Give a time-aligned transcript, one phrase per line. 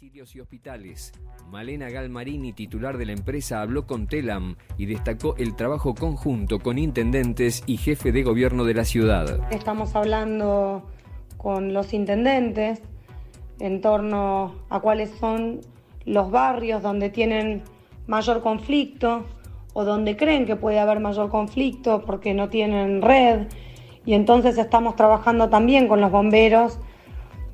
[0.00, 1.12] Y hospitales.
[1.50, 6.78] Malena Galmarini, titular de la empresa, habló con Telam y destacó el trabajo conjunto con
[6.78, 9.46] intendentes y jefe de gobierno de la ciudad.
[9.52, 10.88] Estamos hablando
[11.36, 12.80] con los intendentes
[13.60, 15.60] en torno a cuáles son
[16.04, 17.62] los barrios donde tienen
[18.06, 19.26] mayor conflicto
[19.74, 23.46] o donde creen que puede haber mayor conflicto porque no tienen red.
[24.04, 26.80] Y entonces estamos trabajando también con los bomberos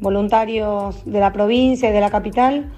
[0.00, 2.72] voluntarios de la provincia y de la capital,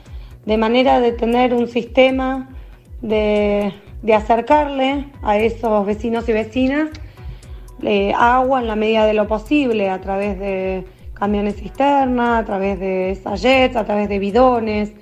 [0.46, 2.48] de manera de tener un sistema
[3.02, 3.72] de,
[4.14, 6.88] acercarle a esos vecinos y vecinas
[7.82, 12.78] eh, agua en la medida de lo posible, a través de camiones cisterna, a través
[12.80, 14.92] de sachets, a través de bidones.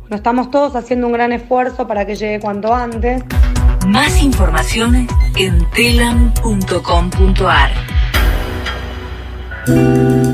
[0.00, 3.22] Bueno, estamos todos haciendo un gran esfuerzo para que llegue cuanto antes.
[3.86, 5.06] Más información
[5.38, 7.70] en telam.com.ar.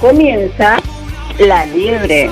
[0.00, 0.78] comienza
[1.38, 2.30] la liebre.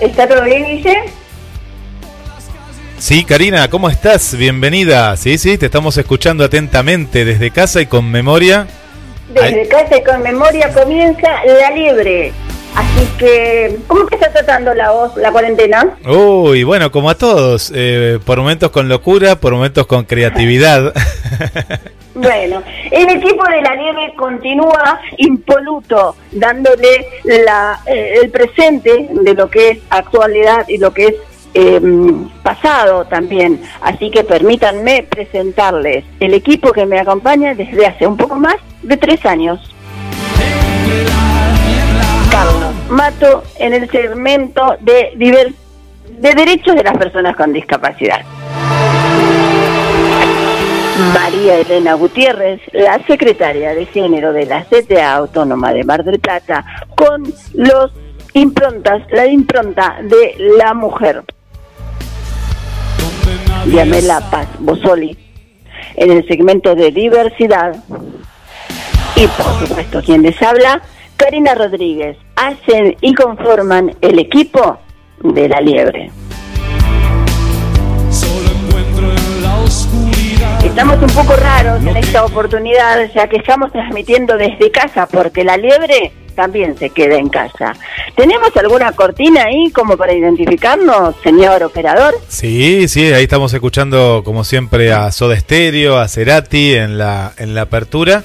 [0.00, 1.04] ¿Está todo bien, Guille?
[2.98, 4.36] Sí, Karina, ¿cómo estás?
[4.36, 5.16] Bienvenida.
[5.16, 8.66] Sí, sí, te estamos escuchando atentamente desde casa y con memoria.
[9.32, 12.32] Desde casa y con memoria comienza la liebre.
[13.02, 15.96] Así que, ¿cómo que está tratando la voz, la cuarentena?
[16.06, 20.94] Uy, bueno, como a todos, eh, por momentos con locura, por momentos con creatividad.
[22.14, 22.62] bueno,
[22.92, 29.70] el equipo de la nieve continúa impoluto, dándole la, eh, el presente de lo que
[29.70, 31.14] es actualidad y lo que es
[31.54, 33.60] em, pasado también.
[33.80, 38.96] Así que permítanme presentarles el equipo que me acompaña desde hace un poco más de
[38.96, 39.58] tres años.
[42.92, 48.20] Mato en el segmento de, de derechos de las personas con discapacidad.
[51.14, 56.64] María Elena Gutiérrez, la secretaria de género de la CTA Autónoma de Mar del Plata,
[56.94, 57.24] con
[57.54, 57.92] los
[58.34, 61.24] improntas, la impronta de la mujer.
[63.68, 65.16] Yamela Paz Bosoli,
[65.96, 67.74] en el segmento de diversidad.
[69.16, 70.82] Y por supuesto, quien les habla,
[71.16, 74.78] Karina Rodríguez hacen y conforman el equipo
[75.22, 76.10] de la liebre.
[80.64, 85.56] Estamos un poco raros en esta oportunidad, ya que estamos transmitiendo desde casa, porque la
[85.56, 87.74] liebre también se queda en casa.
[88.16, 92.14] ¿Tenemos alguna cortina ahí como para identificarnos, señor operador?
[92.28, 97.54] Sí, sí, ahí estamos escuchando como siempre a Soda Stereo, a Cerati en la, en
[97.54, 98.24] la apertura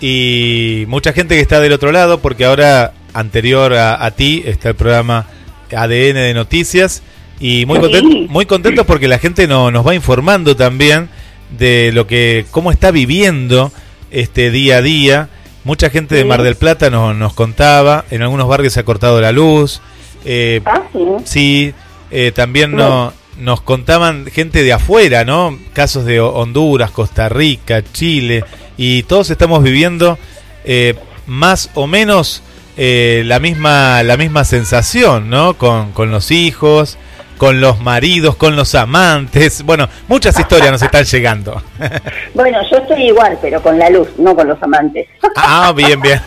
[0.00, 4.74] y mucha gente que está del otro lado, porque ahora, anterior a, ti, está el
[4.74, 5.26] programa
[5.70, 7.02] ADN de Noticias.
[7.40, 11.08] Y muy, contentos, muy contentos porque la gente no, nos va informando también
[11.56, 13.72] de lo que, cómo está viviendo
[14.10, 15.28] este día a día.
[15.64, 19.20] Mucha gente de Mar del Plata nos, nos contaba, en algunos barrios se ha cortado
[19.20, 19.80] la luz.
[20.24, 20.82] Eh, ah,
[21.24, 21.72] sí,
[22.10, 25.58] eh, también no, nos contaban gente de afuera, ¿no?
[25.72, 28.44] Casos de Honduras, Costa Rica, Chile,
[28.78, 30.18] y todos estamos viviendo
[30.64, 30.94] eh,
[31.26, 32.42] más o menos
[32.78, 35.54] eh, la misma la misma sensación, ¿no?
[35.54, 36.96] Con, con los hijos,
[37.38, 39.62] con los maridos, con los amantes.
[39.62, 41.62] Bueno, muchas historias nos están llegando.
[42.34, 45.08] Bueno, yo estoy igual, pero con la luz, no con los amantes.
[45.34, 46.20] Ah, bien, bien.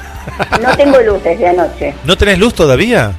[0.62, 1.94] No tengo luz desde anoche.
[2.04, 3.14] ¿No tenés luz todavía?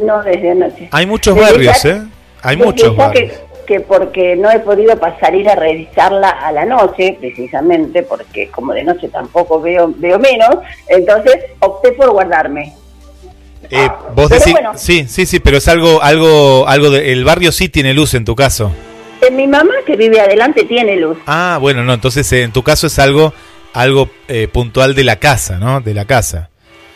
[0.00, 0.88] No, desde anoche.
[0.92, 2.02] Hay muchos barrios, ¿eh?
[2.42, 3.32] Hay muchos barrios.
[3.32, 3.47] Que,
[3.80, 8.84] porque no he podido pasar ir a revisarla a la noche, precisamente porque como de
[8.84, 10.56] noche tampoco veo veo menos,
[10.88, 12.74] entonces opté por guardarme.
[13.70, 17.68] Eh, vos decís, sí, sí, sí, pero es algo, algo, algo de, el barrio sí
[17.68, 18.72] tiene luz en tu caso.
[19.20, 21.18] En mi mamá que vive adelante tiene luz.
[21.26, 23.34] Ah, bueno, no, entonces eh, en tu caso es algo,
[23.74, 25.80] algo eh, puntual de la casa, ¿no?
[25.80, 26.50] De la casa.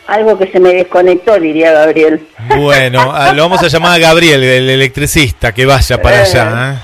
[0.07, 2.27] Algo que se me desconectó, diría Gabriel.
[2.57, 6.83] Bueno, ah, lo vamos a llamar a Gabriel, el electricista, que vaya para allá.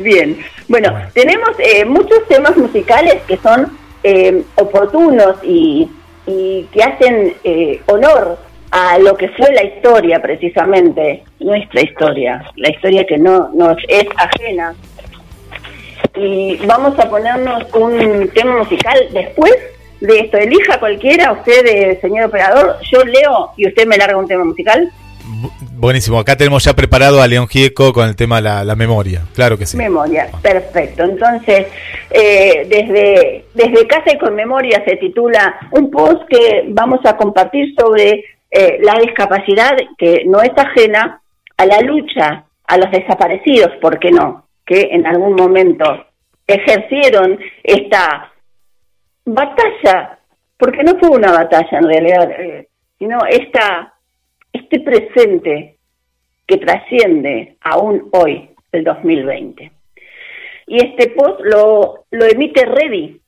[0.00, 1.50] Bien, bueno, tenemos
[1.86, 3.78] muchos temas musicales que son
[4.56, 5.88] oportunos y,
[6.26, 7.34] y, que hacen
[7.86, 8.38] honor
[8.70, 14.04] a lo que fue la historia precisamente, nuestra historia, la historia que no nos es
[14.16, 14.74] ajena.
[16.14, 19.54] Y vamos a ponernos un tema musical después
[20.00, 20.38] de esto.
[20.38, 24.90] Elija cualquiera, usted, eh, señor operador, yo leo y usted me larga un tema musical.
[25.74, 29.56] Buenísimo, acá tenemos ya preparado a León Gieco con el tema la, la memoria, claro
[29.58, 29.76] que sí.
[29.76, 31.04] Memoria, perfecto.
[31.04, 31.66] Entonces,
[32.10, 37.74] eh, desde, desde Casa y con Memoria se titula un post que vamos a compartir
[37.78, 41.20] sobre eh, la discapacidad que no es ajena
[41.56, 44.46] a la lucha a los desaparecidos, ¿por qué no?
[44.64, 46.06] Que en algún momento
[46.46, 48.32] ejercieron esta
[49.34, 50.18] batalla,
[50.56, 53.94] porque no fue una batalla en realidad, eh, sino esta,
[54.52, 55.78] este presente
[56.46, 59.72] que trasciende aún hoy, el 2020.
[60.66, 63.20] Y este post lo, lo emite REDI,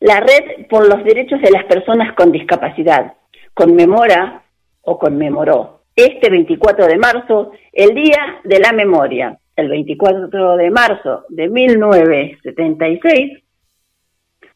[0.00, 3.14] la Red por los Derechos de las Personas con Discapacidad,
[3.54, 4.42] conmemora
[4.82, 9.38] o conmemoró este 24 de marzo el Día de la Memoria.
[9.56, 13.43] El 24 de marzo de 1976,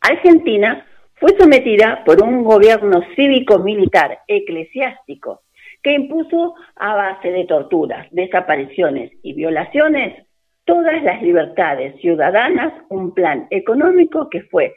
[0.00, 5.43] Argentina fue sometida por un gobierno cívico-militar eclesiástico
[5.83, 10.25] que impuso a base de torturas, desapariciones y violaciones
[10.65, 14.75] todas las libertades ciudadanas, un plan económico que fue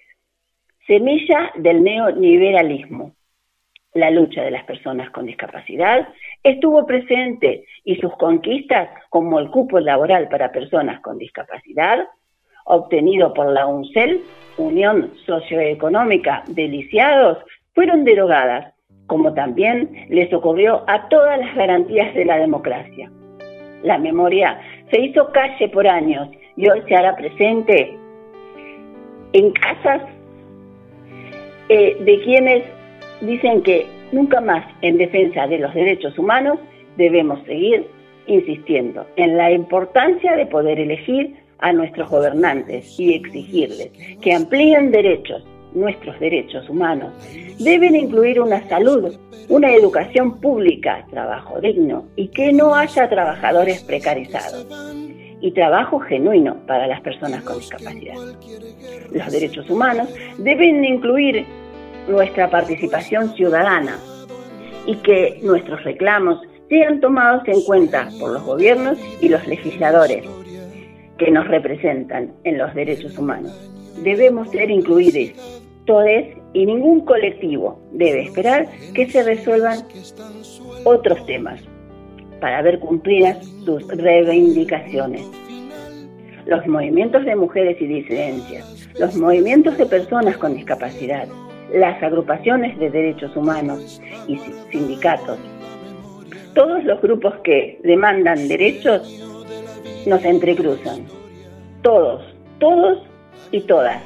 [0.88, 3.14] semilla del neoliberalismo.
[3.94, 6.08] La lucha de las personas con discapacidad,
[6.44, 12.08] estuvo presente y sus conquistas, como el cupo laboral para personas con discapacidad,
[12.64, 14.22] obtenido por la UNCEL,
[14.58, 17.38] Unión Socioeconómica de Lisiados,
[17.74, 18.74] fueron derogadas,
[19.08, 23.12] como también les ocurrió a todas las garantías de la democracia.
[23.84, 24.60] La memoria
[24.92, 27.98] se hizo calle por años y hoy se hará presente
[29.34, 30.02] en casas
[31.70, 32.64] eh, de quienes
[33.22, 36.60] dicen que nunca más en defensa de los derechos humanos
[36.98, 37.88] debemos seguir
[38.28, 43.92] insistiendo en la importancia de poder elegir a nuestros gobernantes y exigirles
[44.22, 47.14] que amplíen derechos, nuestros derechos humanos.
[47.60, 49.16] Deben incluir una salud,
[49.48, 54.68] una educación pública, trabajo digno y que no haya trabajadores precarizados
[55.40, 58.16] y trabajo genuino para las personas con discapacidad.
[59.12, 61.46] Los derechos humanos deben incluir
[62.08, 63.98] nuestra participación ciudadana
[64.86, 66.40] y que nuestros reclamos
[66.70, 70.24] sean tomados en cuenta por los gobiernos y los legisladores
[71.22, 73.54] que nos representan en los derechos humanos.
[74.04, 75.40] Debemos ser incluidos
[75.86, 76.08] todos
[76.54, 79.78] y ningún colectivo debe esperar que se resuelvan
[80.84, 81.62] otros temas
[82.40, 85.22] para ver cumplidas sus reivindicaciones.
[86.48, 91.28] Los movimientos de mujeres y disidencias, los movimientos de personas con discapacidad,
[91.72, 94.40] las agrupaciones de derechos humanos y
[94.72, 95.38] sindicatos.
[96.56, 99.31] Todos los grupos que demandan derechos
[100.06, 101.06] nos entrecruzan.
[101.82, 102.24] Todos,
[102.60, 103.04] todos
[103.52, 104.02] y todas.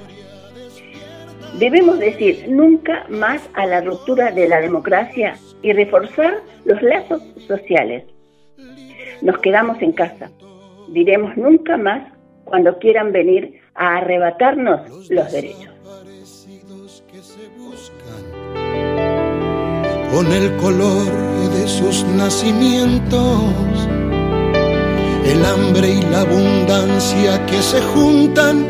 [1.60, 8.04] Debemos decir nunca más a la ruptura de la democracia y reforzar los lazos sociales.
[9.22, 10.30] Nos quedamos en casa.
[10.90, 12.12] Diremos nunca más
[12.44, 15.76] cuando quieran venir a arrebatarnos los derechos.
[20.16, 21.12] con el color
[21.52, 23.85] de sus nacimientos,
[25.26, 28.66] el hambre y la abundancia que se juntan,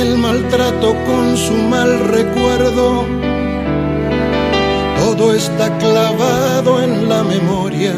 [0.00, 3.06] el maltrato con su mal recuerdo,
[4.98, 7.94] todo está clavado en la memoria,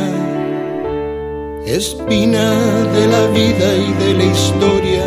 [1.66, 2.50] espina
[2.96, 5.04] de la vida y de la historia.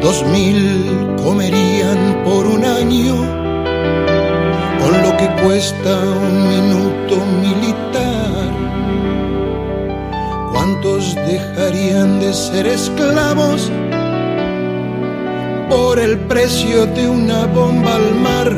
[0.00, 3.14] Dos mil comerían por un año
[4.80, 5.96] con lo que cuesta
[6.28, 8.11] un minuto militar.
[10.64, 13.68] ¿Cuántos dejarían de ser esclavos
[15.68, 18.48] por el precio de una bomba al mar?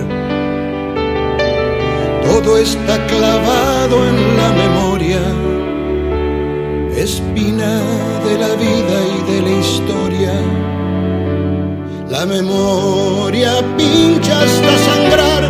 [2.26, 5.22] Todo está clavado en la memoria,
[6.94, 7.80] espina
[8.26, 10.34] de la vida y de la historia.
[12.10, 15.44] La memoria pincha hasta sangrar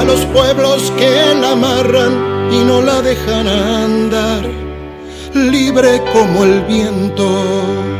[0.00, 4.69] a los pueblos que la amarran y no la dejan andar,
[5.34, 7.99] libre como el viento.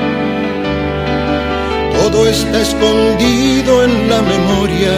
[2.11, 4.95] Todo está escondido en la memoria,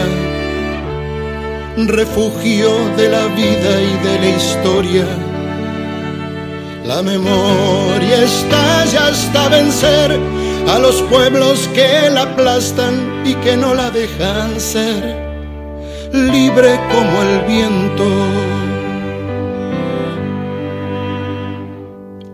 [1.86, 5.06] refugio de la vida y de la historia.
[6.84, 10.18] La memoria estalla hasta vencer
[10.68, 15.24] a los pueblos que la aplastan y que no la dejan ser.
[16.12, 18.04] Libre como el viento.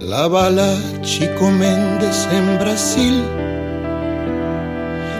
[0.01, 3.23] La bala Chico Méndez en Brasil,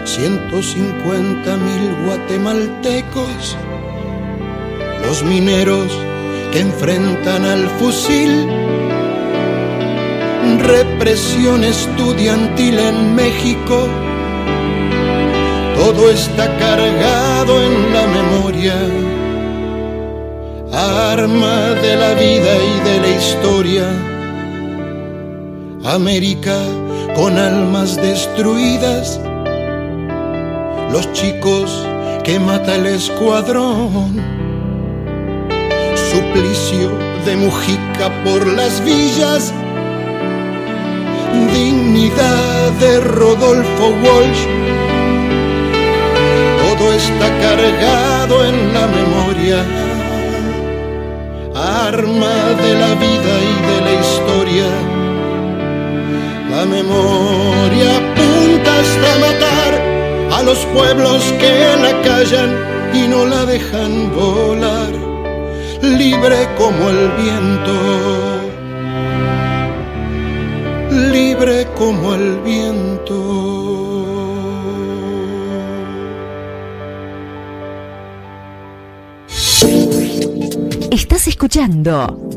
[0.05, 3.57] 150 mil guatemaltecos,
[5.05, 5.91] los mineros
[6.51, 8.47] que enfrentan al fusil
[10.59, 13.87] represión estudiantil en México.
[15.75, 18.75] Todo está cargado en la memoria,
[21.11, 23.87] arma de la vida y de la historia.
[25.83, 26.57] América
[27.15, 29.19] con almas destruidas,
[30.91, 31.87] los chicos
[32.23, 34.21] que mata el escuadrón,
[36.11, 36.91] suplicio
[37.25, 39.53] de Mujica por las villas
[41.53, 44.43] dignidad de Rodolfo Walsh.
[46.61, 49.65] Todo está cargado en la memoria,
[51.55, 54.69] arma de la vida y de la historia.
[56.49, 59.90] La memoria apunta hasta matar
[60.43, 62.51] los pueblos que la callan
[62.93, 64.91] y no la dejan volar,
[65.81, 68.41] libre como el viento
[71.11, 73.17] libre como el viento.
[80.91, 82.29] Estás escuchando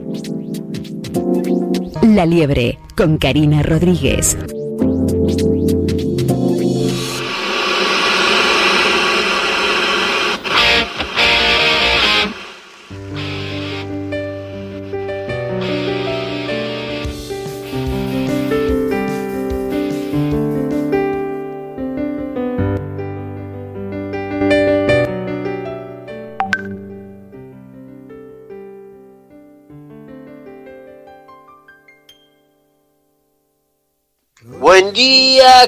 [2.02, 4.36] La Liebre con Karina Rodríguez.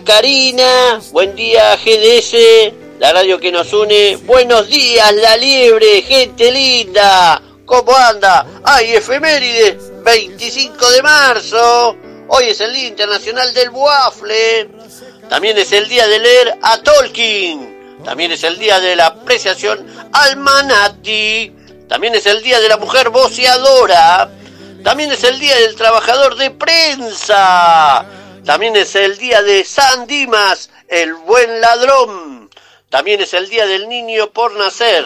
[0.04, 1.00] Karina.
[1.12, 4.16] Buen día, GDS, la radio que nos une.
[4.24, 7.40] Buenos días, La Liebre, gente linda.
[7.64, 8.46] ¿Cómo anda?
[8.64, 9.78] ¡Ay, efeméride!
[10.04, 11.96] 25 de marzo.
[12.28, 14.68] Hoy es el Día Internacional del Waffle.
[15.28, 18.02] También es el día de leer a Tolkien.
[18.04, 21.52] También es el día de la apreciación al Manati.
[21.88, 24.30] También es el día de la mujer voceadora.
[24.84, 28.04] También es el día del trabajador de prensa.
[28.46, 32.48] También es el día de San Dimas, el buen ladrón.
[32.88, 35.04] También es el día del niño por nacer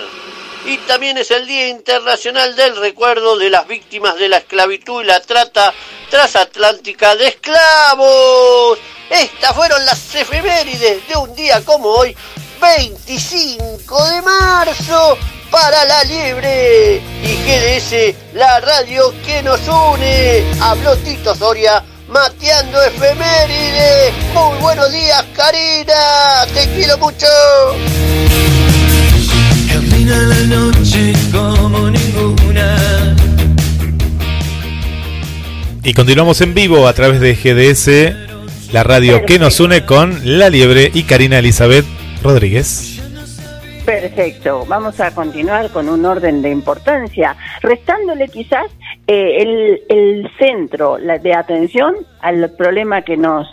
[0.65, 5.07] y también es el Día Internacional del Recuerdo de las Víctimas de la Esclavitud y
[5.07, 5.73] la Trata
[6.11, 8.79] Transatlántica de Esclavos.
[9.09, 12.15] Estas fueron las efemérides de un día como hoy,
[12.61, 15.19] 25 de marzo,
[15.51, 16.97] para la liebre.
[17.23, 20.45] Y GDS, la radio que nos une.
[20.61, 24.13] Habló Tito Soria, mateando efemérides.
[24.35, 26.47] Muy buenos días, Karina.
[26.55, 27.27] Te quiero mucho
[30.07, 33.17] la noche como ninguna.
[35.83, 40.49] Y continuamos en vivo a través de GDS, la radio que nos une con La
[40.51, 41.85] Liebre y Karina Elizabeth
[42.23, 42.90] Rodríguez.
[43.85, 48.67] Perfecto, vamos a continuar con un orden de importancia, restándole quizás
[49.07, 53.49] eh, el, el, centro de atención al problema que nos,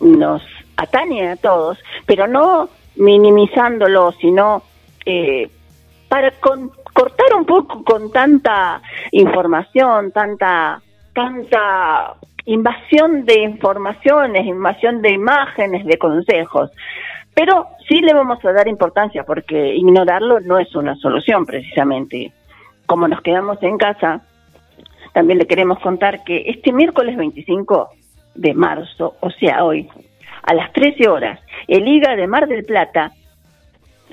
[0.00, 0.42] nos
[0.76, 4.62] atañe a todos, pero no minimizándolo, sino
[5.06, 5.48] eh,
[6.08, 6.32] para
[6.92, 8.82] cortar un poco con tanta
[9.12, 10.80] información, tanta,
[11.14, 16.70] tanta invasión de informaciones, invasión de imágenes, de consejos.
[17.38, 22.32] Pero sí le vamos a dar importancia porque ignorarlo no es una solución precisamente.
[22.84, 24.22] Como nos quedamos en casa,
[25.12, 27.90] también le queremos contar que este miércoles 25
[28.34, 29.88] de marzo, o sea hoy,
[30.42, 33.12] a las 13 horas, el IGA de Mar del Plata,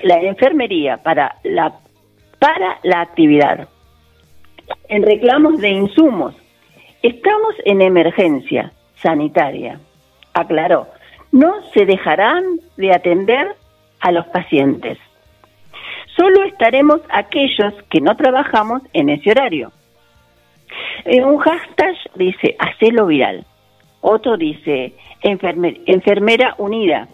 [0.04, 1.74] la enfermería para la
[2.38, 3.68] para la actividad.
[4.88, 6.36] En reclamos de insumos,
[7.02, 8.70] estamos en emergencia
[9.02, 9.80] sanitaria.
[10.32, 10.86] Aclaró,
[11.36, 12.44] no se dejarán
[12.78, 13.54] de atender
[14.00, 14.98] a los pacientes.
[16.16, 19.70] Solo estaremos aquellos que no trabajamos en ese horario.
[21.04, 23.44] En un hashtag dice, hacelo viral.
[24.00, 27.08] Otro dice, enfermera unida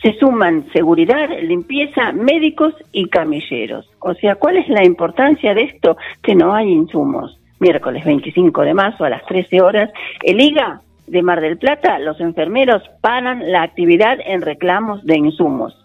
[0.00, 3.88] se suman seguridad, limpieza, médicos y camilleros.
[4.00, 5.96] O sea, ¿cuál es la importancia de esto?
[6.22, 7.38] Que no hay insumos.
[7.60, 9.90] Miércoles 25 de marzo a las 13 horas,
[10.24, 15.76] el IGA de Mar del Plata, los enfermeros paran la actividad en reclamos de insumos.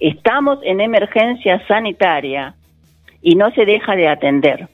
[0.00, 2.54] Estamos en emergencia sanitaria
[3.20, 4.68] y no se deja de atender.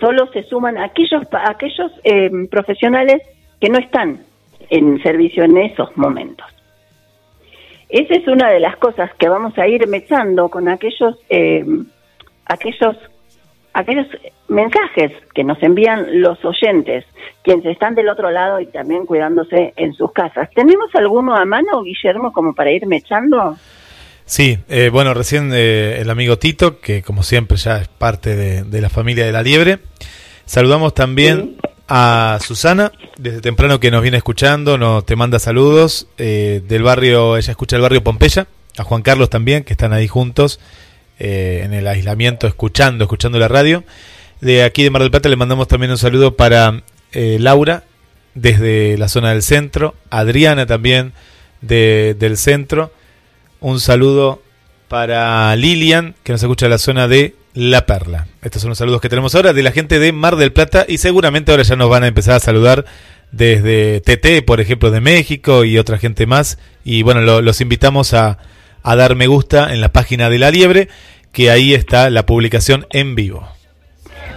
[0.00, 3.22] Solo se suman aquellos, aquellos eh, profesionales
[3.60, 4.18] que no están
[4.70, 6.46] en servicio en esos momentos.
[7.88, 11.64] Esa es una de las cosas que vamos a ir mechando con aquellos, eh,
[12.44, 12.96] aquellos,
[13.76, 14.06] aquellos
[14.48, 17.04] mensajes que nos envían los oyentes,
[17.44, 20.48] quienes están del otro lado y también cuidándose en sus casas.
[20.54, 23.56] ¿Tenemos alguno a mano, Guillermo, como para ir mechando?
[24.24, 28.80] Sí, eh, bueno, recién eh, el amigo Tito, que como siempre ya es parte de,
[28.80, 29.78] la familia de la liebre.
[30.46, 36.62] Saludamos también a Susana, desde temprano que nos viene escuchando, nos te manda saludos eh,
[36.66, 38.46] del barrio, ella escucha el barrio Pompeya,
[38.78, 40.60] a Juan Carlos también, que están ahí juntos
[41.18, 43.84] eh, en el aislamiento, escuchando, escuchando la radio.
[44.40, 47.84] De aquí de Mar del Plata le mandamos también un saludo para eh, Laura,
[48.34, 51.12] desde la zona del centro, Adriana también
[51.62, 52.92] de, del centro,
[53.60, 54.42] un saludo
[54.88, 58.28] para Lilian, que nos escucha en la zona de la Perla.
[58.42, 60.98] Estos son los saludos que tenemos ahora de la gente de Mar del Plata y
[60.98, 62.84] seguramente ahora ya nos van a empezar a saludar
[63.32, 66.58] desde TT, por ejemplo, de México y otra gente más.
[66.84, 68.38] Y bueno, los invitamos a,
[68.86, 70.88] a dar me gusta en la página de La Liebre,
[71.32, 73.46] que ahí está la publicación en vivo.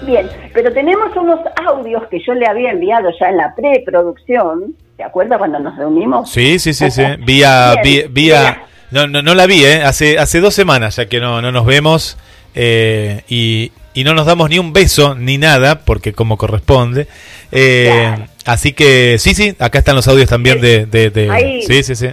[0.02, 4.76] Bien, pero tenemos unos audios que yo le había enviado ya en la preproducción.
[4.98, 6.32] ¿Te acuerdas cuando nos reunimos?
[6.32, 7.04] Sí, sí, sí, sí.
[7.20, 7.76] Vía,
[8.10, 9.84] vía, no, no, no la vi, ¿eh?
[9.84, 12.18] Hace, hace dos semanas ya que no, no nos vemos.
[12.56, 13.72] Eh, y,
[14.04, 17.08] no nos damos ni un beso ni nada, porque como corresponde.
[17.52, 20.86] Eh, así que sí, sí, acá están los audios también de...
[20.86, 22.08] de, sí, sí, sí.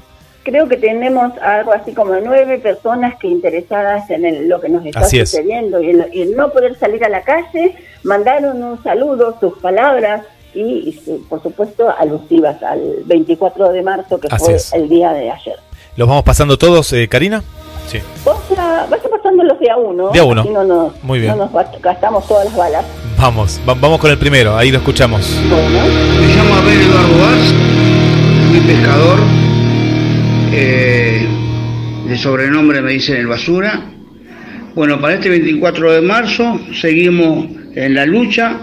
[0.46, 5.02] Creo que tenemos algo así como nueve personas que interesadas en lo que nos está
[5.02, 10.22] sucediendo y el, no poder salir a la calle, mandaron un saludo, sus palabras
[10.54, 10.92] y,
[11.28, 15.56] por supuesto alusivas al 24 de marzo que fue el día de ayer.
[15.96, 17.42] ¿Los vamos pasando todos, eh, Karina?
[17.88, 17.98] Sí.
[18.24, 20.11] Vaya, pasándolos de a uno.
[20.11, 20.44] De a uno.
[20.44, 21.37] no nos, Muy bien.
[21.37, 22.85] No nos gastamos todas las balas.
[23.18, 25.28] Vamos, vamos con el primero, ahí lo escuchamos.
[25.50, 25.87] Bueno.
[26.20, 29.45] Me llamo Abel Eduardo Vaz, soy pescador.
[30.52, 31.26] Eh,
[32.06, 33.82] de sobrenombre me dicen el basura.
[34.74, 38.61] Bueno, para este 24 de marzo seguimos en la lucha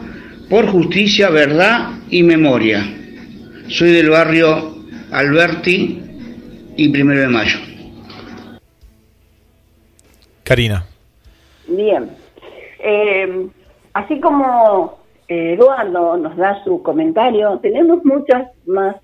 [0.49, 2.83] por justicia, verdad y memoria.
[3.67, 4.75] Soy del barrio
[5.11, 6.01] Alberti
[6.77, 7.57] y Primero de Mayo.
[10.43, 10.85] Karina.
[11.67, 12.09] Bien.
[12.79, 13.47] Eh,
[13.93, 18.95] así como eh, Eduardo nos da su comentario, tenemos muchas más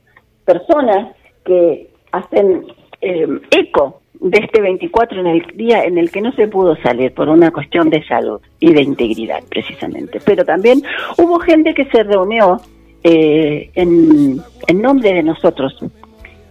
[0.46, 1.16] personas
[1.46, 2.66] que hacen
[3.02, 7.14] eh, eco de este 24 en el día en el que no se pudo salir
[7.14, 10.20] por una cuestión de salud y de integridad precisamente.
[10.26, 10.82] Pero también
[11.18, 12.60] hubo gente que se reunió
[13.04, 15.74] eh, en, en nombre de nosotros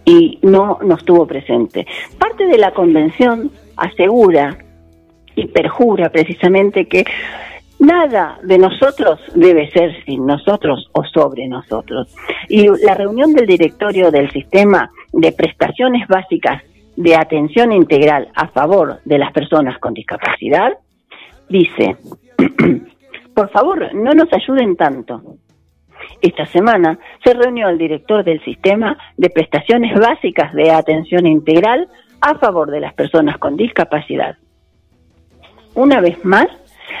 [0.03, 1.85] y no nos tuvo presente.
[2.17, 4.57] Parte de la convención asegura
[5.35, 7.05] y perjura precisamente que
[7.79, 12.13] nada de nosotros debe ser sin nosotros o sobre nosotros.
[12.49, 16.63] Y la reunión del directorio del sistema de prestaciones básicas
[16.95, 20.73] de atención integral a favor de las personas con discapacidad
[21.47, 21.97] dice,
[23.33, 25.21] por favor, no nos ayuden tanto.
[26.21, 31.87] Esta semana se reunió el director del sistema de prestaciones básicas de atención integral
[32.21, 34.37] a favor de las personas con discapacidad.
[35.75, 36.47] Una vez más,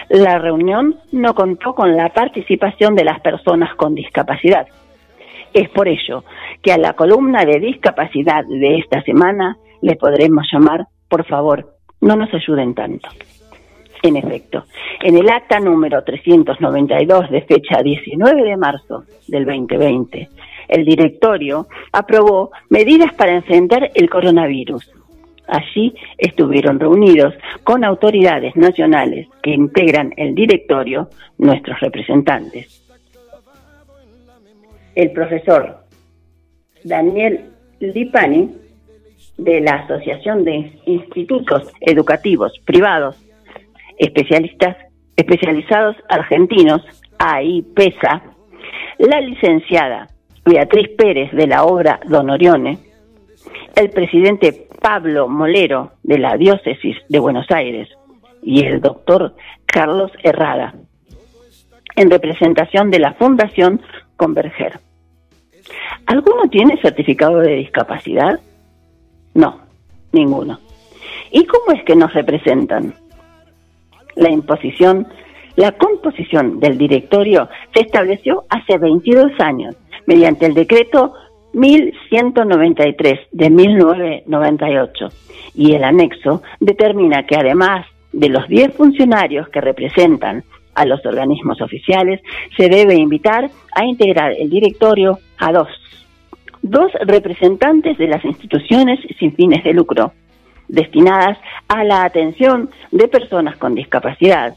[0.09, 4.67] la reunión no contó con la participación de las personas con discapacidad.
[5.53, 6.23] Es por ello
[6.61, 12.15] que a la columna de discapacidad de esta semana le podremos llamar, por favor, no
[12.15, 13.09] nos ayuden tanto.
[14.01, 14.63] En efecto,
[15.01, 20.29] en el acta número 392 de fecha 19 de marzo del 2020,
[20.69, 24.89] el directorio aprobó medidas para enfrentar el coronavirus.
[25.47, 27.33] Allí estuvieron reunidos
[27.63, 32.88] con autoridades nacionales que integran el directorio nuestros representantes.
[34.99, 35.77] El profesor
[36.83, 38.49] Daniel Lipani
[39.37, 43.15] de la Asociación de Institutos Educativos Privados
[43.97, 44.75] Especialistas
[45.15, 46.81] Especializados Argentinos,
[47.17, 48.23] AIPESA,
[48.97, 50.09] la licenciada
[50.43, 52.79] Beatriz Pérez de la obra Don Orione,
[53.77, 57.87] el presidente Pablo Molero de la Diócesis de Buenos Aires
[58.43, 59.33] y el doctor
[59.65, 60.75] Carlos Herrada,
[61.95, 63.81] en representación de la Fundación
[64.17, 64.88] Converger.
[66.05, 68.39] ¿Alguno tiene certificado de discapacidad?
[69.33, 69.59] No,
[70.11, 70.59] ninguno.
[71.31, 72.93] ¿Y cómo es que nos representan?
[74.15, 75.07] La imposición,
[75.55, 81.13] la composición del directorio se estableció hace 22 años mediante el decreto
[81.53, 85.09] 1193 de 1998
[85.55, 90.43] y el anexo determina que además de los 10 funcionarios que representan
[90.75, 92.21] a los organismos oficiales,
[92.55, 95.69] se debe invitar a integrar el directorio a dos
[96.61, 100.13] dos representantes de las instituciones sin fines de lucro,
[100.67, 104.55] destinadas a la atención de personas con discapacidad,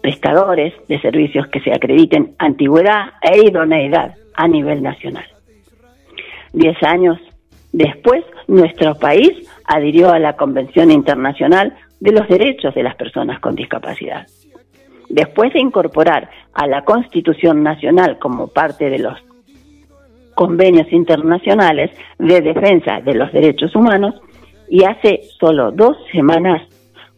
[0.00, 5.24] prestadores de servicios que se acrediten antigüedad e idoneidad a nivel nacional.
[6.52, 7.18] Diez años
[7.72, 9.30] después, nuestro país
[9.64, 14.26] adhirió a la Convención Internacional de los Derechos de las Personas con Discapacidad.
[15.08, 19.18] Después de incorporar a la Constitución Nacional como parte de los
[20.34, 24.14] convenios internacionales de defensa de los derechos humanos
[24.68, 26.62] y hace solo dos semanas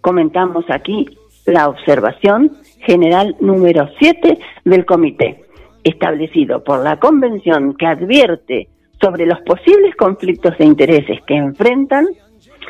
[0.00, 1.06] comentamos aquí
[1.46, 5.44] la observación general número 7 del comité,
[5.84, 8.68] establecido por la Convención que advierte
[9.00, 12.06] sobre los posibles conflictos de intereses que enfrentan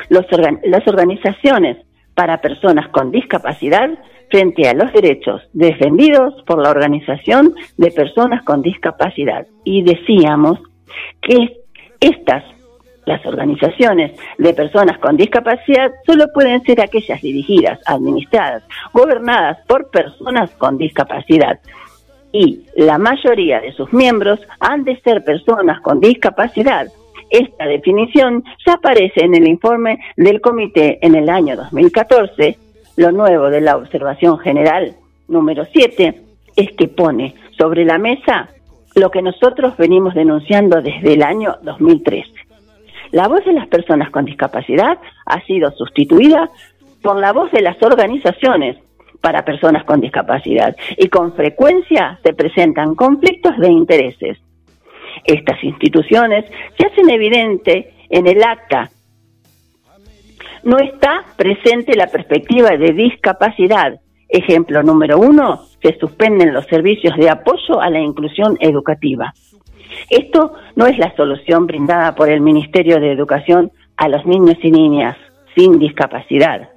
[0.09, 1.77] las organizaciones
[2.15, 3.89] para personas con discapacidad
[4.33, 9.45] frente a los derechos defendidos por la Organización de Personas con Discapacidad.
[9.63, 10.57] Y decíamos
[11.21, 11.59] que
[11.99, 12.43] estas,
[13.05, 20.49] las organizaciones de personas con discapacidad, solo pueden ser aquellas dirigidas, administradas, gobernadas por personas
[20.57, 21.59] con discapacidad.
[22.31, 26.87] Y la mayoría de sus miembros han de ser personas con discapacidad.
[27.29, 32.62] Esta definición ya aparece en el informe del comité en el año 2014
[32.95, 34.95] lo nuevo de la observación general
[35.27, 36.21] número 7
[36.55, 38.49] es que pone sobre la mesa
[38.95, 42.29] lo que nosotros venimos denunciando desde el año 2013.
[43.11, 46.49] La voz de las personas con discapacidad ha sido sustituida
[47.01, 48.77] por la voz de las organizaciones
[49.21, 54.37] para personas con discapacidad y con frecuencia se presentan conflictos de intereses.
[55.23, 56.45] Estas instituciones
[56.77, 58.89] se hacen evidente en el acta
[60.63, 63.99] no está presente la perspectiva de discapacidad.
[64.29, 69.33] Ejemplo número uno, se suspenden los servicios de apoyo a la inclusión educativa.
[70.09, 74.71] Esto no es la solución brindada por el Ministerio de Educación a los niños y
[74.71, 75.17] niñas
[75.55, 76.69] sin discapacidad.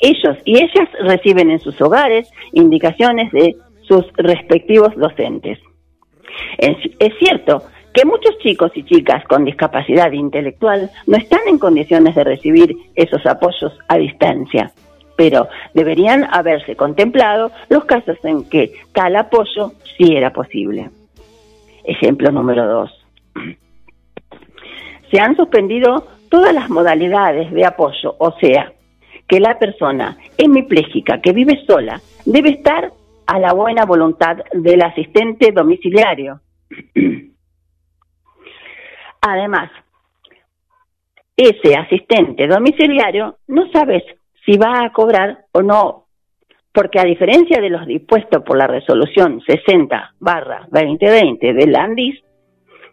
[0.00, 5.58] Ellos y ellas reciben en sus hogares indicaciones de sus respectivos docentes.
[6.58, 6.76] Es,
[7.18, 7.62] cierto
[7.96, 13.24] que muchos chicos y chicas con discapacidad intelectual no están en condiciones de recibir esos
[13.24, 14.70] apoyos a distancia,
[15.16, 20.90] pero deberían haberse contemplado los casos en que tal apoyo sí era posible.
[21.84, 22.90] Ejemplo número dos.
[25.10, 28.74] Se han suspendido todas las modalidades de apoyo, o sea,
[29.26, 32.92] que la persona hemipléjica que vive sola debe estar
[33.26, 36.42] a la buena voluntad del asistente domiciliario.
[39.28, 39.72] Además,
[41.36, 44.04] ese asistente domiciliario no sabes
[44.44, 46.04] si va a cobrar o no,
[46.72, 52.22] porque a diferencia de los dispuestos por la resolución 60 barra 2020 del ANDIS,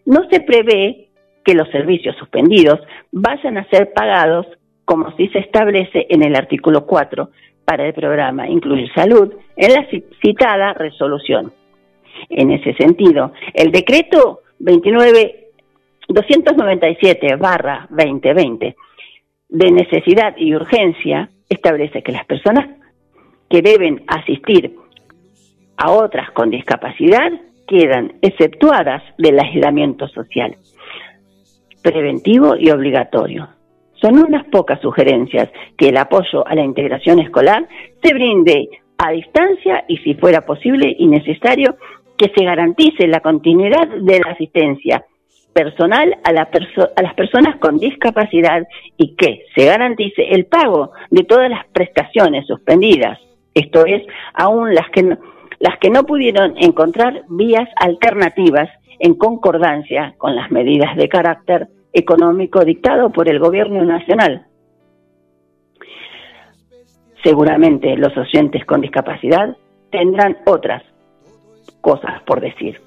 [0.07, 1.09] no se prevé
[1.45, 2.79] que los servicios suspendidos
[3.11, 4.47] vayan a ser pagados
[4.85, 7.29] como si se establece en el artículo 4
[7.63, 9.87] para el programa Incluir Salud en la
[10.19, 11.53] citada resolución.
[12.29, 15.42] En ese sentido, el decreto 29
[16.13, 18.75] 297 barra 2020
[19.49, 22.69] de necesidad y urgencia establece que las personas
[23.49, 24.75] que deben asistir
[25.75, 27.31] a otras con discapacidad
[27.67, 30.55] quedan exceptuadas del aislamiento social
[31.81, 33.49] preventivo y obligatorio.
[34.01, 37.67] Son unas pocas sugerencias que el apoyo a la integración escolar
[38.01, 41.75] se brinde a distancia y si fuera posible y necesario
[42.17, 45.03] que se garantice la continuidad de la asistencia
[45.53, 51.49] personal a, a, las personas con discapacidad y que se garantice el pago de todas
[51.49, 53.19] las prestaciones suspendidas,
[53.53, 55.17] esto es, aún las que
[55.59, 62.65] las que no pudieron encontrar vías alternativas en concordancia con las medidas de carácter económico
[62.65, 64.45] dictado por el gobierno nacional.
[67.23, 69.55] Seguramente los oyentes con discapacidad
[69.89, 70.83] tendrán otras
[71.79, 72.81] cosas por decir.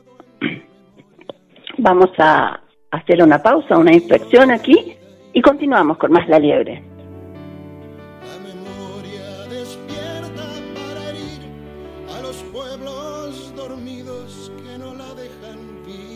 [1.78, 2.60] Vamos a
[2.90, 4.96] hacer una pausa, una inspección aquí
[5.32, 6.82] y continuamos con más la liebre.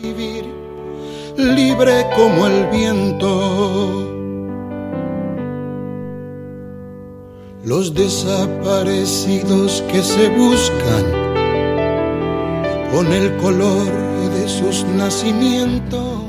[0.01, 0.45] Vivir,
[1.37, 4.07] libre como el viento.
[7.63, 11.05] Los desaparecidos que se buscan
[12.91, 14.10] con el color
[14.41, 16.23] de sus nacimientos.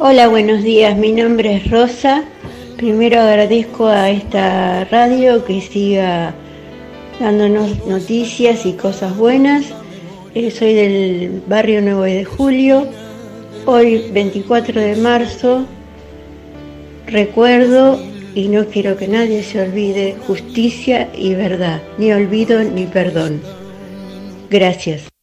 [0.00, 0.96] Hola, buenos días.
[0.96, 2.24] Mi nombre es Rosa.
[2.76, 6.34] Primero agradezco a esta radio que siga
[7.20, 9.66] dándonos noticias y cosas buenas.
[10.34, 12.88] Eh, soy del barrio 9 de Julio.
[13.64, 15.66] Hoy, 24 de marzo,
[17.06, 18.00] recuerdo
[18.36, 23.40] y no quiero que nadie se olvide justicia y verdad, ni olvido ni perdón.
[24.50, 25.15] Gracias.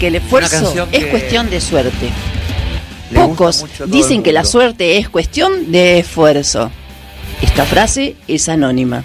[0.00, 2.10] Que el esfuerzo es cuestión de suerte.
[3.14, 6.70] Pocos dicen que la suerte es cuestión de esfuerzo.
[7.42, 9.04] Esta frase es anónima.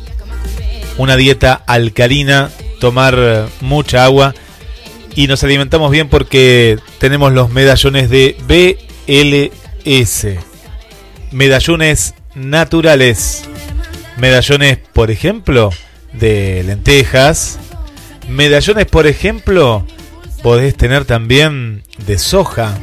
[0.99, 2.51] una dieta alcalina,
[2.81, 4.35] tomar eh, mucha agua
[5.17, 10.27] y nos alimentamos bien porque tenemos los medallones de BLS.
[11.31, 13.45] Medallones naturales.
[14.17, 15.71] Medallones, por ejemplo,
[16.13, 17.59] de lentejas.
[18.29, 19.87] Medallones, por ejemplo,
[20.43, 22.77] podés tener también de soja.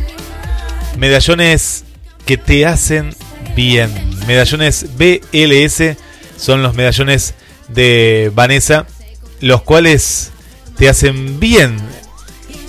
[0.97, 1.85] Medallones
[2.25, 3.13] que te hacen
[3.55, 3.91] bien.
[4.27, 5.97] Medallones BLS
[6.37, 7.33] son los medallones
[7.67, 8.85] de Vanessa,
[9.41, 10.31] los cuales
[10.77, 11.77] te hacen bien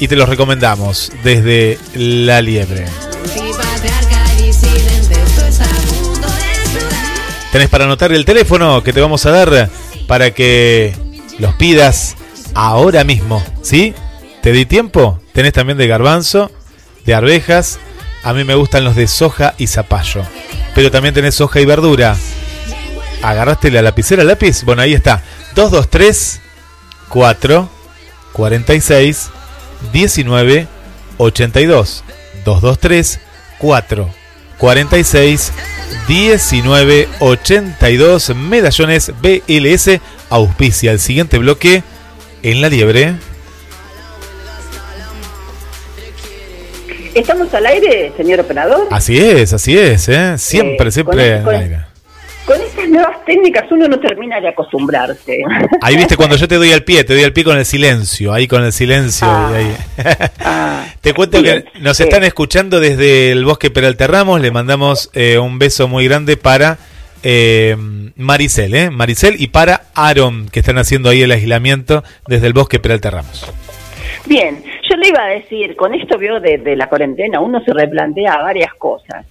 [0.03, 2.87] y te los recomendamos desde La Liebre.
[7.53, 9.71] Tenés para anotar el teléfono que te vamos a dar
[10.09, 10.93] para que
[11.39, 12.17] los pidas
[12.53, 13.95] ahora mismo, ¿sí?
[14.43, 15.21] ¿Te di tiempo?
[15.33, 16.51] Tenés también de garbanzo,
[17.05, 17.79] de arvejas.
[18.25, 20.25] A mí me gustan los de soja y zapallo.
[20.75, 22.17] Pero también tenés soja y verdura.
[23.23, 24.65] ¿Agarraste la lapicera, lápiz?
[24.65, 25.23] Bueno, ahí está.
[25.55, 26.41] 223
[27.09, 27.71] 4
[28.33, 29.31] 46
[29.93, 30.67] 19
[31.19, 32.05] 82.
[32.45, 33.21] 223
[33.59, 34.09] 4
[34.59, 35.53] 46
[36.09, 38.35] 19 82.
[38.37, 41.83] Medallones BLS auspicia el siguiente bloque
[42.43, 43.15] en la liebre.
[47.15, 48.89] ¿Estamos al aire, señor operador?
[48.91, 50.39] Así es, así es, ¿eh?
[50.39, 51.85] Siempre, Eh, siempre con- al aire.
[52.45, 55.43] Con estas nuevas técnicas uno no termina de acostumbrarse.
[55.81, 58.33] Ahí viste cuando yo te doy al pie, te doy al pie con el silencio,
[58.33, 59.29] ahí con el silencio.
[59.29, 59.77] y ahí.
[61.01, 65.59] te cuento que nos están escuchando desde el Bosque Peralta Ramos, le mandamos eh, un
[65.61, 66.79] beso muy grande para
[67.23, 67.77] eh,
[68.17, 68.91] Maricel, ¿eh?
[68.91, 73.53] Maricel y para Aaron, que están haciendo ahí el aislamiento desde el Bosque Peralta Ramos.
[74.27, 77.73] Bien, yo le iba a decir, con esto veo de, de la cuarentena, uno se
[77.73, 79.27] replantea varias cosas.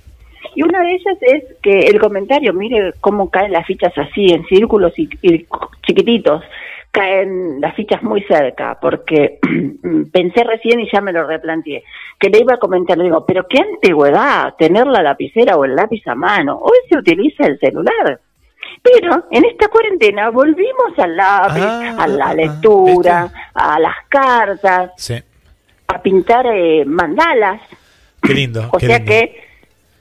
[0.55, 4.45] Y una de ellas es que el comentario, mire cómo caen las fichas así, en
[4.45, 5.45] círculos y, y
[5.85, 6.43] chiquititos,
[6.91, 9.39] caen las fichas muy cerca, porque
[10.11, 11.83] pensé recién y ya me lo replanteé,
[12.19, 15.75] que le iba a comentar, le digo, pero qué antigüedad tener la lapicera o el
[15.75, 18.19] lápiz a mano, hoy se utiliza el celular.
[18.83, 24.91] Pero en esta cuarentena volvimos al lápiz, Ah, a la ah, lectura, a las cartas,
[24.97, 25.15] Sí.
[25.87, 27.61] a pintar eh, mandalas.
[28.21, 28.69] Qué lindo.
[28.71, 29.11] O qué sea lindo.
[29.11, 29.50] que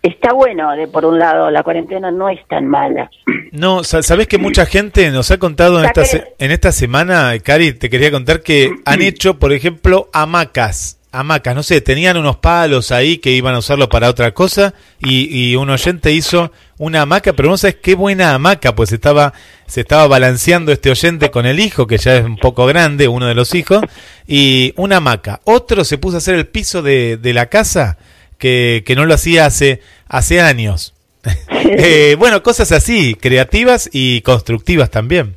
[0.03, 3.11] está bueno, de por un lado, la cuarentena no es tan mala.
[3.53, 7.33] No, sa- sabés que mucha gente nos ha contado en esta, se- en esta semana,
[7.43, 10.97] Cari, te quería contar que han hecho, por ejemplo, hamacas.
[11.13, 15.27] Hamacas, no sé, tenían unos palos ahí que iban a usarlo para otra cosa y,
[15.51, 19.33] y un oyente hizo una hamaca, pero no sabes qué buena hamaca, pues estaba,
[19.67, 23.27] se estaba balanceando este oyente con el hijo, que ya es un poco grande, uno
[23.27, 23.83] de los hijos,
[24.27, 25.41] y una hamaca.
[25.45, 27.99] Otro se puso a hacer el piso de, de la casa,
[28.41, 30.95] que, que no lo hacía hace, hace años.
[31.73, 35.37] Eh, bueno, cosas así, creativas y constructivas también.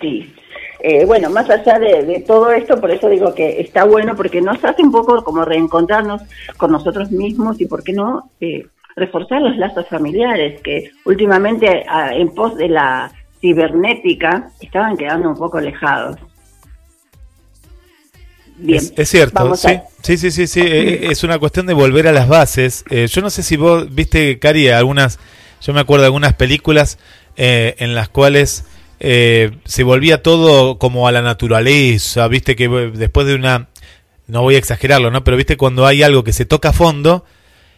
[0.00, 0.32] Sí.
[0.80, 4.40] Eh, bueno, más allá de, de todo esto, por eso digo que está bueno, porque
[4.40, 6.22] nos hace un poco como reencontrarnos
[6.56, 12.14] con nosotros mismos y, ¿por qué no?, eh, reforzar los lazos familiares, que últimamente, ah,
[12.14, 16.16] en pos de la cibernética, estaban quedando un poco alejados.
[18.56, 18.78] Bien.
[18.78, 21.74] Es, es cierto, Vamos sí, a- sí, sí, sí, sí, eh, es una cuestión de
[21.74, 22.84] volver a las bases.
[22.90, 25.18] Eh, yo no sé si vos viste, Cari, algunas,
[25.60, 26.98] yo me acuerdo de algunas películas
[27.36, 28.64] eh, en las cuales
[29.00, 33.68] eh, se volvía todo como a la naturaleza, viste que eh, después de una,
[34.28, 35.24] no voy a exagerarlo, ¿no?
[35.24, 37.24] Pero viste cuando hay algo que se toca a fondo,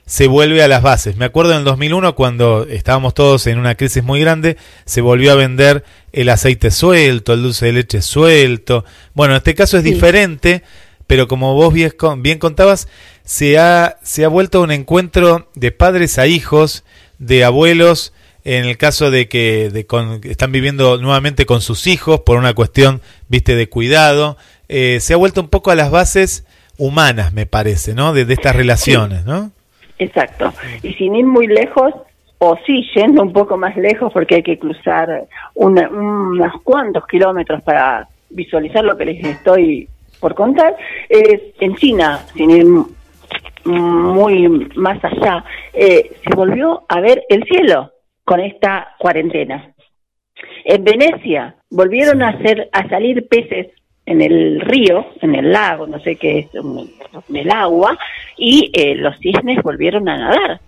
[0.06, 1.16] se vuelve a las bases.
[1.16, 5.32] Me acuerdo en el 2001 cuando estábamos todos en una crisis muy grande, se volvió
[5.32, 8.84] a vender el aceite suelto, el dulce de leche suelto.
[9.14, 9.92] Bueno, en este caso es Sí.
[9.92, 10.62] diferente,
[11.08, 12.88] pero como vos bien, con- bien contabas,
[13.24, 16.84] se ha, se ha vuelto un encuentro de padres a hijos,
[17.18, 18.12] de abuelos,
[18.44, 22.54] en el caso de que de con- están viviendo nuevamente con sus hijos por una
[22.54, 24.36] cuestión, viste, de cuidado.
[24.68, 26.44] Eh, se ha vuelto un poco a las bases
[26.78, 28.12] humanas, me parece, ¿no?
[28.12, 29.50] De, de estas relaciones, ¿no?
[29.98, 30.52] Exacto.
[30.82, 31.92] Y sin ir muy lejos,
[32.38, 37.62] o sí yendo un poco más lejos, porque hay que cruzar una- unos cuantos kilómetros
[37.62, 39.88] para visualizar lo que les estoy
[40.20, 40.76] por contar,
[41.08, 42.66] es en China, sin ir
[43.64, 47.90] muy más allá, eh, se volvió a ver el cielo
[48.24, 49.72] con esta cuarentena.
[50.64, 53.68] En Venecia volvieron a hacer a salir peces
[54.06, 57.98] en el río, en el lago, no sé qué es, en el agua,
[58.36, 60.60] y eh, los cisnes volvieron a nadar.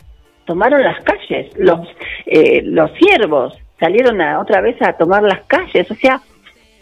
[0.44, 1.86] Tomaron las calles, los
[2.26, 6.20] eh, los ciervos salieron a, otra vez a tomar las calles, o sea,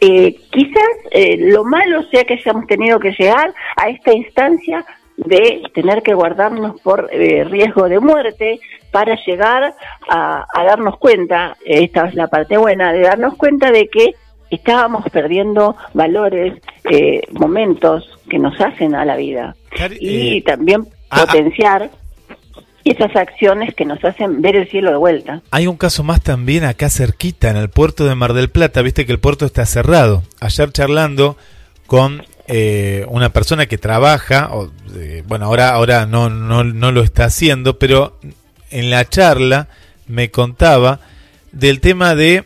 [0.01, 4.85] eh, quizás eh, lo malo sea que hayamos tenido que llegar a esta instancia
[5.17, 8.61] de tener que guardarnos por eh, riesgo de muerte
[8.93, 9.75] para llegar
[10.09, 14.15] a, a darnos cuenta, esta es la parte buena, de darnos cuenta de que
[14.51, 16.55] estábamos perdiendo valores,
[16.91, 19.57] eh, momentos que nos hacen a la vida
[20.01, 21.91] y también potenciar
[22.85, 25.43] esas acciones que nos hacen ver el cielo de vuelta.
[25.51, 28.83] Hay un caso más también acá cerquita, en el puerto de Mar del Plata.
[28.83, 30.23] Viste que el puerto está cerrado.
[30.41, 31.37] Ayer charlando
[31.87, 37.03] con eh, una persona que trabaja, o, eh, bueno, ahora, ahora no, no, no lo
[37.03, 38.19] está haciendo, pero
[38.71, 39.69] en la charla
[40.07, 41.01] me contaba
[41.51, 42.45] del tema de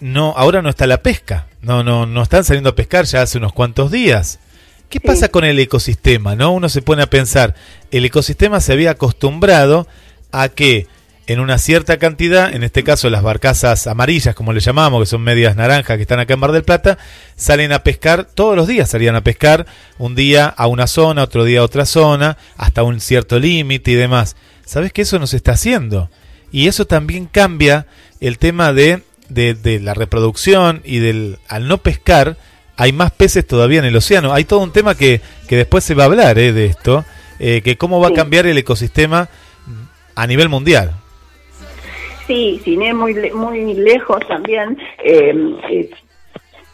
[0.00, 1.46] no, ahora no está la pesca.
[1.62, 4.38] No, no, no están saliendo a pescar ya hace unos cuantos días.
[4.88, 6.36] ¿Qué pasa con el ecosistema?
[6.36, 6.52] ¿No?
[6.52, 7.54] Uno se pone a pensar,
[7.90, 9.88] el ecosistema se había acostumbrado
[10.30, 10.86] a que
[11.26, 15.22] en una cierta cantidad, en este caso las barcazas amarillas, como le llamamos, que son
[15.22, 16.98] medias naranjas que están acá en Mar del Plata,
[17.34, 19.66] salen a pescar, todos los días salían a pescar,
[19.98, 23.94] un día a una zona, otro día a otra zona, hasta un cierto límite y
[23.94, 24.36] demás.
[24.64, 26.10] ¿Sabes que eso no se está haciendo?
[26.52, 27.86] Y eso también cambia
[28.20, 32.36] el tema de, de, de la reproducción y del al no pescar,
[32.76, 34.32] hay más peces todavía en el océano.
[34.32, 37.04] Hay todo un tema que, que después se va a hablar eh, de esto,
[37.38, 39.28] eh, que cómo va a cambiar el ecosistema
[40.14, 40.92] a nivel mundial.
[42.26, 45.32] Sí, sin ir muy, muy lejos también, eh,
[45.70, 45.90] eh,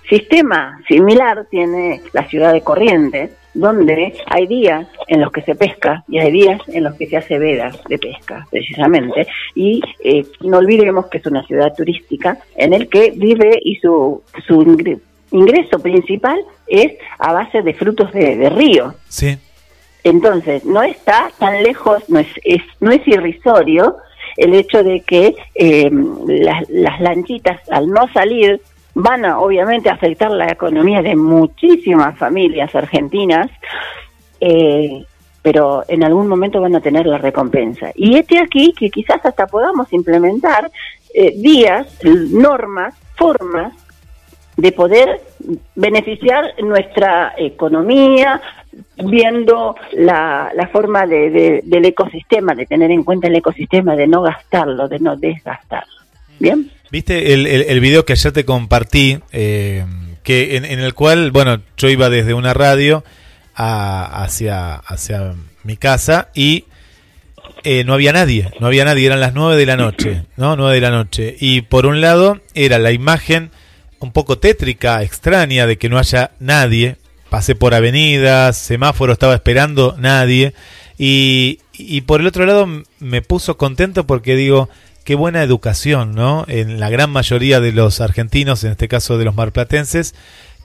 [0.09, 6.05] sistema similar tiene la ciudad de Corrientes, donde hay días en los que se pesca
[6.09, 9.26] y hay días en los que se hace veda de pesca, precisamente.
[9.55, 14.22] Y eh, no olvidemos que es una ciudad turística en el que vive y su,
[14.46, 15.00] su ingre-
[15.30, 18.94] ingreso principal es a base de frutos de, de río.
[19.09, 19.36] Sí.
[20.05, 23.96] Entonces, no está tan lejos, no es, es- no es irrisorio
[24.36, 25.90] el hecho de que eh,
[26.26, 28.61] las, las lanchitas, al no salir,
[28.95, 33.51] van a obviamente afectar la economía de muchísimas familias argentinas.
[34.40, 35.05] eh,
[35.45, 37.90] pero en algún momento van a tener la recompensa.
[37.97, 40.70] Y este aquí que quizás hasta podamos implementar
[41.14, 41.34] eh,
[42.30, 43.72] normas, formas
[44.57, 45.20] de poder
[45.74, 48.40] beneficiar nuestra economía,
[49.05, 54.07] viendo la, la forma de, de- del ecosistema, de tener en cuenta el ecosistema, de
[54.07, 55.93] no gastarlo, de no desgastarlo.
[56.38, 56.70] ¿Bien?
[56.93, 59.18] ¿Viste el, el, video que ayer te compartí?
[59.32, 59.84] eh,
[60.22, 63.03] que en, en el cual, bueno, yo iba desde una radio
[63.55, 65.34] a- hacia, hacia
[65.64, 66.66] mi casa y
[67.64, 70.55] eh, no había nadie, no había nadie, eran las nueve de la noche, ¿no?
[70.55, 71.34] Nueve de la noche.
[71.40, 73.51] Y por un lado era la imagen
[73.99, 76.97] un poco tétrica, extraña, de que no haya nadie.
[77.30, 80.53] Pasé por avenidas, semáforo, estaba esperando nadie.
[80.99, 82.68] Y, y por el otro lado
[83.01, 84.68] me puso contento porque digo,
[85.05, 86.44] qué buena educación, ¿no?
[86.48, 90.14] En la gran mayoría de los argentinos, en este caso de los marplatenses,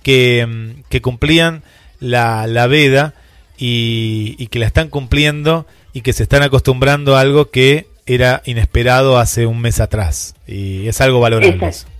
[0.03, 1.63] que, mm, que cumplían
[1.99, 3.13] la, la veda
[3.57, 8.41] y, y que la están cumpliendo y que se están acostumbrando a algo que era
[8.45, 10.35] inesperado hace un mes atrás.
[10.47, 11.53] Y es algo valorable.
[11.55, 11.91] Exacto.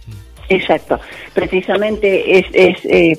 [0.49, 0.99] Exacto.
[1.33, 3.17] Precisamente es, es eh,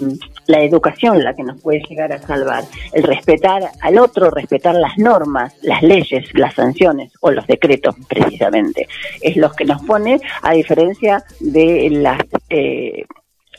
[0.49, 2.65] la educación la que nos puede llegar a salvar.
[2.93, 8.89] El respetar al otro, respetar las normas, las leyes, las sanciones o los decretos, precisamente.
[9.21, 13.05] Es lo que nos pone a diferencia de las eh,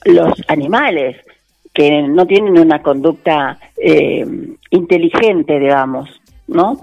[0.05, 1.17] los animales
[1.73, 4.25] que no tienen una conducta eh,
[4.71, 6.09] inteligente, digamos,
[6.47, 6.79] ¿no?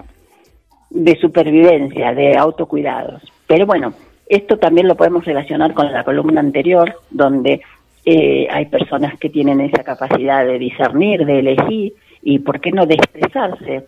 [0.89, 3.21] de supervivencia, de autocuidados.
[3.45, 3.93] Pero bueno,
[4.27, 7.61] esto también lo podemos relacionar con la columna anterior, donde
[8.09, 11.93] eh, hay personas que tienen esa capacidad de discernir, de elegir
[12.23, 13.85] y, ¿por qué no?, de expresarse.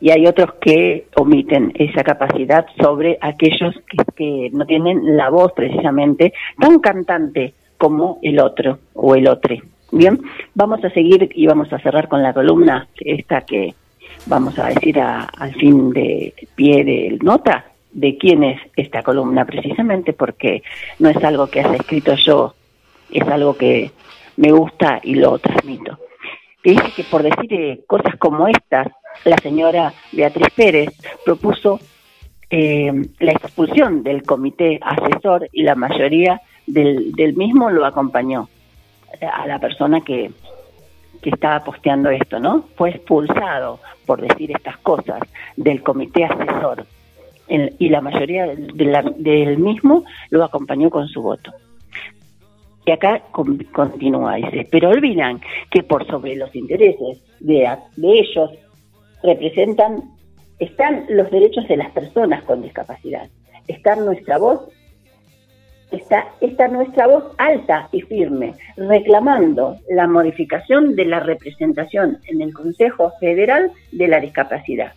[0.00, 5.52] Y hay otros que omiten esa capacidad sobre aquellos que, que no tienen la voz
[5.52, 9.54] precisamente tan cantante como el otro o el otro.
[9.92, 10.18] Bien,
[10.54, 13.72] vamos a seguir y vamos a cerrar con la columna esta que
[14.26, 19.44] vamos a decir a- al fin de pie de nota de quién es esta columna
[19.44, 20.62] precisamente porque
[20.98, 22.54] no es algo que haya escrito yo,
[23.10, 23.90] es algo que
[24.36, 25.98] me gusta y lo transmito.
[26.62, 28.88] Que dice que por decir eh, cosas como estas,
[29.24, 30.90] la señora Beatriz Pérez
[31.24, 31.78] propuso
[32.50, 38.48] eh, la expulsión del comité asesor y la mayoría del, del mismo lo acompañó
[39.32, 40.30] a la persona que,
[41.22, 42.64] que estaba posteando esto, ¿no?
[42.76, 45.20] Fue expulsado por decir estas cosas
[45.56, 46.84] del comité asesor
[47.48, 51.52] En- y la mayoría de la- del mismo lo acompañó con su voto.
[52.86, 58.50] Y acá con- continúa, dice, pero olvidan que por sobre los intereses de, de ellos
[59.24, 60.04] representan,
[60.60, 63.28] están los derechos de las personas con discapacidad,
[63.66, 64.60] está nuestra voz
[65.90, 72.52] está, está nuestra voz alta y firme, reclamando la modificación de la representación en el
[72.54, 74.92] Consejo Federal de la Discapacidad,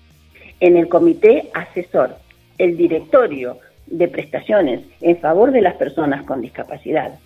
[0.59, 2.15] en el Comité Asesor,
[2.59, 7.17] el Directorio de Prestaciones en favor de las personas con discapacidad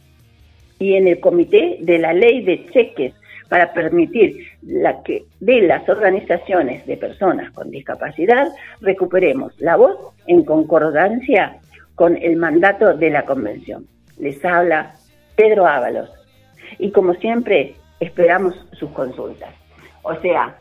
[0.84, 3.14] y en el Comité de la Ley de Cheques
[3.48, 8.50] para permitir la que de las organizaciones de personas con discapacidad
[8.82, 9.96] recuperemos la voz
[10.28, 11.58] en concordancia
[11.96, 13.88] con el mandato de la Convención.
[14.20, 14.96] Les habla
[15.38, 16.10] Pedro Ábalos
[16.80, 19.56] y como siempre esperamos sus consultas.
[20.02, 20.58] O sea,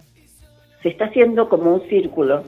[0.84, 2.44] se está haciendo como un círculo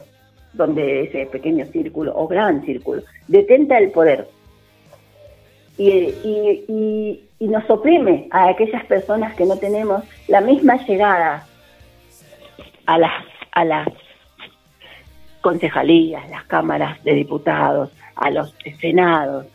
[0.52, 4.28] donde ese pequeño círculo o gran círculo detenta el poder
[5.76, 11.46] y, y nos oprime a aquellas personas que no tenemos la misma llegada
[12.86, 13.88] a las, a las
[15.40, 19.46] concejalías, las cámaras de diputados, a los senados,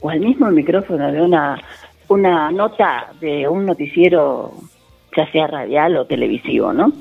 [0.00, 1.60] o al mismo micrófono de una,
[2.08, 4.52] una nota de un noticiero,
[5.16, 6.92] ya sea radial o televisivo, ¿no?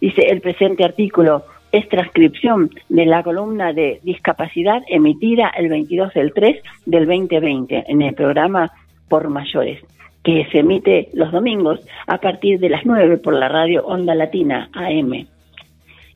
[0.00, 6.32] Dice, el presente artículo es transcripción de la columna de discapacidad emitida el 22 del
[6.32, 8.72] 3 del 2020 en el programa
[9.10, 9.82] Por Mayores,
[10.24, 14.70] que se emite los domingos a partir de las 9 por la radio Onda Latina
[14.72, 15.26] AM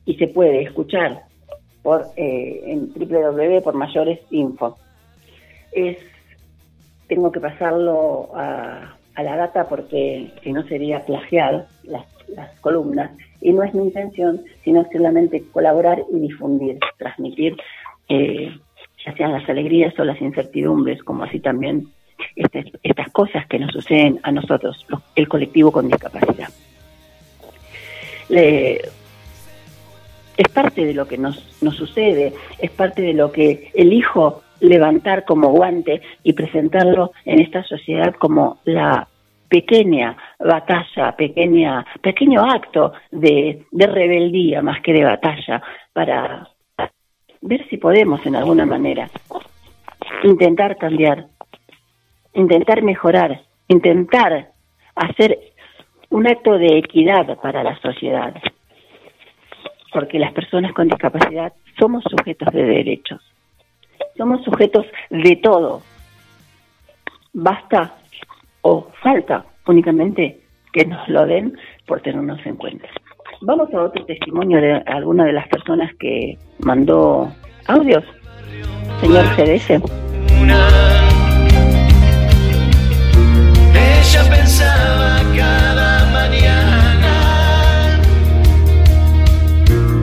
[0.05, 1.23] y se puede escuchar
[1.83, 4.77] por eh, en www.pormayoresinfo.
[5.73, 5.97] Es
[7.07, 13.11] tengo que pasarlo a, a la data porque si no sería plagiar las, las columnas
[13.41, 17.55] y no es mi intención sino solamente colaborar y difundir, transmitir
[18.09, 18.49] eh,
[19.05, 21.87] ya sean las alegrías o las incertidumbres como así también
[22.35, 24.85] estas cosas que nos suceden a nosotros,
[25.15, 26.49] el colectivo con discapacidad.
[28.29, 28.89] Es
[30.53, 35.49] parte de lo que nos, nos sucede, es parte de lo que elijo levantar como
[35.49, 39.07] guante y presentarlo en esta sociedad como la
[39.47, 45.61] pequeña batalla, pequeña, pequeño acto de, de rebeldía más que de batalla
[45.93, 46.49] para
[47.41, 49.09] ver si podemos en alguna manera
[50.23, 51.27] intentar cambiar,
[52.35, 54.51] intentar mejorar, intentar
[54.95, 55.39] hacer
[56.09, 58.35] un acto de equidad para la sociedad.
[59.91, 63.21] Porque las personas con discapacidad somos sujetos de derechos,
[64.17, 65.81] somos sujetos de todo.
[67.33, 67.95] Basta
[68.61, 70.39] o falta únicamente
[70.71, 71.57] que nos lo den
[71.87, 72.87] por tenernos en cuenta.
[73.41, 77.31] Vamos a otro testimonio de alguna de las personas que mandó
[77.67, 78.03] audios.
[79.01, 81.04] Señor GDS.
[84.15, 87.13] Ella pensaba cada mañana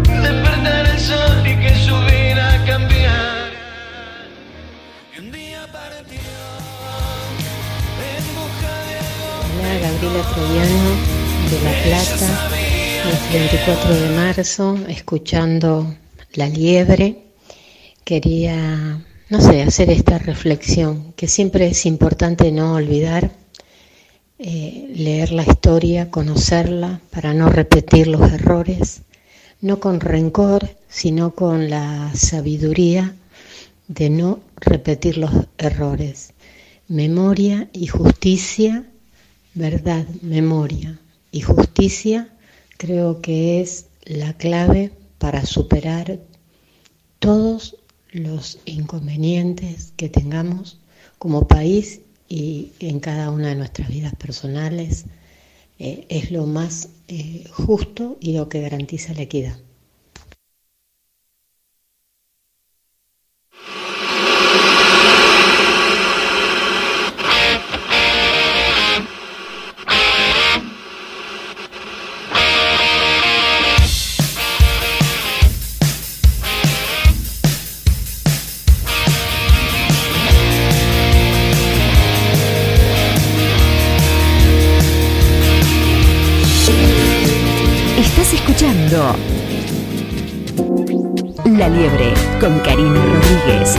[0.04, 3.48] despertar el sol y que su vida cambiara.
[5.18, 6.18] Un día partió
[8.04, 8.96] en busca de
[9.48, 10.90] Hola, Gabriela Troviano
[11.48, 12.30] de La Plata,
[13.08, 15.94] el 24 de marzo, escuchando
[16.34, 17.28] La Liebre.
[18.04, 19.00] Quería,
[19.30, 23.40] no sé, hacer esta reflexión, que siempre es importante no olvidar,
[24.42, 29.02] eh, leer la historia, conocerla, para no repetir los errores,
[29.60, 33.14] no con rencor, sino con la sabiduría
[33.88, 36.34] de no repetir los errores.
[36.88, 38.84] Memoria y justicia
[39.54, 40.98] verdad, memoria
[41.30, 42.28] y justicia
[42.78, 46.20] creo que es la clave para superar
[47.18, 47.76] todos
[48.12, 50.78] los inconvenientes que tengamos
[51.18, 52.00] como país
[52.32, 55.04] y en cada una de nuestras vidas personales.
[55.78, 59.58] Eh, es lo más eh, justo y lo que garantiza la equidad.
[88.92, 89.16] La
[91.66, 93.78] Liebre con Karina Rodríguez.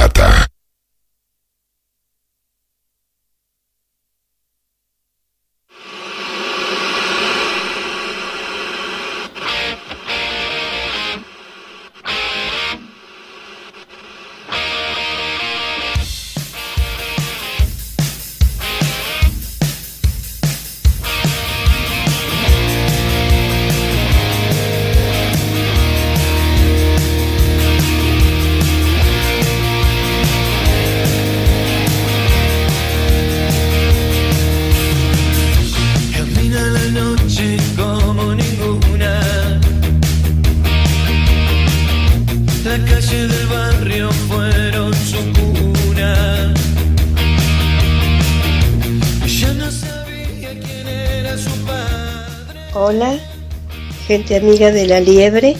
[54.11, 55.55] Gente amiga de la liebre.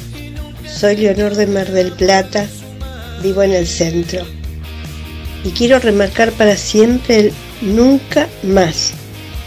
[0.68, 2.46] Soy Leonor de Mar del Plata,
[3.24, 4.26] vivo en el centro.
[5.46, 7.32] Y quiero remarcar para siempre
[7.62, 8.92] nunca más,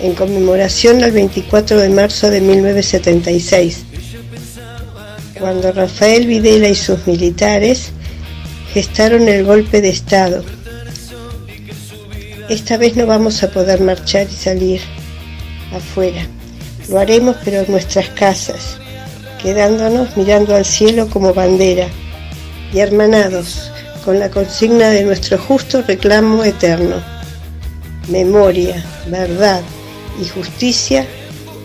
[0.00, 3.84] en conmemoración al 24 de marzo de 1976,
[5.38, 7.90] cuando Rafael Videla y sus militares
[8.72, 10.42] gestaron el golpe de Estado.
[12.48, 14.80] Esta vez no vamos a poder marchar y salir
[15.74, 16.26] afuera.
[16.88, 18.78] Lo haremos pero en nuestras casas,
[19.44, 21.86] quedándonos mirando al cielo como bandera
[22.72, 23.70] y hermanados
[24.02, 26.96] con la consigna de nuestro justo reclamo eterno.
[28.08, 29.60] Memoria, verdad
[30.20, 31.06] y justicia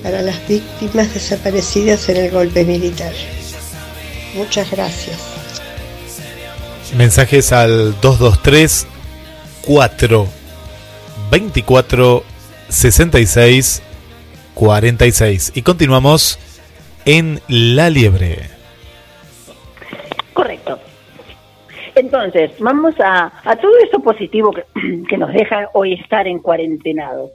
[0.04, 3.14] para las víctimas desaparecidas en el golpe militar.
[4.36, 5.18] Muchas gracias.
[6.98, 8.88] Mensajes al 223
[9.62, 10.28] 4
[11.32, 12.24] 24
[12.68, 13.82] 66
[14.54, 15.52] 46.
[15.56, 16.40] Y continuamos
[17.06, 18.38] en La Liebre.
[20.34, 20.80] Correcto.
[21.96, 24.64] Entonces, vamos a, a todo eso positivo que,
[25.10, 27.32] que nos deja hoy estar en cuarentenado.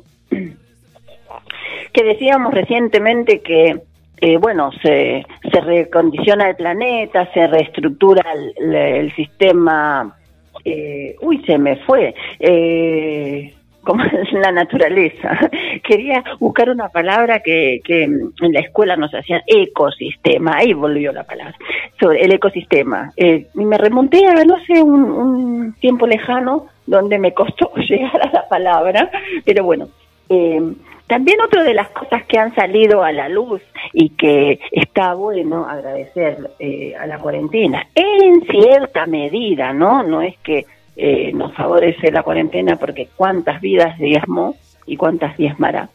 [1.92, 3.80] Que decíamos recientemente que,
[4.20, 8.24] eh, bueno, se, se recondiciona el planeta, se reestructura
[8.58, 10.16] el, el sistema.
[10.64, 12.14] eh, uy, se me fue.
[12.40, 13.54] Eh,
[13.85, 15.39] como la naturaleza.
[15.82, 21.24] Quería buscar una palabra que, que en la escuela nos hacían ecosistema, ahí volvió la
[21.24, 21.57] palabra,
[22.01, 23.12] sobre el ecosistema.
[23.16, 28.20] Eh, y me remonté a, no sé, un, un tiempo lejano donde me costó llegar
[28.22, 29.11] a la palabra,
[29.45, 29.89] pero bueno.
[30.28, 30.61] Eh,
[31.07, 33.61] también otra de las cosas que han salido a la luz
[33.93, 40.03] y que está bueno agradecer eh, a la cuarentena, en cierta medida, ¿no?
[40.03, 40.64] No es que
[40.97, 45.88] eh, nos favorece la cuarentena porque cuántas vidas diezmó y cuántas diezmará,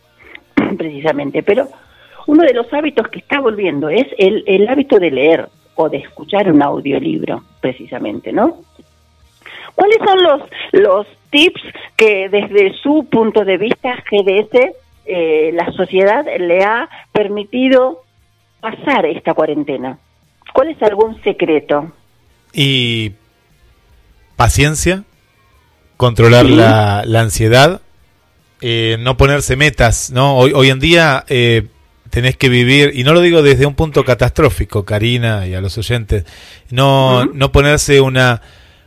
[0.78, 1.44] precisamente.
[1.44, 1.68] Pero
[2.28, 5.98] uno de los hábitos que está volviendo es el, el hábito de leer o de
[5.98, 8.58] escuchar un audiolibro, precisamente, ¿no?
[9.76, 10.42] ¿Cuáles son los,
[10.74, 11.62] los tips
[11.96, 14.74] que desde su punto de vista GDS
[15.06, 18.04] eh, la sociedad le ha permitido
[18.60, 19.98] pasar esta cuarentena?
[20.54, 21.94] ¿Cuál es algún secreto?
[22.52, 23.14] Y
[24.40, 25.04] paciencia,
[25.98, 26.56] controlar Sí.
[26.56, 27.82] la, la ansiedad,
[28.62, 30.38] eh, no ponerse metas, ¿no?
[30.38, 31.68] Hoy, hoy en día eh,
[32.10, 35.78] tenés que vivir, y no lo digo desde un punto catastrófico, Karina y a los
[35.78, 36.24] oyentes,
[36.70, 38.42] no, no ponerse una,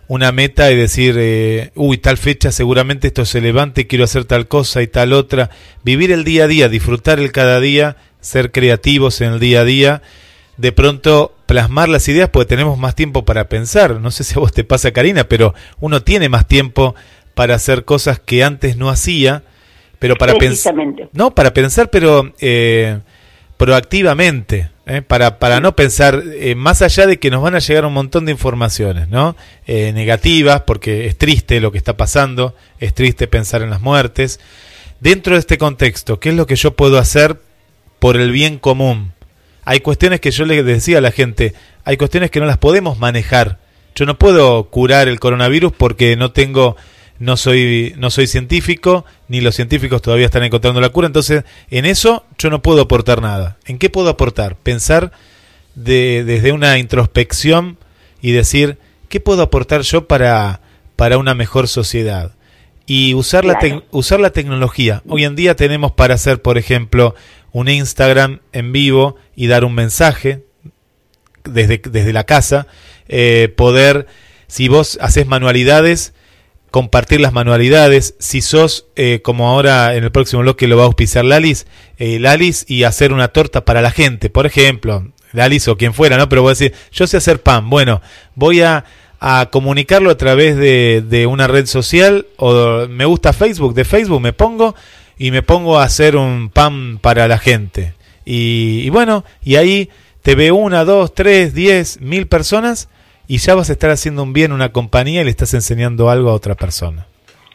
[0.08, 4.48] una meta y decir, eh, uy, tal fecha seguramente esto se levante, quiero hacer tal
[4.48, 5.50] cosa y tal otra.
[5.84, 9.64] Vivir el día a día, disfrutar el cada día, ser creativos en el día a
[9.64, 10.02] día,
[10.62, 13.98] de pronto plasmar las ideas porque tenemos más tiempo para pensar.
[13.98, 16.94] No sé si a vos te pasa, Karina, pero uno tiene más tiempo
[17.34, 19.42] para hacer cosas que antes no hacía,
[19.98, 20.72] pero para pensar...
[21.12, 23.00] No, para pensar, pero eh,
[23.56, 25.02] proactivamente, ¿eh?
[25.02, 28.24] para, para no pensar eh, más allá de que nos van a llegar un montón
[28.26, 29.34] de informaciones, ¿no?
[29.66, 34.38] Eh, negativas, porque es triste lo que está pasando, es triste pensar en las muertes.
[35.00, 37.40] Dentro de este contexto, ¿qué es lo que yo puedo hacer
[37.98, 39.12] por el bien común?
[39.64, 41.54] Hay cuestiones que yo le decía a la gente,
[41.84, 43.58] hay cuestiones que no las podemos manejar.
[43.94, 46.76] Yo no puedo curar el coronavirus porque no tengo
[47.18, 51.06] no soy no soy científico ni los científicos todavía están encontrando la cura.
[51.06, 53.58] Entonces en eso yo no puedo aportar nada.
[53.66, 55.12] En qué puedo aportar pensar
[55.74, 57.78] de, desde una introspección
[58.20, 60.60] y decir qué puedo aportar yo para
[60.96, 62.32] para una mejor sociedad
[62.86, 63.84] y usar la Claro.
[63.90, 65.02] usar la tecnología.
[65.08, 67.14] Hoy en día tenemos para hacer por ejemplo
[67.52, 70.44] un Instagram en vivo y dar un mensaje
[71.44, 72.66] desde, desde la casa,
[73.08, 74.06] eh, poder,
[74.46, 76.14] si vos haces manualidades,
[76.70, 80.86] compartir las manualidades, si sos, eh, como ahora en el próximo bloque lo va a
[80.86, 81.66] auspiciar Lalis,
[81.98, 86.16] eh, Lalis y hacer una torta para la gente, por ejemplo, Lalis o quien fuera,
[86.16, 86.28] ¿no?
[86.28, 88.00] Pero voy a decir, yo sé hacer pan, bueno,
[88.34, 88.84] voy a,
[89.20, 94.22] a comunicarlo a través de, de una red social, o me gusta Facebook, de Facebook
[94.22, 94.74] me pongo
[95.18, 97.94] y me pongo a hacer un pan para la gente.
[98.24, 99.90] Y, y bueno, y ahí
[100.22, 102.88] te ve una, dos, tres, diez, mil personas
[103.26, 106.30] y ya vas a estar haciendo un bien una compañía y le estás enseñando algo
[106.30, 107.06] a otra persona.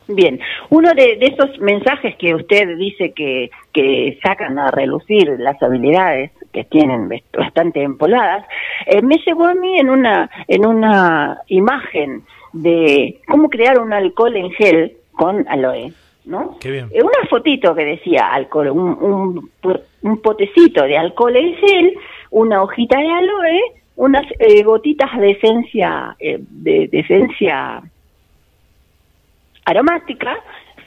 [0.10, 0.40] Bien,
[0.70, 6.64] uno de, esos mensajes que usted dice que, que sacan a relucir las habilidades que
[6.64, 8.46] tienen bastante empoladas,
[8.86, 14.36] eh, me llevó a mí en una, en una imagen de cómo crear un alcohol
[14.38, 15.92] en gel con aloe,
[16.28, 16.58] ¿no?
[16.60, 16.90] Qué bien.
[16.92, 19.50] Eh, una fotito que decía alcohol, un, un,
[20.04, 21.94] un potecito de alcohol en gel,
[22.32, 23.60] una hojita de aloe,
[23.96, 27.82] unas eh, gotitas de esencia, eh, de, de esencia
[29.66, 30.38] aromática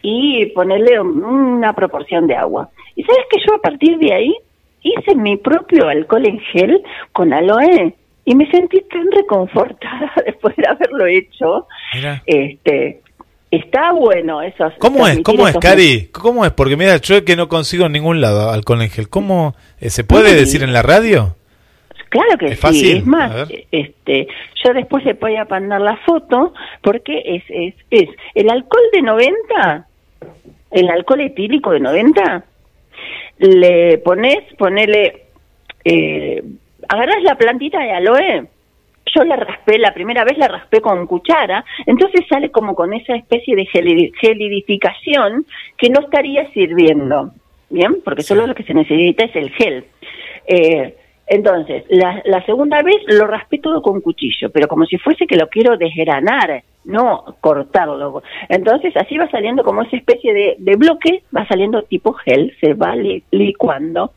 [0.02, 2.70] y ponerle un- una proporción de agua.
[2.96, 4.34] Y sabes que yo a partir de ahí
[4.82, 6.82] hice mi propio alcohol en gel
[7.12, 11.66] con aloe y me sentí tan reconfortada después de haberlo hecho.
[11.94, 12.22] Mira.
[12.26, 13.00] Este,
[13.50, 14.70] está bueno eso.
[14.78, 15.20] ¿Cómo es?
[15.22, 16.06] ¿Cómo es, Cari?
[16.12, 16.52] ¿Cómo es?
[16.52, 19.08] Porque mira, yo que no consigo en ningún lado alcohol en gel.
[19.08, 20.34] ¿Cómo eh, se puede Sí.
[20.36, 21.36] decir en la radio?
[22.08, 24.26] Claro que Es sí, fácil, es más, este,
[24.64, 29.02] yo después le voy a mandar la foto porque es, es, es el alcohol de
[29.02, 29.86] 90,
[30.72, 32.44] el alcohol etílico de 90,
[33.38, 35.26] le pones, ponele,
[35.84, 36.42] eh,
[36.88, 38.48] agarras la plantita de aloe,
[39.06, 43.14] yo la raspé, la primera vez la raspé con cuchara, entonces sale como con esa
[43.16, 45.46] especie de geli- gelidificación
[45.76, 47.30] que no estaría sirviendo,
[47.70, 47.96] ¿bien?
[48.04, 49.84] Porque solo lo que se necesita es el gel.
[50.46, 50.96] Eh,
[51.26, 55.36] entonces, la, la segunda vez lo raspé todo con cuchillo, pero como si fuese que
[55.36, 58.22] lo quiero desgranar, no cortarlo.
[58.48, 62.74] Entonces, así va saliendo como esa especie de, de bloque, va saliendo tipo gel, se
[62.74, 64.12] va li- licuando.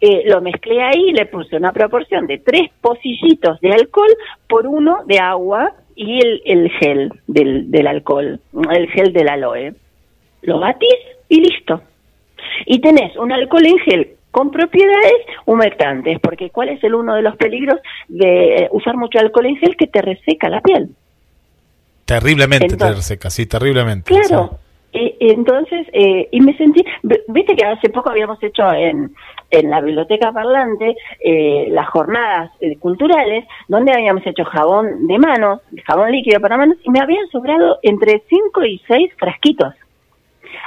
[0.00, 4.10] Eh, lo mezclé ahí, le puse una proporción de tres pocillitos de alcohol
[4.48, 8.40] por uno de agua y el, el gel del, del alcohol,
[8.72, 9.74] el gel del aloe.
[10.42, 10.94] Lo batís
[11.28, 11.82] y listo.
[12.66, 15.14] Y tenés un alcohol en gel con propiedades
[15.46, 19.56] humectantes, porque ¿cuál es el uno de los peligros de eh, usar mucho alcohol en
[19.56, 19.76] gel?
[19.76, 20.90] Que te reseca la piel.
[22.04, 24.14] Terriblemente Entonces- te reseca, sí, terriblemente.
[24.14, 24.58] Claro.
[24.92, 26.82] Eh, entonces, eh, y me sentí,
[27.28, 29.12] viste que hace poco habíamos hecho en,
[29.50, 35.60] en la biblioteca parlante eh, las jornadas eh, culturales donde habíamos hecho jabón de manos,
[35.86, 39.74] jabón líquido para manos, y me habían sobrado entre 5 y 6 frasquitos.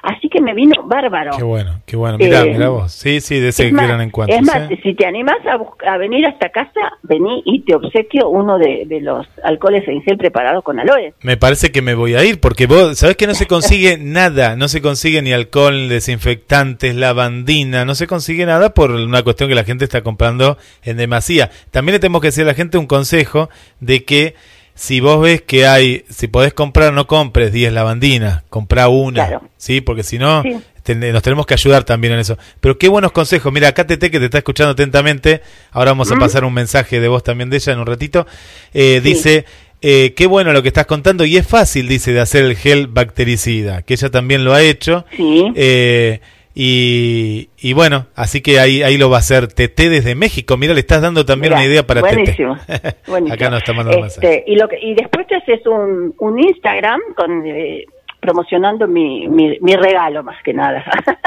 [0.03, 1.31] Así que me vino bárbaro.
[1.37, 2.17] Qué bueno, qué bueno.
[2.17, 2.91] Mirá, Eh, mirá vos.
[2.91, 4.35] Sí, sí, de ese es gran encuentro.
[4.35, 4.77] es más, ¿sí?
[4.81, 8.99] si te animás a, a venir hasta casa, vení y te obsequio uno de, de
[9.01, 11.13] los alcoholes en gel preparados con aloe.
[11.21, 14.55] Me parece que me voy a ir porque vos, ¿sabés que no se consigue nada?
[14.55, 19.55] No se consigue ni alcohol, desinfectantes, lavandina, no se consigue nada por una cuestión que
[19.55, 21.51] la gente está comprando en demasía.
[21.71, 24.35] También le tenemos que decir a la gente un consejo de que
[24.75, 29.81] si vos ves que hay, si podés comprar, no compres 10 lavandinas, comprá una, ¿sí?
[29.81, 30.57] Porque si no, Sí.
[30.83, 32.37] ten- nos tenemos que ayudar también en eso.
[32.59, 33.51] Pero qué buenos consejos.
[33.53, 35.41] Mira, acá Tete que te está escuchando atentamente.
[35.71, 38.25] Ahora vamos a pasar un mensaje de voz también de ella en un ratito.
[38.73, 39.45] Eh, Dice,
[39.81, 42.87] eh, qué bueno lo que estás contando y es fácil, dice, de hacer el gel
[42.87, 45.05] bactericida, que ella también lo ha hecho.
[45.15, 45.51] Sí.
[45.55, 46.21] Eh,
[46.53, 50.57] y, y bueno, así que ahí, ahí lo va a hacer Tete desde México.
[50.57, 52.95] Mira, le estás dando también Mirá, una idea para buenísimo, Tete.
[53.07, 53.33] buenísimo.
[53.35, 54.05] Acá nos está mandando.
[54.05, 57.85] Este, y, lo que, y después te haces un, un Instagram con, eh,
[58.19, 60.83] promocionando mi, mi, mi regalo más que nada.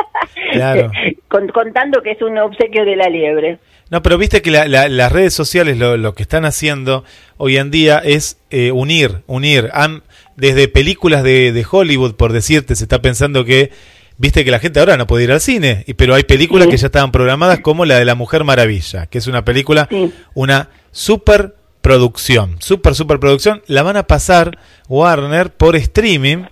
[0.52, 0.90] Claro.
[1.28, 3.58] Con- contando que es un obsequio de la liebre.
[3.90, 7.04] No, pero viste que la- la- las redes sociales lo, lo que están haciendo
[7.36, 9.68] hoy en día es eh, unir, unir.
[9.72, 10.02] Han,
[10.36, 13.70] desde películas de, de Hollywood, por decirte, se está pensando que,
[14.16, 16.76] viste que la gente ahora no puede ir al cine, y, pero hay películas que
[16.76, 19.88] ya estaban programadas como la de La Mujer Maravilla, que es una película,
[20.34, 23.62] una super producción, super, super producción.
[23.66, 24.58] La van a pasar
[24.88, 26.44] Warner por streaming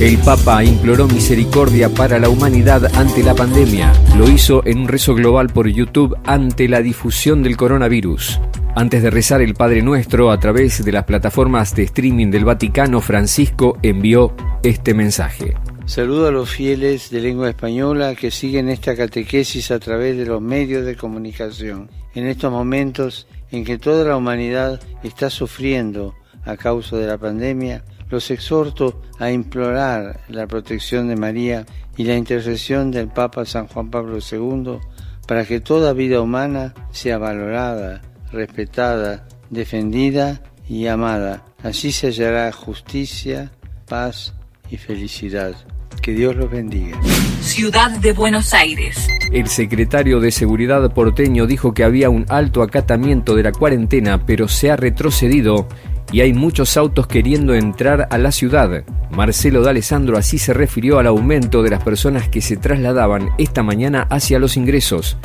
[0.00, 3.92] El Papa imploró misericordia para la humanidad ante la pandemia.
[4.16, 8.40] Lo hizo en un rezo global por YouTube ante la difusión del coronavirus.
[8.78, 13.00] Antes de rezar el Padre Nuestro a través de las plataformas de streaming del Vaticano,
[13.00, 15.56] Francisco envió este mensaje.
[15.84, 20.40] Saludo a los fieles de lengua española que siguen esta catequesis a través de los
[20.40, 21.90] medios de comunicación.
[22.14, 26.14] En estos momentos en que toda la humanidad está sufriendo
[26.44, 31.66] a causa de la pandemia, los exhorto a implorar la protección de María
[31.96, 34.78] y la intercesión del Papa San Juan Pablo II
[35.26, 38.02] para que toda vida humana sea valorada,
[38.32, 41.44] respetada, defendida y amada.
[41.62, 43.50] Así se hallará justicia,
[43.88, 44.34] paz
[44.70, 45.54] y felicidad.
[46.02, 47.00] Que Dios los bendiga.
[47.40, 49.08] Ciudad de Buenos Aires.
[49.32, 54.48] El secretario de Seguridad porteño dijo que había un alto acatamiento de la cuarentena, pero
[54.48, 55.68] se ha retrocedido
[56.12, 58.84] y hay muchos autos queriendo entrar a la ciudad.
[59.10, 64.06] Marcelo D'Alessandro así se refirió al aumento de las personas que se trasladaban esta mañana
[64.10, 65.16] hacia los ingresos.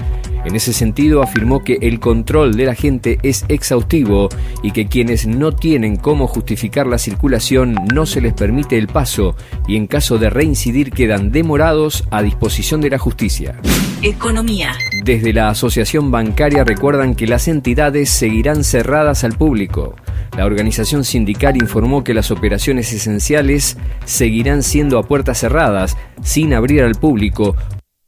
[0.45, 4.27] En ese sentido afirmó que el control de la gente es exhaustivo
[4.61, 9.36] y que quienes no tienen cómo justificar la circulación no se les permite el paso
[9.67, 13.55] y en caso de reincidir quedan demorados a disposición de la justicia.
[14.03, 14.73] Economía.
[15.05, 19.95] Desde la Asociación Bancaria recuerdan que las entidades seguirán cerradas al público.
[20.35, 26.83] La organización sindical informó que las operaciones esenciales seguirán siendo a puertas cerradas, sin abrir
[26.83, 27.55] al público,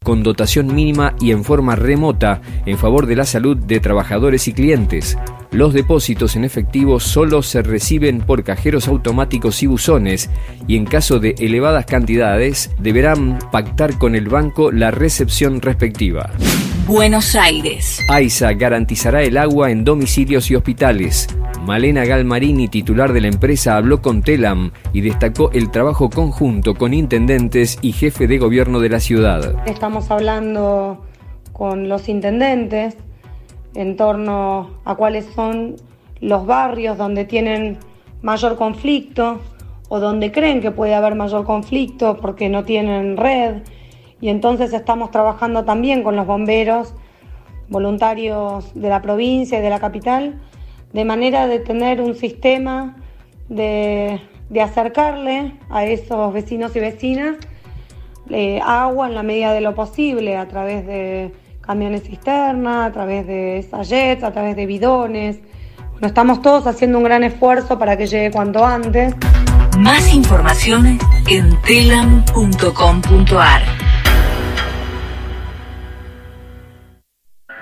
[0.06, 4.54] con dotación mínima y en forma remota en favor de la salud de trabajadores y
[4.54, 5.18] clientes.
[5.52, 10.30] Los depósitos en efectivo solo se reciben por cajeros automáticos y buzones
[10.68, 16.30] y en caso de elevadas cantidades deberán pactar con el banco la recepción respectiva.
[16.88, 18.00] Buenos Aires.
[18.08, 21.28] AISA garantizará el agua en domicilios y hospitales.
[21.66, 26.94] Malena Galmarini, titular de la empresa, habló con Telam y destacó el trabajo conjunto con
[26.94, 29.56] intendentes y jefe de gobierno de la ciudad.
[29.66, 31.04] Estamos hablando
[31.54, 32.96] con los intendentes
[33.74, 35.78] en torno a cuáles son
[36.22, 37.80] los barrios donde tienen
[38.22, 39.42] mayor conflicto
[39.90, 43.64] o donde creen que puede haber mayor conflicto porque no tienen red.
[44.26, 46.96] Y entonces estamos trabajando también con los bomberos
[47.70, 50.42] voluntarios de la provincia y de la capital,
[50.94, 52.96] de manera de tener un sistema
[53.50, 54.20] de,
[54.50, 57.36] de acercarle a esos vecinos y vecinas
[58.32, 63.28] eh, agua en la medida de lo posible a través de camiones cisterna, a través
[63.28, 65.38] de sachets, a través de bidones.
[65.92, 69.14] Bueno, estamos todos haciendo un gran esfuerzo para que llegue cuanto antes.
[69.78, 70.98] Más información
[71.28, 72.46] en telam.com.ar.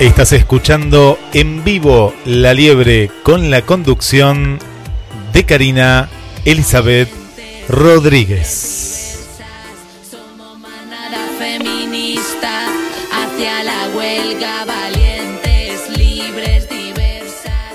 [0.00, 4.58] Estás escuchando en vivo La Liebre con la conducción
[5.34, 6.08] de Karina
[6.46, 7.10] Elizabeth
[7.68, 9.28] Rodríguez.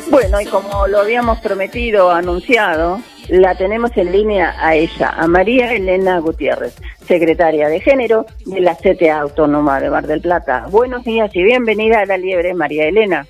[0.10, 5.74] Bueno, y como lo habíamos prometido, anunciado, la tenemos en línea a ella, a María
[5.74, 10.68] Elena Gutiérrez, secretaria de Género de la CTA Autónoma de Mar del Plata.
[10.70, 13.26] Buenos días y bienvenida a La Liebre, María Elena.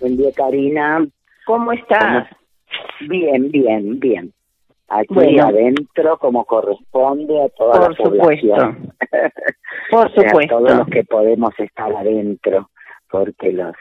[0.00, 1.06] Buen día, Karina.
[1.46, 2.28] ¿Cómo estás?
[3.08, 4.32] Bien, bien, bien.
[4.88, 5.46] Aquí Bueno.
[5.46, 8.92] adentro, como corresponde a toda Por la población.
[9.90, 10.56] Por O sea, supuesto.
[10.58, 12.70] todos los que podemos estar adentro,
[13.10, 13.72] porque la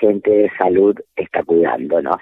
[0.00, 2.16] gente de salud está cuidándonos.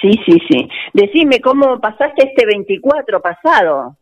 [0.00, 0.68] Sí, sí, sí.
[0.92, 3.96] Decime, ¿cómo pasaste este 24 pasado?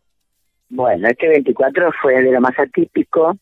[0.69, 3.35] Bueno, este 24 fue de lo más atípico.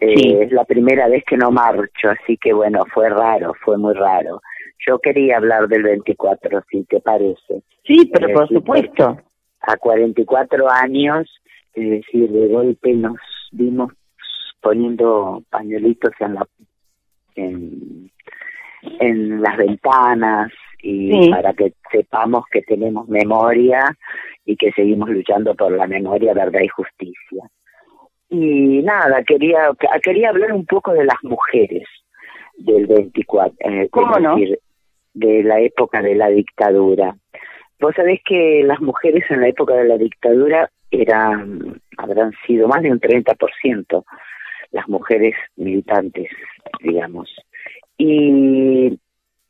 [0.00, 0.36] Eh, Sí.
[0.40, 4.40] Es la primera vez que no marcho, así que bueno, fue raro, fue muy raro.
[4.86, 7.62] Yo quería hablar del 24, si te parece.
[7.84, 9.18] Sí, pero por supuesto.
[9.60, 11.28] A 44 años,
[11.74, 13.16] es decir, de golpe nos
[13.50, 13.92] vimos
[14.60, 16.46] poniendo pañuelitos en la
[17.34, 18.10] en,
[19.00, 20.52] en las ventanas
[20.82, 21.30] y Sí.
[21.30, 23.84] para que sepamos que tenemos memoria
[24.44, 27.44] y que seguimos luchando por la memoria, verdad y justicia.
[28.30, 29.70] Y nada, quería
[30.02, 31.84] quería hablar un poco de las mujeres
[32.56, 34.36] del 24, eh, ¿Cómo no?
[34.36, 34.58] decir,
[35.14, 37.16] de la época de la dictadura.
[37.80, 42.82] Vos sabés que las mujeres en la época de la dictadura eran, habrán sido más
[42.82, 44.04] de un 30%
[44.72, 46.28] las mujeres militantes,
[46.80, 47.34] digamos.
[47.96, 48.98] Y,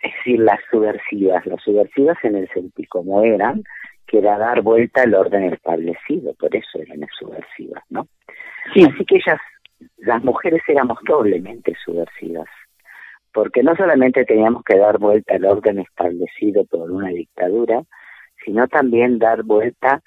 [0.02, 3.64] es decir, las subversivas, las subversivas en el sentido como eran,
[4.06, 8.08] que era dar vuelta al orden establecido, por eso eran subversivas, ¿no?
[8.70, 9.40] Así que ellas,
[9.98, 12.48] las mujeres éramos doblemente subversivas,
[13.32, 17.82] porque no solamente teníamos que dar vuelta al orden establecido por una dictadura,
[18.44, 20.02] sino también dar vuelta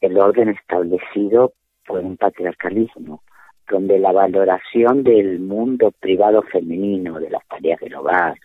[0.00, 1.52] el orden establecido
[1.86, 3.22] por un patriarcalismo,
[3.68, 8.36] donde la valoración del mundo privado femenino, de las tareas del hogar,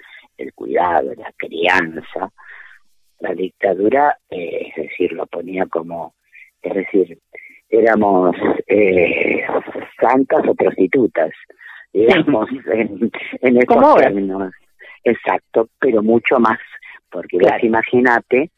[0.42, 2.32] el cuidado, la crianza,
[3.20, 6.14] la dictadura, eh, es decir, lo ponía como,
[6.62, 7.20] es decir,
[7.70, 8.36] éramos
[8.68, 9.44] eh,
[10.00, 11.32] santas o prostitutas,
[11.94, 13.12] digamos, en,
[13.42, 14.54] en estos términos.
[15.04, 16.60] Exacto, pero mucho más,
[17.10, 18.52] porque vos imagínate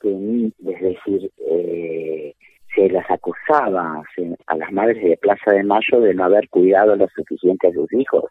[0.00, 2.34] que, es decir, eh,
[2.74, 4.02] se las acusaba
[4.46, 7.92] a las madres de Plaza de Mayo de no haber cuidado lo suficiente a sus
[7.92, 8.24] hijos,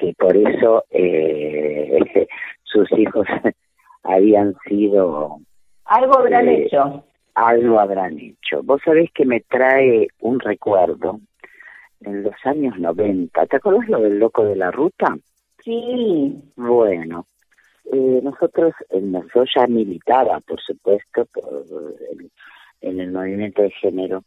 [0.00, 1.98] que por eso eh,
[2.64, 3.26] sus hijos
[4.02, 5.38] habían sido
[5.84, 7.04] Algo habrán Eh, hecho.
[7.34, 8.62] algo habrán hecho.
[8.64, 11.20] Vos sabés que me trae un recuerdo
[12.00, 13.46] en los años 90.
[13.46, 15.16] ¿Te acordás lo del loco de la ruta?
[15.64, 16.42] Sí.
[16.56, 17.26] Bueno,
[17.92, 21.64] eh, nosotros, en yo ya militaba, por supuesto, por
[22.80, 24.24] en el movimiento de género.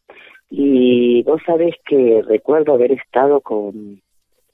[0.49, 4.01] Y vos sabés que recuerdo haber estado con,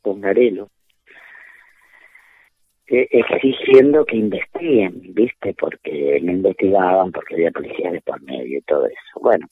[0.02, 0.70] con Garelo, eh,
[2.90, 5.54] exigiendo que investiguen, ¿viste?
[5.54, 9.20] Porque no investigaban, porque había policías de por medio y todo eso.
[9.22, 9.48] Bueno,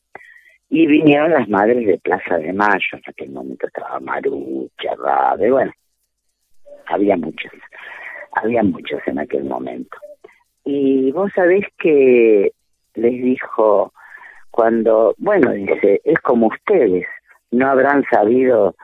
[0.69, 5.71] y vinieron las madres de Plaza de Mayo, en aquel momento estaba Marucha, Rabe, bueno,
[6.88, 7.53] había muchas,
[8.33, 9.97] había muchos en aquel momento.
[10.65, 12.51] Y vos sabés que
[12.95, 13.93] les dijo,
[14.51, 17.05] cuando, bueno, dice, es como ustedes,
[17.51, 18.75] no habrán sabido,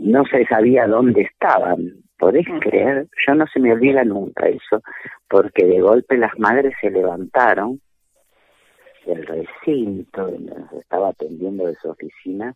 [0.00, 2.03] no se sabía dónde estaban.
[2.24, 3.06] ¿Podés creer?
[3.26, 4.82] Yo no se me olvida nunca eso,
[5.28, 7.82] porque de golpe las madres se levantaron
[9.04, 12.54] del recinto donde nos estaba atendiendo de su oficina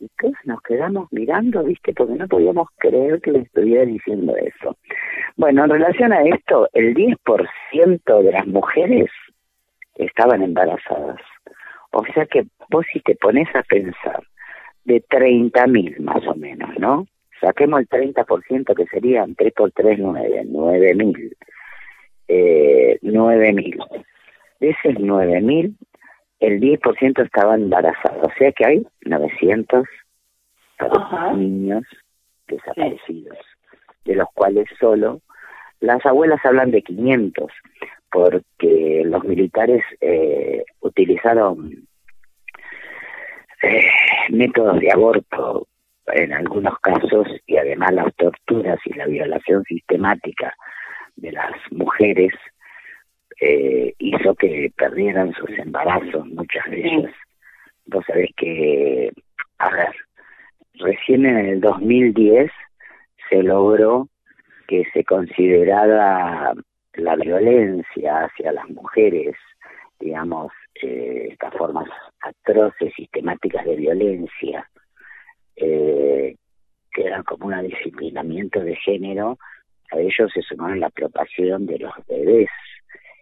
[0.00, 1.94] y todos nos quedamos mirando, ¿viste?
[1.94, 4.76] Porque no podíamos creer que le estuviera diciendo eso.
[5.34, 9.10] Bueno, en relación a esto, el 10% de las mujeres
[9.94, 11.22] estaban embarazadas.
[11.90, 14.22] O sea que vos si te pones a pensar,
[14.84, 17.06] de 30.000 más o menos, ¿no?
[17.40, 21.36] Saquemos el 30% que serían 3 por 3, 9, 9.000.
[22.28, 24.04] Eh, 9.000.
[24.60, 25.76] De esos 9.000,
[26.40, 28.24] el 10% estaban embarazados.
[28.24, 29.86] O sea que hay 900
[31.36, 31.84] niños
[32.48, 33.38] desaparecidos,
[34.04, 35.20] de los cuales solo
[35.80, 37.52] las abuelas hablan de 500,
[38.10, 41.86] porque los militares eh, utilizaron
[43.62, 43.88] eh,
[44.30, 45.66] métodos de aborto
[46.08, 50.54] en algunos casos y además las torturas y la violación sistemática
[51.16, 52.32] de las mujeres
[53.40, 57.14] eh, hizo que perdieran sus embarazos, muchas de ellas.
[57.86, 59.10] Vos sabés que,
[59.58, 59.94] a ver,
[60.74, 62.50] recién en el 2010
[63.28, 64.08] se logró
[64.66, 66.52] que se considerara
[66.94, 69.36] la violencia hacia las mujeres,
[70.00, 70.52] digamos,
[70.82, 71.88] eh, estas formas
[72.20, 74.68] atroces, sistemáticas de violencia,
[75.56, 76.36] eh,
[76.92, 79.38] que eran como un disciplinamiento de género,
[79.92, 82.48] a ellos se sumaron la apropiación de los bebés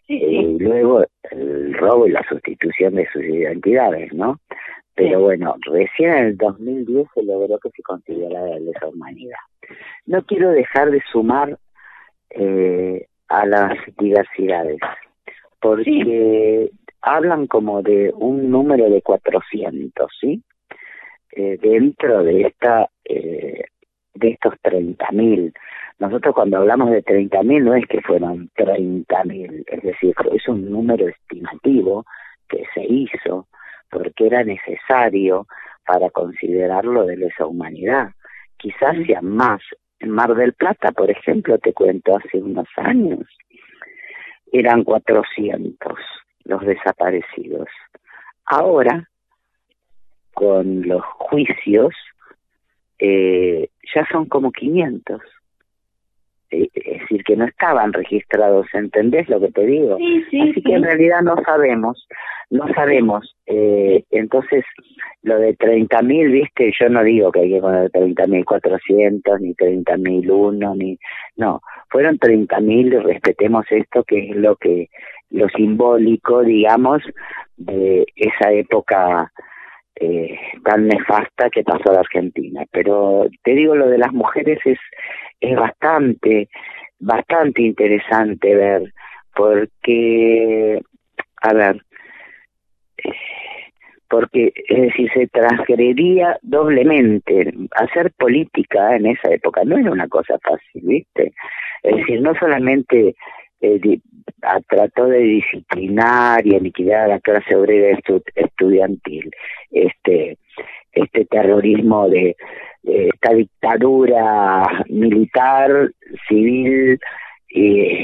[0.06, 4.38] y luego el robo y la sustitución de sus identidades, ¿no?
[4.94, 9.38] Pero bueno, recién en el 2010 se logró que se considerara lesa humanidad.
[10.06, 11.58] No quiero dejar de sumar
[12.30, 14.78] eh, a las diversidades,
[15.60, 16.70] porque
[17.00, 20.42] hablan como de un número de 400, ¿sí?
[21.36, 23.64] Eh, dentro de esta eh,
[24.14, 25.52] de estos 30.000.
[25.98, 31.08] Nosotros cuando hablamos de 30.000 no es que fueron 30.000, es decir, es un número
[31.08, 32.04] estimativo
[32.48, 33.48] que se hizo
[33.90, 35.48] porque era necesario
[35.84, 38.10] para considerarlo de lesa humanidad.
[38.56, 39.60] Quizás sean más.
[39.98, 43.26] En Mar del Plata, por ejemplo, te cuento, hace unos años
[44.52, 45.98] eran 400
[46.44, 47.68] los desaparecidos.
[48.44, 49.08] Ahora,
[50.34, 51.94] con los juicios,
[52.98, 55.20] eh, ya son como 500.
[56.50, 59.96] Eh, Es decir, que no estaban registrados, ¿entendés lo que te digo?
[59.96, 62.06] Sí, sí, Así que en realidad no sabemos,
[62.50, 63.36] no sabemos.
[63.46, 64.64] Eh, entonces,
[65.22, 70.98] lo de 30.000, viste, yo no digo que hay que poner 30.400, ni 30.001, ni...
[71.36, 74.88] No, fueron 30.000 y respetemos esto, que es lo que
[75.30, 77.02] lo simbólico, digamos,
[77.56, 79.32] de esa época
[79.96, 82.64] eh, tan nefasta que pasó la Argentina.
[82.70, 84.78] Pero te digo, lo de las mujeres es,
[85.40, 86.48] es bastante,
[86.98, 88.92] bastante interesante ver,
[89.34, 90.80] porque,
[91.42, 91.82] a ver,
[92.98, 93.12] eh,
[94.08, 97.52] porque es decir, se transgredía doblemente.
[97.74, 101.32] Hacer política en esa época no era una cosa fácil, ¿viste?
[101.82, 103.16] Es decir, no solamente
[103.64, 104.02] eh, di-
[104.42, 109.30] a- trató de disciplinar y liquidar a la clase obrera estu- estudiantil,
[109.70, 110.36] este,
[110.92, 112.36] este terrorismo de,
[112.82, 115.90] de esta dictadura militar,
[116.28, 116.98] civil
[117.48, 117.98] y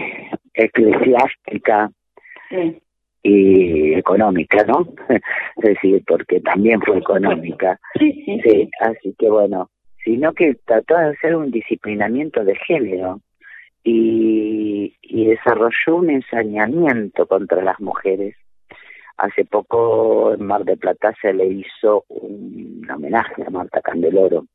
[0.55, 1.91] eclesiástica
[2.49, 2.79] Sí.
[3.23, 4.89] y económica, ¿no?
[5.63, 7.79] Es decir, porque también fue económica.
[7.99, 9.69] Sí, sí, Sí, así que bueno,
[10.05, 13.21] sino que trató de hacer un disciplinamiento de género
[13.83, 14.97] y,
[15.27, 18.37] desarrolló un ensañamiento contra las mujeres.
[19.17, 24.47] Hace poco en Mar de Plata se le hizo un homenaje a Marta Candeloro.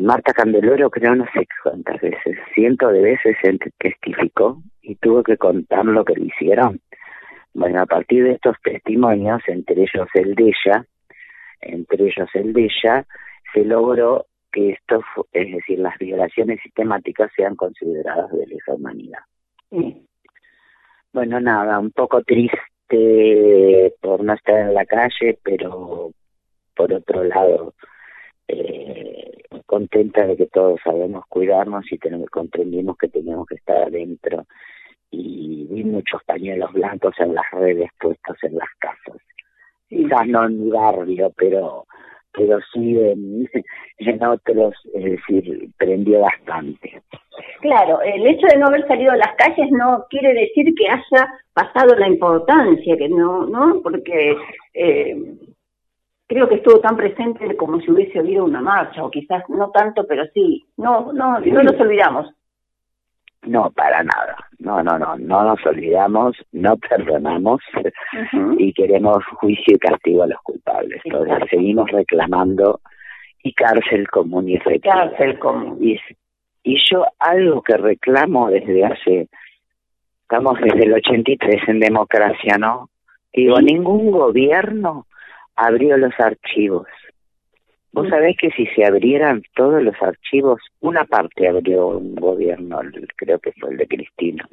[0.00, 3.36] Marta Candeloro creo no sé cuántas veces, cientos de veces
[3.78, 6.80] testificó y tuvo que contar lo que le hicieron.
[7.52, 10.84] Bueno, a partir de estos testimonios, entre ellos el de ella,
[11.60, 13.06] entre ellos el de ella,
[13.52, 15.02] se logró que esto,
[15.32, 19.18] es decir, las violaciones sistemáticas sean consideradas de lesa humanidad.
[21.12, 26.12] Bueno, nada, un poco triste por no estar en la calle, pero
[26.76, 27.74] por otro lado,
[28.46, 29.32] eh,
[29.66, 34.46] contenta de que todos sabemos cuidarnos y tenemos, comprendimos que tenemos que estar adentro.
[35.10, 39.20] Y vi muchos pañuelos blancos en las redes puestos en las casas.
[39.88, 41.86] Quizás no en mi barrio, pero
[42.36, 43.48] pero sí en,
[43.98, 47.02] en otros, es decir, prendió bastante.
[47.60, 51.28] Claro, el hecho de no haber salido a las calles no quiere decir que haya
[51.52, 53.80] pasado la importancia, que no, ¿no?
[53.82, 54.36] Porque
[54.74, 55.16] eh,
[56.26, 60.06] creo que estuvo tan presente como si hubiese habido una marcha, o quizás no tanto,
[60.06, 62.30] pero sí, no, no, no nos olvidamos.
[63.46, 64.36] No, para nada.
[64.58, 67.60] No, no, no, no nos olvidamos, no perdonamos
[68.58, 71.02] y queremos juicio y castigo a los culpables.
[71.08, 72.80] Todavía seguimos reclamando
[73.42, 74.94] y cárcel común y efectiva.
[74.94, 75.78] Cárcel común.
[75.80, 75.98] Y,
[76.62, 79.28] y yo algo que reclamo desde hace,
[80.22, 82.88] estamos desde el 83 en democracia, ¿no?
[83.32, 85.06] Digo, ningún gobierno
[85.56, 86.86] abrió los archivos.
[87.94, 92.80] Vos sabés que si se abrieran todos los archivos, una parte abrió un gobierno,
[93.14, 94.48] creo que fue el de Cristina,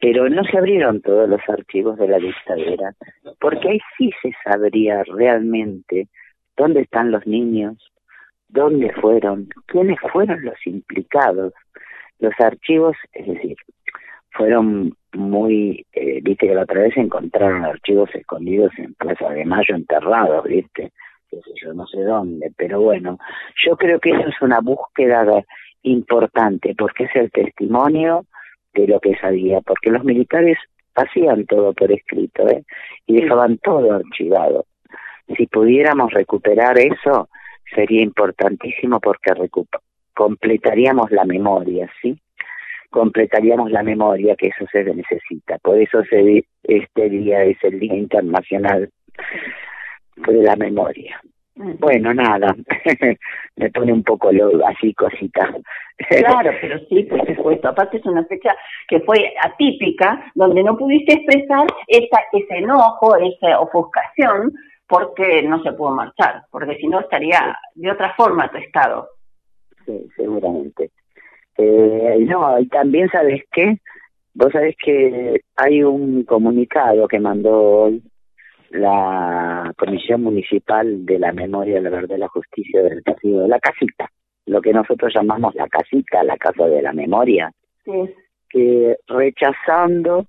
[0.00, 2.94] pero no se abrieron todos los archivos de la dictadura,
[3.40, 6.06] porque ahí sí se sabría realmente
[6.56, 7.76] dónde están los niños,
[8.48, 11.52] dónde fueron, quiénes fueron los implicados.
[12.20, 13.56] Los archivos, es decir,
[14.30, 19.74] fueron muy, eh, viste que la otra vez encontraron archivos escondidos en Plaza de Mayo
[19.74, 20.92] enterrados, viste,
[21.30, 23.18] qué sé yo, no sé dónde, pero bueno,
[23.64, 25.44] yo creo que eso es una búsqueda de-
[25.82, 28.26] importante, porque es el testimonio
[28.74, 30.58] de lo que sabía, porque los militares
[30.94, 32.64] hacían todo por escrito, ¿eh?
[33.06, 34.66] y dejaban todo archivado.
[35.36, 37.28] Si pudiéramos recuperar eso,
[37.74, 39.30] sería importantísimo porque
[40.14, 42.18] completaríamos la memoria, ¿sí?
[42.90, 45.58] completaríamos la memoria que eso se necesita.
[45.58, 48.90] Por eso se, este día es el Día Internacional
[50.26, 51.20] de la Memoria.
[51.54, 52.54] Bueno, nada,
[53.56, 55.52] me pone un poco lo, así cosita.
[56.08, 57.68] Claro, pero sí, por supuesto.
[57.68, 58.54] Aparte es una fecha
[58.86, 64.52] que fue atípica, donde no pudiste expresar esa, ese enojo, esa ofuscación,
[64.86, 69.08] porque no se pudo marchar, porque si no estaría de otra forma tu estado.
[69.84, 70.90] Sí, seguramente.
[71.56, 73.78] Eh, no, y también sabes qué,
[74.34, 78.02] vos sabés que hay un comunicado que mandó hoy
[78.70, 83.58] la Comisión Municipal de la Memoria, la Verdad y la Justicia del Partido de la
[83.58, 84.10] Casita,
[84.46, 87.52] lo que nosotros llamamos la casita, la Casa de la Memoria,
[87.84, 88.14] Sí.
[88.50, 90.26] que rechazando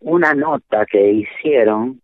[0.00, 2.00] una nota que hicieron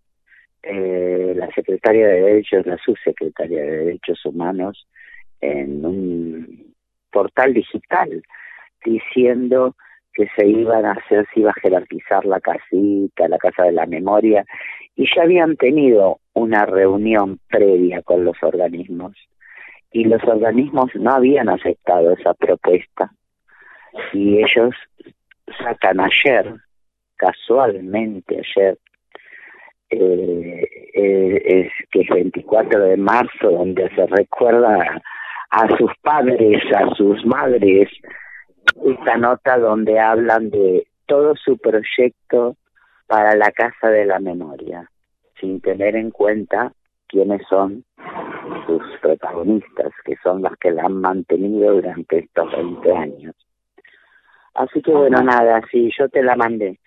[0.63, 4.87] eh, la secretaria de Derechos, la subsecretaria de Derechos Humanos,
[5.41, 6.75] en un
[7.11, 8.23] portal digital,
[8.85, 9.77] diciendo
[10.19, 13.87] que se iban a hacer, se iba a jerarquizar la casita, la casa de la
[13.87, 14.45] memoria,
[14.97, 19.13] y ya habían tenido una reunión previa con los organismos,
[19.93, 23.13] y los organismos no habían aceptado esa propuesta,
[24.13, 24.75] y ellos
[25.63, 26.53] sacan ayer,
[27.15, 28.77] casualmente ayer,
[29.91, 35.01] eh, eh, que es 24 de marzo, donde se recuerda
[35.51, 37.89] a sus padres, a sus madres,
[38.87, 42.57] esta nota donde hablan de todo su proyecto
[43.07, 44.91] para la Casa de la Memoria,
[45.41, 46.73] sin tener en cuenta
[47.09, 47.85] quiénes son
[48.67, 53.35] sus protagonistas, que son los que la han mantenido durante estos 20 años.
[54.55, 56.79] Así que bueno, nada, sí, yo te la mandé.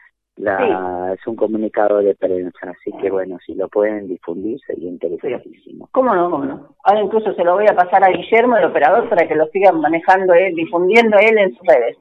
[0.41, 5.87] La, Es un comunicado de prensa, así que bueno, si lo pueden difundir sería interesantísimo.
[5.91, 6.31] ¿Cómo no?
[6.31, 6.75] ¿Cómo no?
[6.83, 9.71] Ahora incluso se lo voy a pasar a Guillermo, el operador, para que lo siga
[9.71, 11.97] manejando él, difundiendo él en sus redes.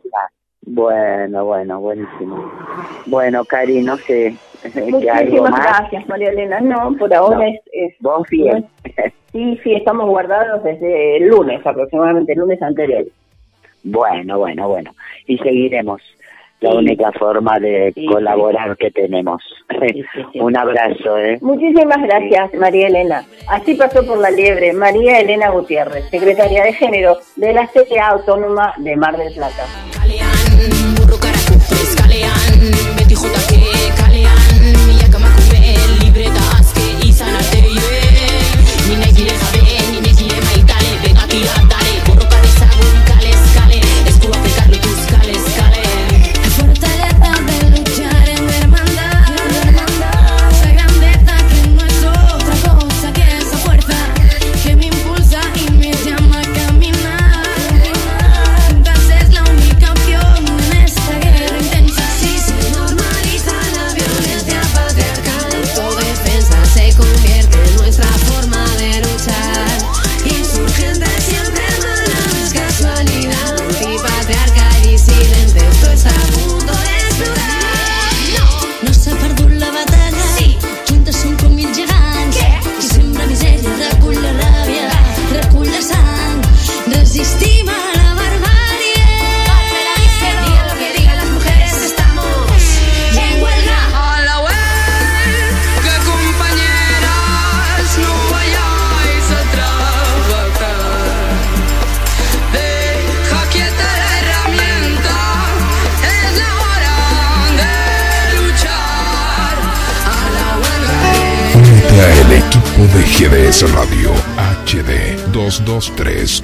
[0.62, 2.50] Bueno, bueno, buenísimo.
[3.06, 6.60] Bueno, Cari, no sé, ¿qué algo Muchísimas gracias, María Elena.
[6.60, 7.42] No, por ahora No.
[7.42, 7.94] es, es...
[8.00, 8.66] Vos bien.
[9.32, 13.04] Sí, sí, estamos guardados desde el lunes, aproximadamente el lunes anterior.
[13.84, 14.92] Bueno, bueno, bueno.
[15.26, 16.02] Y seguiremos.
[16.60, 19.42] La única forma de Sí, colaborar que tenemos.
[20.34, 21.38] Un abrazo, ¿eh?
[21.40, 23.24] Muchísimas gracias, María Elena.
[23.48, 28.74] Así pasó por la liebre María Elena Gutiérrez, secretaria de Género de la CTA Autónoma
[28.78, 29.64] de Mar del Plata.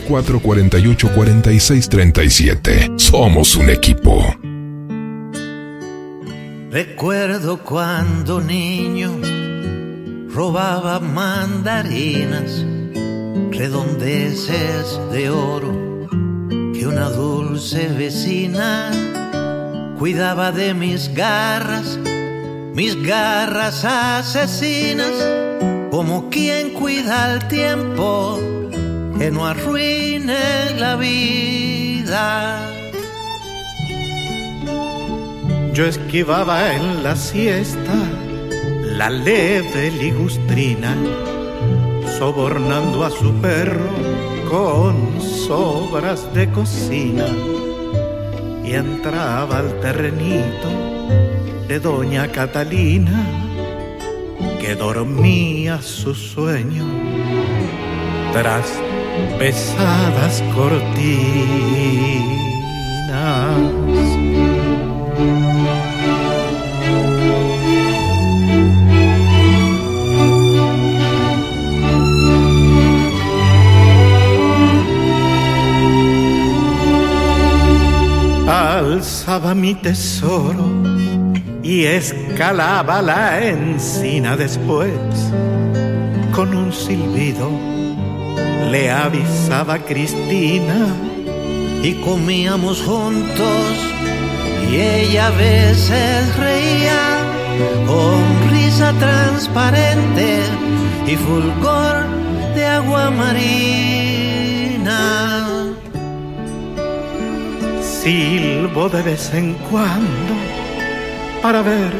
[0.06, 2.98] 223-448-4637.
[2.98, 4.22] Somos un equipo.
[6.70, 9.18] Recuerdo cuando niño
[10.28, 12.64] robaba mandarinas,
[13.50, 16.06] redondeces de oro
[16.74, 18.92] que una dulce vecina
[19.98, 21.98] cuidaba de mis garras,
[22.74, 25.14] mis garras asesinas,
[25.90, 28.38] como quien cuida el tiempo
[29.18, 32.70] que no arruine la vida.
[35.72, 37.94] Yo esquivaba en la siesta
[38.82, 40.94] la leve ligustrina,
[42.18, 43.90] sobornando a su perro
[44.50, 47.26] con sobras de cocina.
[48.64, 50.68] Y entraba al terrenito
[51.68, 53.24] de doña Catalina,
[54.60, 56.84] que dormía su sueño
[58.32, 58.66] tras
[59.38, 60.96] pesadas cortinas.
[78.48, 80.64] Alzaba mi tesoro
[81.62, 84.92] y escalaba la encina después.
[86.32, 87.75] Con un silbido
[88.76, 90.80] le avisaba Cristina
[91.82, 93.64] y comíamos juntos
[94.70, 97.02] y ella a veces reía
[97.86, 98.20] con
[98.50, 100.40] risa transparente
[101.06, 101.96] y fulgor
[102.54, 105.00] de agua marina.
[108.02, 110.34] silbo de vez en cuando
[111.42, 111.92] para ver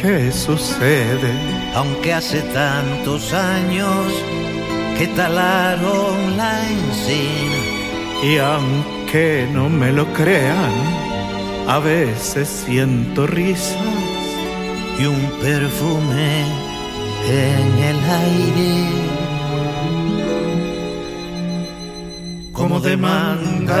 [0.00, 1.32] qué sucede.
[1.74, 4.04] Aunque hace tantos años
[5.08, 7.58] talaron la encina
[8.22, 10.72] Y aunque no me lo crean,
[11.68, 13.76] A veces siento risas
[14.98, 16.44] y un perfume
[17.28, 19.00] en el aire.
[22.60, 23.80] como de mandarinas.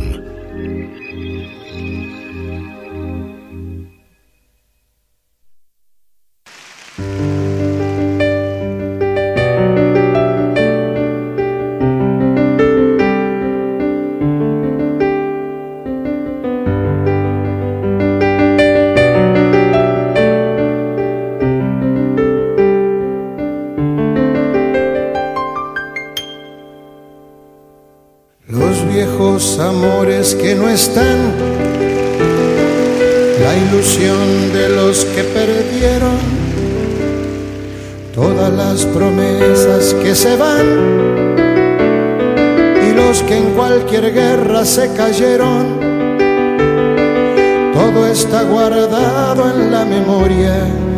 [28.47, 31.31] Los viejos amores que no están,
[33.41, 36.17] la ilusión de los que perdieron,
[38.13, 40.65] todas las promesas que se van.
[42.89, 45.79] Y los que en cualquier guerra se cayeron,
[47.73, 50.90] todo está guardado en la memoria.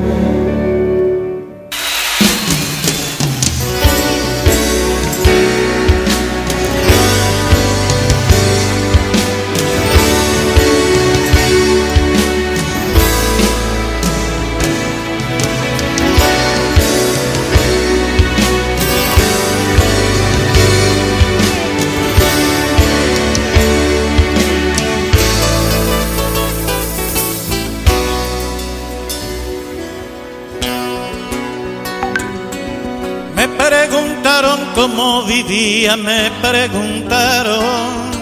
[35.47, 38.13] Vivía, me preguntaron.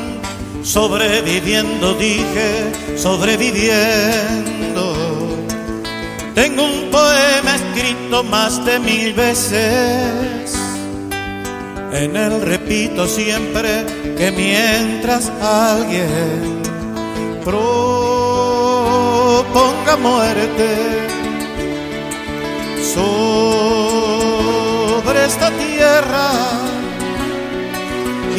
[0.63, 4.95] Sobreviviendo, dije, sobreviviendo.
[6.35, 10.55] Tengo un poema escrito más de mil veces.
[11.93, 13.85] En él repito siempre
[14.17, 16.61] que mientras alguien
[17.43, 17.57] proponga
[19.97, 21.09] muerte
[22.93, 23.81] sobre
[25.25, 26.60] esta tierra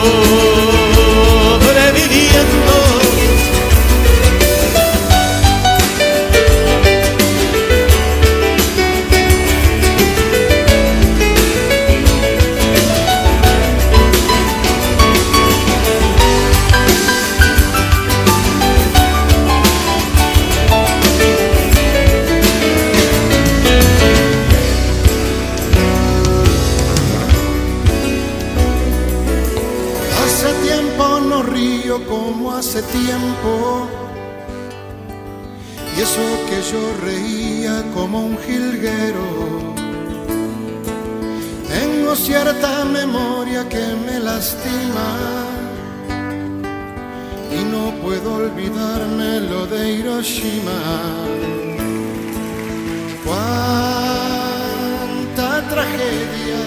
[0.00, 0.67] sobreviviendo.
[37.98, 39.28] Como un jilguero.
[41.74, 45.08] Tengo cierta memoria que me lastima.
[47.58, 50.80] Y no puedo olvidarme lo de Hiroshima.
[53.26, 54.48] Cuánta
[55.72, 56.62] tragedia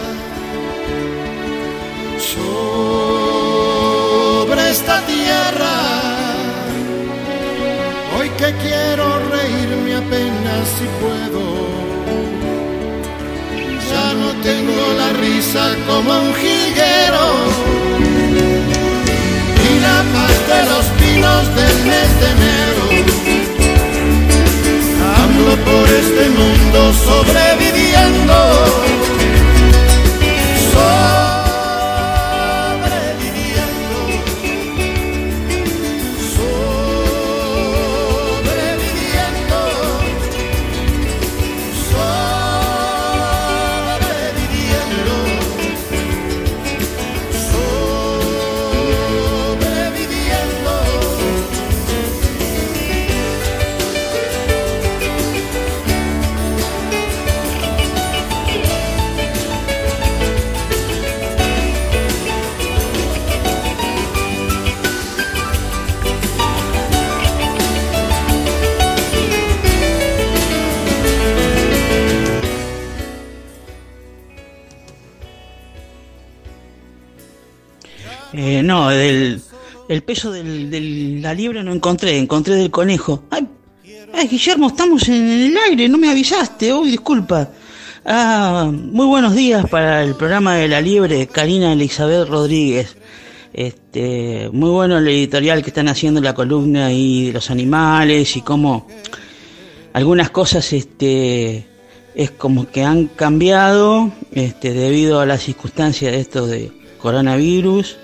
[4.50, 5.11] sobre esta tierra.
[8.62, 11.42] Quiero reírme apenas si puedo.
[13.92, 17.26] Ya no tengo la risa como un jilguero.
[19.82, 22.84] La paz de los pinos del mes de enero.
[25.24, 26.80] Ando por este mundo.
[27.08, 28.38] Sobreviviendo.
[78.34, 79.42] No, del
[79.92, 83.24] el peso del, de la liebre no encontré, encontré del conejo.
[83.30, 83.46] Ay,
[84.14, 87.50] ay, Guillermo, estamos en el aire, no me avisaste, uy, disculpa.
[88.06, 92.96] Ah, muy buenos días para el programa de la liebre, Karina Elizabeth Rodríguez.
[93.54, 98.42] Este, muy bueno el editorial que están haciendo la columna y de los animales y
[98.42, 98.88] cómo
[99.92, 101.68] algunas cosas este
[102.16, 107.98] es como que han cambiado este debido a las circunstancias de esto de coronavirus,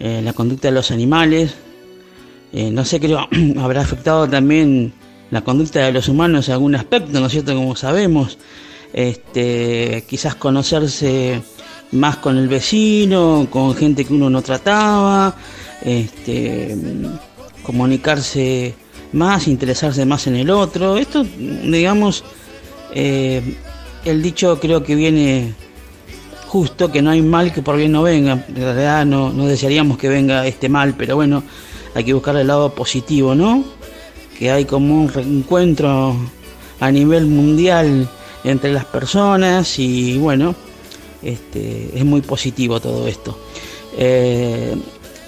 [0.00, 1.54] eh, la conducta de los animales.
[2.52, 3.28] Eh, no sé, creo
[3.60, 4.92] habrá afectado también
[5.30, 7.54] la conducta de los humanos en algún aspecto, ¿no es cierto?
[7.54, 8.38] Como sabemos,
[8.92, 11.42] este, quizás conocerse
[11.92, 15.36] más con el vecino, con gente que uno no trataba,
[15.82, 16.76] este,
[17.62, 18.74] comunicarse
[19.12, 20.96] más, interesarse más en el otro.
[20.96, 22.24] Esto, digamos,
[22.94, 23.56] eh,
[24.04, 25.54] el dicho creo que viene
[26.50, 28.32] justo, que no hay mal que por bien no venga.
[28.48, 31.44] En realidad no, no desearíamos que venga este mal, pero bueno,
[31.94, 33.62] hay que buscar el lado positivo, ¿no?
[34.36, 36.16] Que hay como un reencuentro
[36.80, 38.08] a nivel mundial
[38.42, 40.56] entre las personas y bueno,
[41.22, 43.38] este, es muy positivo todo esto.
[43.96, 44.74] Eh,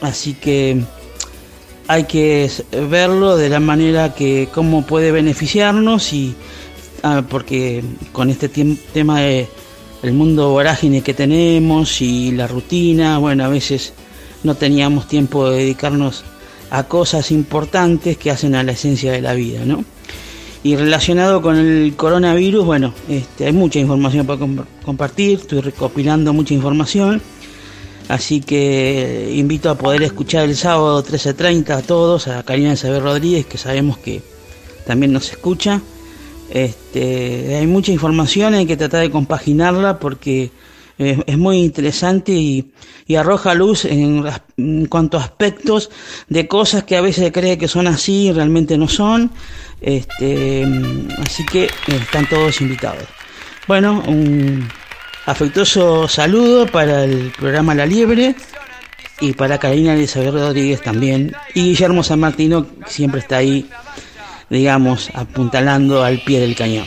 [0.01, 0.83] así que
[1.87, 2.51] hay que
[2.91, 6.35] verlo de la manera que cómo puede beneficiarnos y
[7.05, 9.47] ah, porque con este tema de
[10.03, 13.93] el mundo vorágine que tenemos y la rutina, bueno, a veces
[14.43, 16.25] no teníamos tiempo de dedicarnos
[16.71, 19.85] a cosas importantes que hacen a la esencia de la vida, ¿no?
[20.65, 26.33] Y relacionado con el coronavirus, bueno, este, hay mucha información para comp- compartir, estoy recopilando
[26.33, 27.21] mucha información,
[28.09, 33.45] así que invito a poder escuchar el sábado 13.30 a todos, a Karina Isabel Rodríguez,
[33.47, 34.23] que sabemos que
[34.87, 35.81] también nos escucha.
[36.53, 40.51] Este, hay mucha información, hay que tratar de compaginarla porque
[40.99, 42.73] es muy interesante y,
[43.17, 44.25] arroja luz en,
[44.57, 45.91] en cuanto a aspectos
[46.29, 49.31] de cosas que a veces cree que son así y realmente no son.
[49.83, 50.65] Este,
[51.19, 53.05] así que eh, están todos invitados.
[53.67, 54.69] Bueno, un
[55.27, 58.35] afectuoso saludo para el programa La Liebre
[59.21, 63.69] y para Karina Elizabeth Rodríguez también y Guillermo San Martino siempre está ahí
[64.53, 66.87] digamos apuntalando al pie del cañón.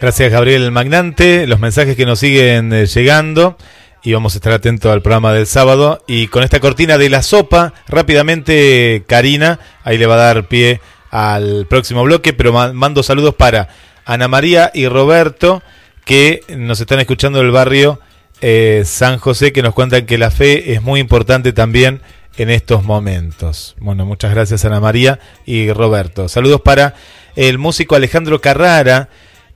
[0.00, 3.56] Gracias Gabriel Magnante, los mensajes que nos siguen eh, llegando
[4.04, 6.04] y vamos a estar atentos al programa del sábado.
[6.06, 10.80] Y con esta cortina de la sopa, rápidamente Karina, ahí le va a dar pie
[11.10, 13.68] al próximo bloque, pero ma- mando saludos para
[14.04, 15.62] Ana María y Roberto
[16.04, 17.98] que nos están escuchando del barrio
[18.40, 22.00] eh, San José que nos cuentan que la fe es muy importante también
[22.38, 23.76] en estos momentos.
[23.80, 26.28] Bueno, muchas gracias Ana María y Roberto.
[26.28, 26.94] Saludos para
[27.36, 29.08] el músico Alejandro Carrara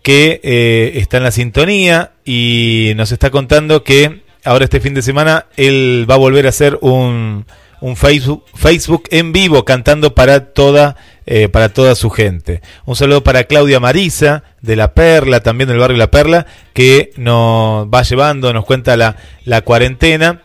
[0.02, 5.02] que eh, está en la sintonía y nos está contando que ahora este fin de
[5.02, 7.46] semana él va a volver a hacer un,
[7.80, 12.62] un Facebook, Facebook en vivo cantando para toda, eh, para toda su gente.
[12.84, 17.86] Un saludo para Claudia Marisa de La Perla, también del barrio La Perla, que nos
[17.86, 20.42] va llevando, nos cuenta la, la cuarentena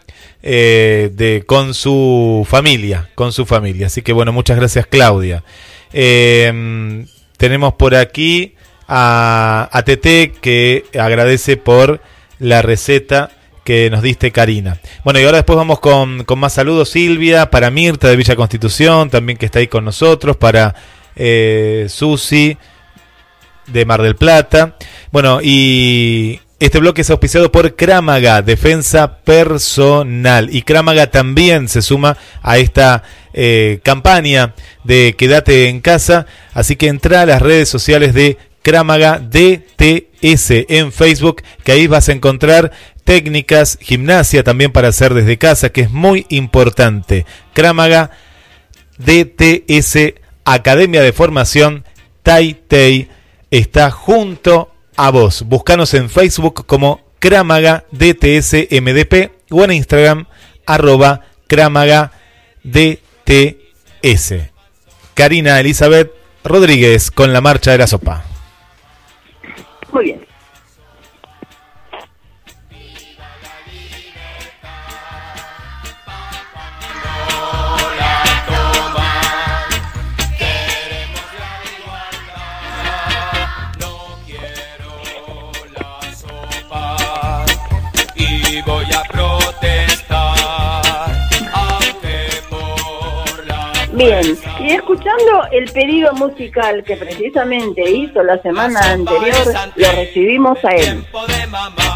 [0.50, 3.88] eh, de, con su familia, con su familia.
[3.88, 5.44] Así que bueno, muchas gracias Claudia.
[5.92, 7.06] Eh,
[7.36, 8.56] tenemos por aquí
[8.88, 12.00] a, a que agradece por
[12.40, 13.32] la receta
[13.66, 14.80] que nos diste Karina.
[15.04, 19.10] Bueno, y ahora después vamos con, con más saludos, Silvia, para Mirta de Villa Constitución,
[19.10, 20.74] también que está ahí con nosotros, para
[21.18, 22.58] eh, Susi
[23.66, 24.78] de Mar del Plata.
[25.12, 30.50] Bueno, y este bloque es auspiciado por Crámaga, Defensa Personal.
[30.52, 33.04] Y Crámaga también se suma a esta
[33.34, 36.26] eh, campaña de Quédate en casa.
[36.54, 42.10] Así que entra a las redes sociales de Crámaga DTS en Facebook, que ahí vas
[42.10, 42.72] a encontrar
[43.04, 47.26] técnicas, gimnasia también para hacer desde casa, que es muy importante.
[47.54, 48.10] Crámaga
[48.98, 51.86] DTS, Academia de Formación
[52.24, 53.08] Tai Tai,
[53.52, 55.44] está junto a vos.
[55.44, 58.68] Búscanos en Facebook como Crámaga DTS
[59.50, 60.26] o en Instagram
[60.66, 61.22] arroba.
[65.14, 66.12] Karina Elizabeth
[66.44, 68.24] Rodríguez con la marcha de la sopa.
[69.94, 70.27] Muy bien.
[93.98, 100.70] Bien, y escuchando el pedido musical que precisamente hizo la semana anterior, lo recibimos a
[100.70, 101.04] él.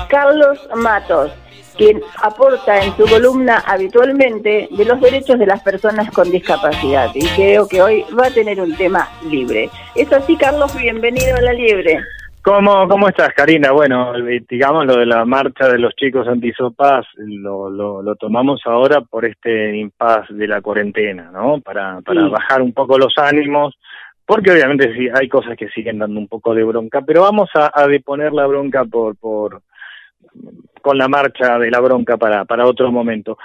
[0.09, 1.31] Carlos Matos,
[1.77, 7.11] quien aporta en su columna habitualmente de los derechos de las personas con discapacidad.
[7.13, 9.69] Y creo que hoy va a tener un tema libre.
[9.93, 11.99] Es así, Carlos, bienvenido a la Liebre.
[12.43, 13.71] ¿Cómo, ¿Cómo estás, Karina?
[13.71, 18.61] Bueno, eh, digamos lo de la marcha de los chicos antisopas lo, lo, lo tomamos
[18.65, 21.61] ahora por este impas de la cuarentena, ¿no?
[21.61, 22.29] Para, para Sí.
[22.29, 23.77] bajar un poco los ánimos,
[24.25, 27.69] porque obviamente sí hay cosas que siguen dando un poco de bronca, pero vamos a,
[27.73, 29.61] a deponer la bronca por, por
[30.81, 33.37] con la marcha de la bronca para, para otro momento.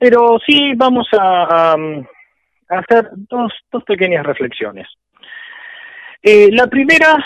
[0.00, 4.88] Pero sí vamos a, a, a hacer dos, dos pequeñas reflexiones.
[6.22, 7.24] Eh, la primera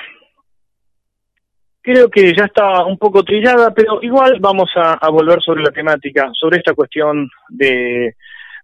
[1.86, 6.30] creo que ya está un poco trillada, pero igual vamos a, volver sobre la temática,
[6.32, 8.16] sobre esta cuestión de,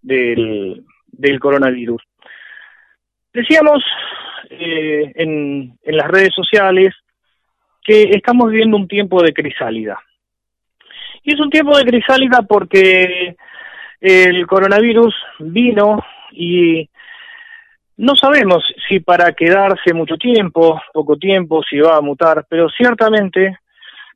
[0.03, 2.03] del, del coronavirus.
[3.32, 3.85] Decíamos
[4.51, 6.93] eh, en, en las redes sociales
[7.85, 10.01] que estamos viviendo un tiempo de crisálida.
[11.23, 13.36] Y es un tiempo de crisálida porque
[14.01, 16.90] el coronavirus vino y
[17.97, 23.59] no sabemos si para quedarse mucho tiempo, poco tiempo, si va a mutar, pero ciertamente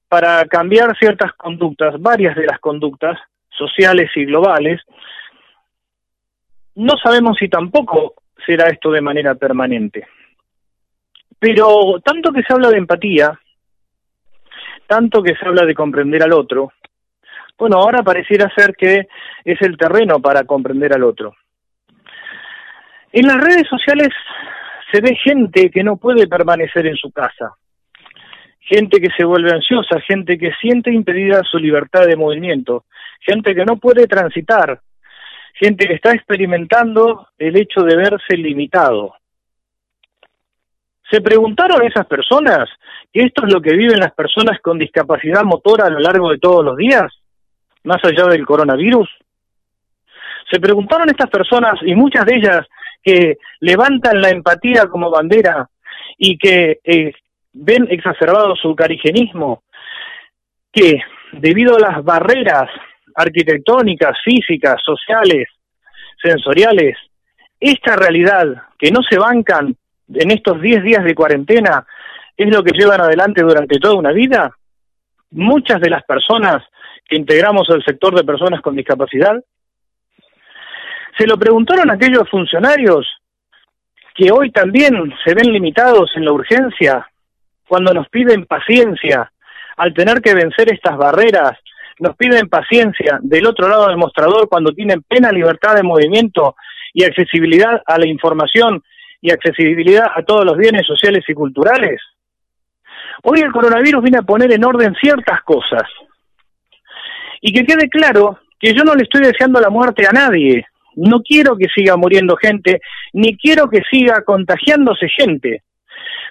[0.08, 3.18] para cambiar ciertas conductas, varias de las conductas
[3.50, 4.80] sociales y globales,
[6.76, 10.06] no sabemos si tampoco será esto de manera permanente.
[11.38, 13.38] Pero tanto que se habla de empatía,
[14.86, 16.72] tanto que se habla de comprender al otro,
[17.58, 19.08] bueno, ahora pareciera ser que
[19.44, 21.34] es el terreno para comprender al otro.
[23.12, 24.08] En las redes sociales
[24.92, 27.54] se ve gente que no puede permanecer en su casa,
[28.60, 32.84] gente que se vuelve ansiosa, gente que siente impedida su libertad de movimiento,
[33.20, 34.80] gente que no puede transitar,
[35.54, 39.14] gente que está experimentando el hecho de verse limitado.
[41.10, 42.68] ¿Se preguntaron esas personas
[43.12, 46.38] que esto es lo que viven las personas con discapacidad motora a lo largo de
[46.38, 47.12] todos los días,
[47.84, 49.08] más allá del coronavirus?
[50.50, 52.66] ¿Se preguntaron estas personas, y muchas de ellas
[53.06, 55.70] que levantan la empatía como bandera
[56.18, 57.12] y que eh,
[57.52, 59.62] ven exacerbado su carigenismo,
[60.72, 60.98] que
[61.34, 62.68] debido a las barreras
[63.14, 65.46] arquitectónicas, físicas, sociales,
[66.20, 66.98] sensoriales,
[67.60, 68.44] esta realidad
[68.76, 69.76] que no se bancan
[70.12, 71.86] en estos 10 días de cuarentena
[72.36, 74.50] es lo que llevan adelante durante toda una vida?
[75.30, 76.64] Muchas de las personas
[77.08, 79.36] que integramos el sector de personas con discapacidad,
[81.18, 83.06] ¿se lo preguntaron aquellos funcionarios
[84.14, 87.06] que hoy también se ven limitados en la urgencia
[87.68, 89.30] cuando nos piden paciencia
[89.76, 91.58] al tener que vencer estas barreras?
[91.98, 96.56] Nos piden paciencia del otro lado del mostrador cuando tienen plena libertad de movimiento
[96.92, 98.82] y accesibilidad a la información
[99.20, 102.00] y accesibilidad a todos los bienes sociales y culturales.
[103.22, 105.82] Hoy el coronavirus viene a poner en orden ciertas cosas.
[107.40, 110.66] Y que quede claro que yo no le estoy deseando la muerte a nadie.
[110.96, 112.80] No quiero que siga muriendo gente,
[113.12, 115.62] ni quiero que siga contagiándose gente.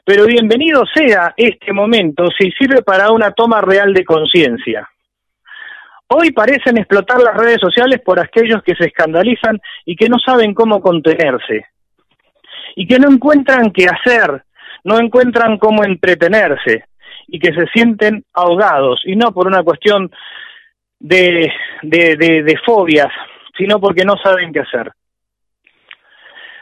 [0.03, 4.89] Pero bienvenido sea este momento si sirve para una toma real de conciencia.
[6.07, 10.53] Hoy parecen explotar las redes sociales por aquellos que se escandalizan y que no saben
[10.53, 11.65] cómo contenerse.
[12.75, 14.43] Y que no encuentran qué hacer,
[14.83, 16.85] no encuentran cómo entretenerse
[17.27, 20.11] y que se sienten ahogados y no por una cuestión
[20.99, 21.51] de,
[21.81, 23.11] de, de, de fobias,
[23.57, 24.91] sino porque no saben qué hacer.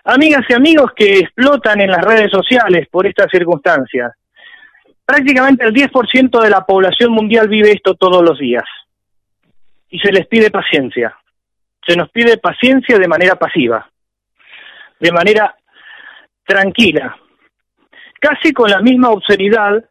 [0.06, 4.12] Amigas y amigos que explotan en las redes sociales por estas circunstancias.
[5.06, 8.64] Prácticamente el 10% de la población mundial vive esto todos los días.
[9.90, 11.18] Y se les pide paciencia.
[11.86, 13.90] Se nos pide paciencia de manera pasiva,
[15.00, 15.56] de manera
[16.46, 17.18] tranquila,
[18.20, 19.84] casi con la misma obscenidad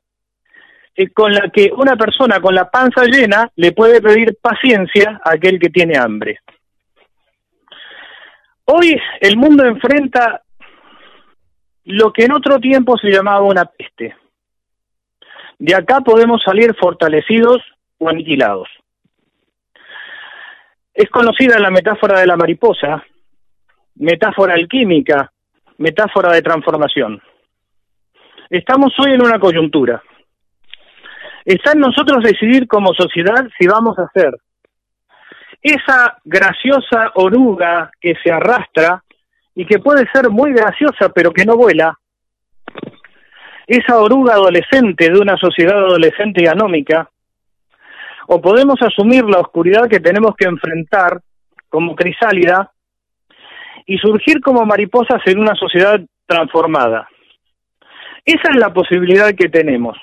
[0.95, 5.33] eh, con la que una persona con la panza llena le puede pedir paciencia a
[5.33, 6.41] aquel que tiene hambre.
[8.64, 10.43] Hoy el mundo enfrenta
[11.84, 14.16] lo que en otro tiempo se llamaba una peste.
[15.59, 17.60] De acá podemos salir fortalecidos
[17.98, 18.68] o aniquilados.
[20.94, 23.05] Es conocida la metáfora de la mariposa,
[23.97, 25.32] metáfora alquímica,
[25.78, 27.22] metáfora de transformación.
[28.51, 30.02] Estamos hoy en una coyuntura.
[31.44, 34.32] Está en nosotros decidir como sociedad si vamos a hacer
[35.62, 39.02] esa graciosa oruga que se arrastra
[39.55, 41.97] y que puede ser muy graciosa pero que no vuela,
[43.66, 47.09] esa oruga adolescente de una sociedad adolescente y anómica,
[48.26, 51.20] o podemos asumir la oscuridad que tenemos que enfrentar
[51.68, 52.70] como crisálida
[53.86, 57.09] y surgir como mariposas en una sociedad transformada.
[58.24, 59.98] Esa es la posibilidad que tenemos.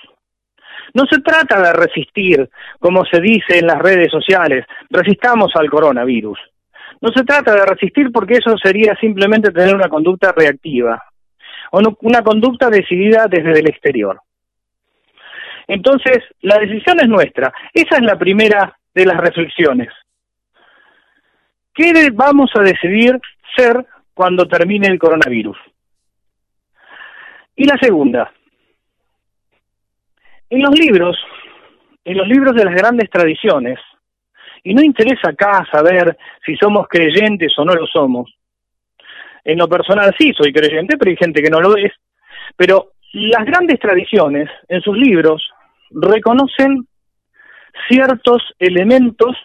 [0.94, 2.50] No se trata de resistir,
[2.80, 6.40] como se dice en las redes sociales, resistamos al coronavirus.
[7.02, 11.02] No se trata de resistir porque eso sería simplemente tener una conducta reactiva
[11.72, 14.20] o una conducta decidida desde el exterior.
[15.68, 17.54] Entonces, la decisión es nuestra.
[17.74, 19.90] Esa es la primera de las reflexiones.
[21.74, 23.20] ¿Qué vamos a decidir
[23.56, 25.58] ser cuando termine el coronavirus?
[27.56, 28.32] Y la segunda,
[30.50, 31.18] en los libros,
[32.04, 33.80] en los libros de las grandes tradiciones,
[34.64, 38.34] y no interesa acá saber si somos creyentes o no lo somos.
[39.44, 41.94] En lo personal sí soy creyente, pero hay gente que no lo es.
[42.58, 45.50] Pero las grandes tradiciones en sus libros
[45.92, 46.88] reconocen
[47.88, 49.36] ciertos elementos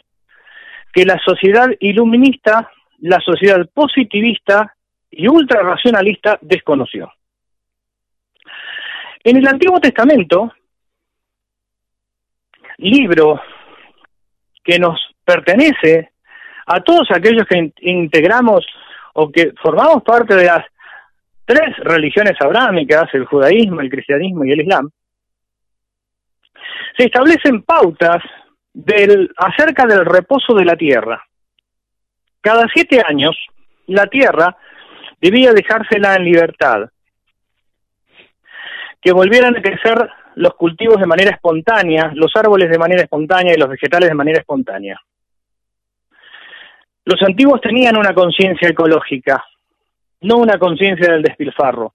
[0.92, 2.70] que la sociedad iluminista,
[3.00, 4.74] la sociedad positivista
[5.10, 7.12] y ultrarracionalista desconoció.
[9.22, 10.52] En el Antiguo Testamento,
[12.78, 13.40] libro
[14.62, 16.12] que nos pertenece
[16.66, 18.66] a todos aquellos que in- integramos
[19.14, 20.64] o que formamos parte de las
[21.44, 24.90] tres religiones abrámicas, el judaísmo, el cristianismo y el islam,
[26.96, 28.22] se establecen pautas
[28.72, 31.22] del, acerca del reposo de la tierra.
[32.40, 33.36] Cada siete años,
[33.86, 34.56] la tierra
[35.20, 36.88] debía dejársela en libertad,
[39.04, 43.58] que volvieran a crecer los cultivos de manera espontánea, los árboles de manera espontánea y
[43.58, 44.98] los vegetales de manera espontánea.
[47.04, 49.44] Los antiguos tenían una conciencia ecológica,
[50.22, 51.92] no una conciencia del despilfarro.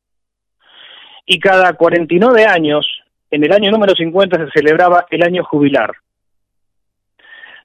[1.26, 2.88] Y cada 49 años,
[3.31, 5.91] en el año número 50 se celebraba el año jubilar.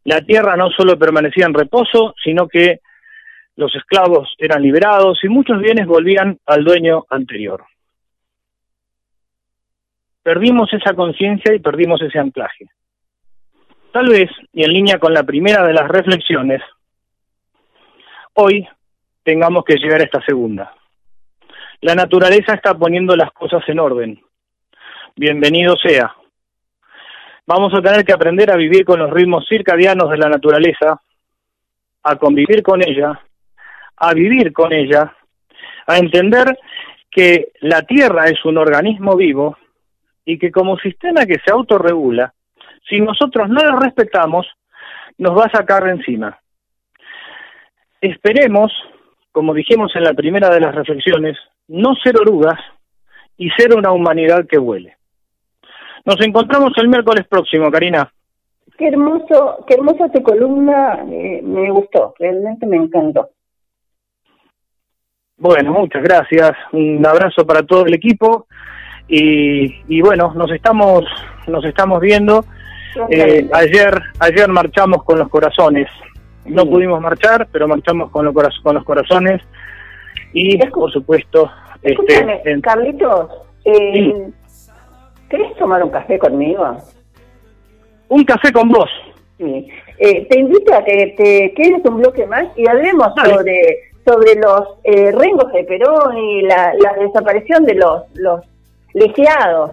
[0.04, 2.80] La tierra no solo permanecía en reposo, sino que
[3.56, 7.62] los esclavos eran liberados y muchos bienes volvían al dueño anterior.
[10.24, 12.64] Perdimos esa conciencia y perdimos ese anclaje.
[13.92, 16.62] Tal vez, y en línea con la primera de las reflexiones,
[18.32, 18.66] hoy
[19.22, 20.74] tengamos que llegar a esta segunda.
[21.82, 24.18] La naturaleza está poniendo las cosas en orden.
[25.14, 26.14] Bienvenido sea.
[27.46, 31.02] Vamos a tener que aprender a vivir con los ritmos circadianos de la naturaleza,
[32.02, 33.20] a convivir con ella,
[33.98, 35.14] a vivir con ella,
[35.86, 36.58] a entender
[37.10, 39.58] que la Tierra es un organismo vivo
[40.24, 42.32] y que como sistema que se autorregula,
[42.88, 44.46] si nosotros no lo respetamos,
[45.18, 46.38] nos va a sacar de encima.
[48.00, 48.72] Esperemos,
[49.32, 51.38] como dijimos en la primera de las reflexiones,
[51.68, 52.58] no ser orugas
[53.36, 54.96] y ser una humanidad que huele.
[56.04, 58.10] Nos encontramos el miércoles próximo, Karina.
[58.76, 63.30] Qué hermoso, qué hermosa tu columna, eh, me gustó, realmente me encantó.
[65.36, 66.52] Bueno, muchas gracias.
[66.72, 68.46] Un abrazo para todo el equipo
[69.08, 71.04] y, y bueno, nos estamos
[71.46, 72.44] nos estamos viendo.
[73.10, 75.88] Eh, ayer ayer marchamos con los corazones.
[76.46, 79.40] No pudimos marchar, pero marchamos con los, con los corazones
[80.32, 81.50] y por supuesto
[81.82, 83.30] este en- Carlitos,
[83.64, 84.28] eh,
[85.28, 86.76] ¿querés tomar un café conmigo?
[88.08, 88.90] un café con vos.
[89.38, 89.68] Sí.
[89.98, 94.68] Eh, te invito a que te quedes un bloque más y hablemos sobre sobre los
[94.84, 98.40] eh, rengos de Perón y la, la desaparición de los los
[98.94, 99.72] lisiados.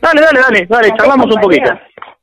[0.00, 1.70] Dale, dale, dale, dale, charlamos un poquito.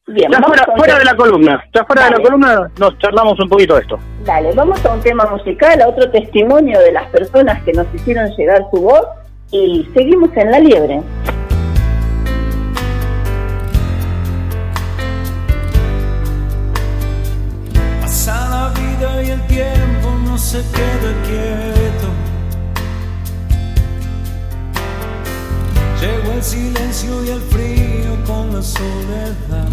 [0.08, 3.50] Bien, ya vamos fuera, de la columna, ya fuera de la columna nos charlamos un
[3.50, 4.00] poquito de esto.
[4.24, 8.30] Dale, vamos a un tema musical, a otro testimonio de las personas que nos hicieron
[8.38, 9.06] llegar su voz
[9.52, 11.02] y seguimos en la liebre.
[18.02, 21.57] Pasa la vida y el tiempo no se queda quieto.
[26.48, 29.68] Silencio y el frío con la soledad.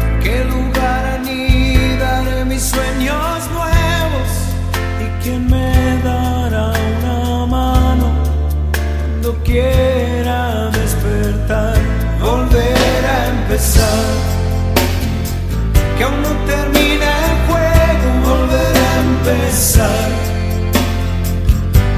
[0.00, 4.30] ¿En qué lugar anidaré mis sueños nuevos?
[5.04, 8.12] ¿Y quién me dará una mano
[9.02, 11.78] cuando quiera despertar?
[12.20, 14.35] Volver a empezar.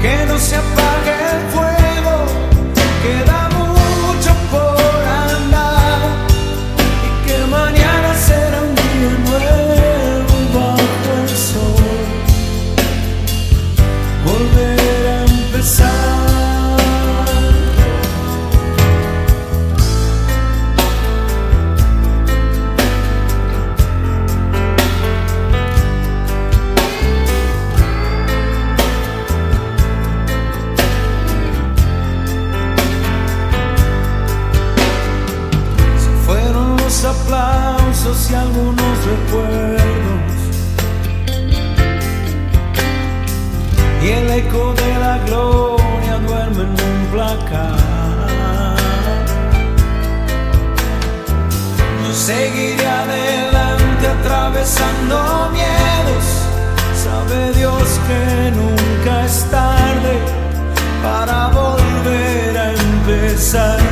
[0.01, 0.55] Que no se
[44.49, 47.77] eco de la gloria duerme en un placar.
[52.05, 56.25] Yo seguiré adelante atravesando miedos.
[57.03, 60.15] Sabe Dios que nunca es tarde
[61.03, 63.88] para volver a empezar.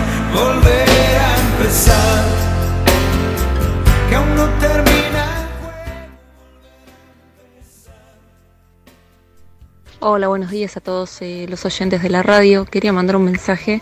[9.99, 12.65] Hola, buenos días a todos eh, los oyentes de la radio.
[12.65, 13.81] Quería mandar un mensaje,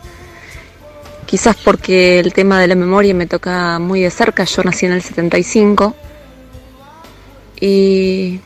[1.25, 4.45] quizás porque el tema de la memoria me toca muy de cerca.
[4.45, 5.93] Yo nací en el 75
[7.59, 8.39] y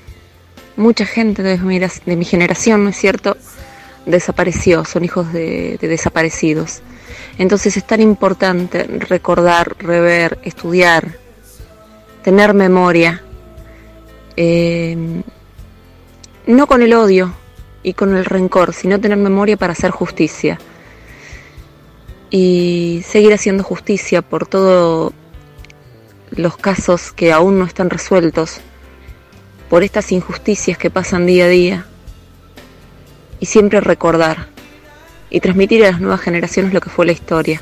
[0.78, 3.38] mucha gente de mi, de mi generación, ¿no es cierto?,
[4.08, 6.82] desapareció, son hijos de, de desaparecidos.
[7.38, 11.20] Entonces es tan importante recordar, rever, estudiar,
[12.24, 13.22] tener memoria,
[14.36, 15.22] eh,
[16.48, 17.36] no con el odio
[17.90, 20.60] y con el rencor, sino tener memoria para hacer justicia
[22.30, 25.12] y seguir haciendo justicia por todos
[26.30, 28.62] los casos que aún no están resueltos,
[29.70, 31.86] por estas injusticias que pasan día a día
[33.40, 34.48] y siempre recordar
[35.32, 37.62] y transmitir a las nuevas generaciones lo que fue la historia.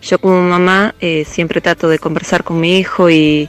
[0.00, 3.48] Yo como mamá eh, siempre trato de conversar con mi hijo y,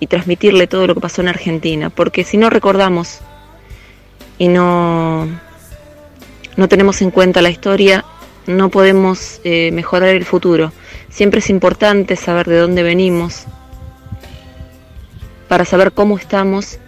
[0.00, 3.20] y transmitirle todo lo que pasó en Argentina, porque si no recordamos
[4.38, 5.26] y no,
[6.56, 8.04] no tenemos en cuenta la historia,
[8.46, 10.72] no podemos eh, mejorar el futuro.
[11.08, 13.44] Siempre es importante saber de dónde venimos
[15.48, 16.78] para saber cómo estamos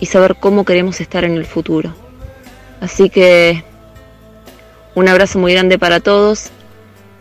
[0.00, 1.94] y saber cómo queremos estar en el futuro.
[2.80, 3.64] Así que
[4.94, 6.50] un abrazo muy grande para todos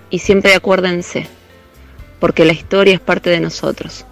[0.10, 1.28] y siempre acuérdense,
[2.20, 4.06] porque la historia es parte de nosotros.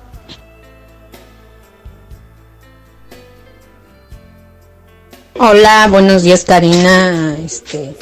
[5.40, 7.96] Hola, buenos días Karina, este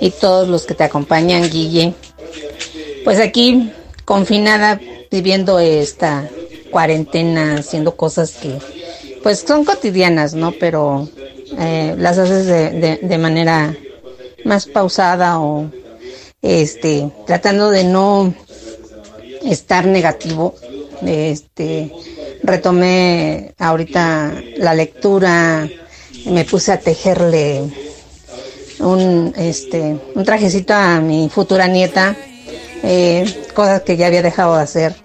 [0.00, 1.94] y todos los que te acompañan, Guille.
[3.04, 3.72] Pues aquí
[4.04, 6.28] confinada, viviendo esta
[6.72, 8.58] cuarentena, haciendo cosas que
[9.22, 10.50] pues son cotidianas, ¿no?
[10.50, 11.08] Pero
[11.58, 13.72] eh, las haces de, de, manera
[14.44, 15.70] más pausada o
[16.42, 18.34] este tratando de no
[19.44, 20.56] estar negativo.
[21.06, 21.92] Este
[22.42, 25.68] retomé ahorita la lectura,
[26.26, 27.62] me puse a tejerle
[28.80, 32.16] un este un trajecito a mi futura nieta,
[32.82, 33.24] eh,
[33.54, 34.96] cosas que ya había dejado de hacer.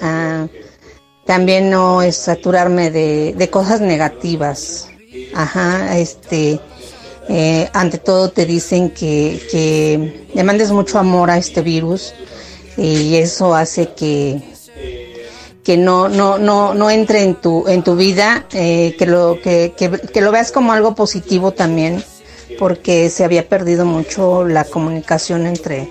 [0.00, 0.46] Ah,
[1.24, 4.88] también no es saturarme de, de cosas negativas.
[5.34, 6.60] Ajá, este,
[7.28, 12.14] eh, ante todo te dicen que, que le mandes mucho amor a este virus
[12.76, 14.40] y eso hace que,
[15.66, 19.74] que no, no, no, no entre en tu, en tu vida, eh, que, lo, que,
[19.76, 22.04] que, que lo veas como algo positivo también,
[22.56, 25.88] porque se había perdido mucho la comunicación entre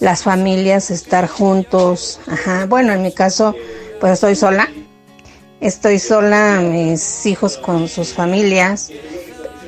[0.00, 2.18] las familias, estar juntos.
[2.26, 2.66] Ajá.
[2.66, 3.54] Bueno, en mi caso,
[4.00, 4.68] pues estoy sola.
[5.60, 8.90] Estoy sola, mis hijos con sus familias.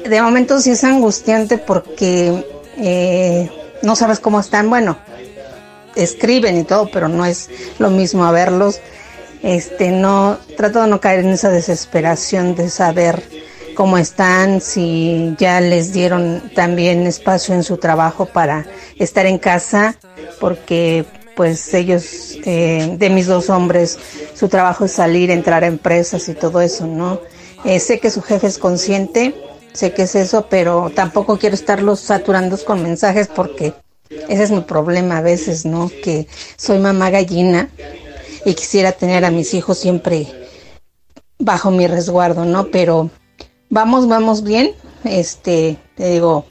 [0.09, 2.45] De momento sí es angustiante porque
[2.79, 3.49] eh,
[3.83, 4.69] no sabes cómo están.
[4.69, 4.99] Bueno,
[5.95, 7.49] escriben y todo, pero no es
[7.79, 8.81] lo mismo a verlos.
[9.43, 13.23] Este, no, trato de no caer en esa desesperación de saber
[13.75, 18.67] cómo están, si ya les dieron también espacio en su trabajo para
[18.99, 19.97] estar en casa,
[20.41, 21.05] porque
[21.37, 23.99] pues ellos, eh, de mis dos hombres,
[24.35, 27.21] su trabajo es salir, entrar a empresas y todo eso, ¿no?
[27.65, 29.35] Eh, sé que su jefe es consciente,
[29.75, 33.75] sé que es eso, pero tampoco quiero estarlos saturando con mensajes porque
[34.29, 35.91] ese es mi problema a veces, ¿no?
[36.03, 36.27] Que
[36.57, 37.69] soy mamá gallina
[38.47, 40.27] y quisiera tener a mis hijos siempre
[41.39, 42.69] bajo mi resguardo, ¿no?
[42.69, 43.11] Pero
[43.69, 44.73] vamos, vamos bien.
[45.05, 46.47] Este, te digo,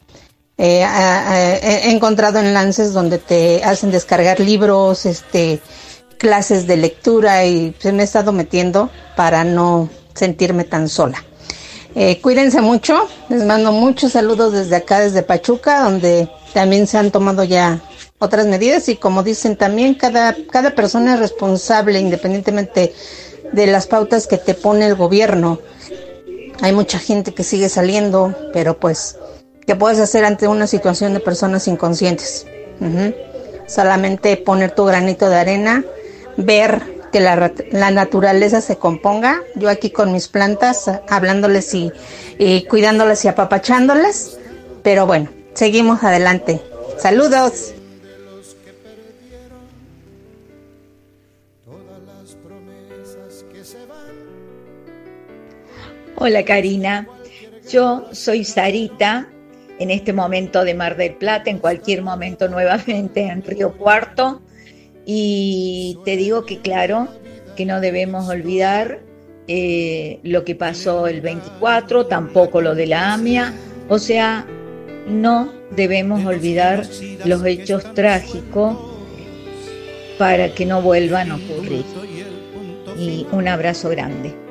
[0.57, 0.85] eh,
[1.63, 5.61] he encontrado enlaces donde te hacen descargar libros, este,
[6.17, 11.23] clases de lectura y se me he estado metiendo para no sentirme tan sola.
[11.95, 17.09] Eh, cuídense mucho, les mando muchos saludos desde acá, desde Pachuca, donde también se han
[17.09, 17.81] tomado ya
[18.19, 22.93] otras medidas y como dicen también, cada, cada persona es responsable independientemente
[23.51, 25.59] de las pautas que te pone el gobierno.
[26.61, 29.17] Hay mucha gente que sigue saliendo, pero pues,
[29.67, 32.45] ¿qué puedes hacer ante una situación de personas inconscientes?
[33.67, 35.83] Solamente poner tu granito de arena,
[36.37, 36.81] ver
[37.11, 39.41] que la, la naturaleza se componga.
[39.55, 41.91] Yo aquí con mis plantas, hablándoles y,
[42.37, 44.37] y cuidándolas y apapachándolas.
[44.83, 46.61] Pero bueno, seguimos adelante.
[46.97, 47.74] Saludos.
[56.17, 57.09] Hola Karina,
[57.69, 59.27] yo soy Sarita
[59.79, 64.41] en este momento de Mar del Plata, en cualquier momento nuevamente en Río Cuarto.
[65.05, 67.09] Y te digo que claro,
[67.57, 69.01] que no debemos olvidar
[69.49, 73.53] eh, lo que pasó el 24, tampoco lo de la AMIA,
[73.89, 74.47] o sea,
[75.07, 76.85] no debemos olvidar
[77.25, 78.77] los hechos trágicos
[80.17, 81.83] para que no vuelvan a ocurrir.
[82.97, 84.44] Y un abrazo grande.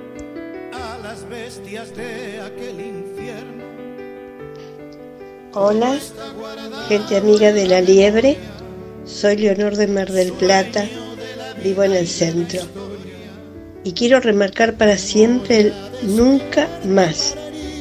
[5.55, 5.99] Hola,
[6.89, 8.37] gente amiga de la liebre.
[9.05, 10.87] Soy Leonor de Mar del Plata,
[11.65, 12.61] vivo en el centro.
[13.83, 15.73] Y quiero remarcar para siempre el
[16.03, 17.35] nunca más,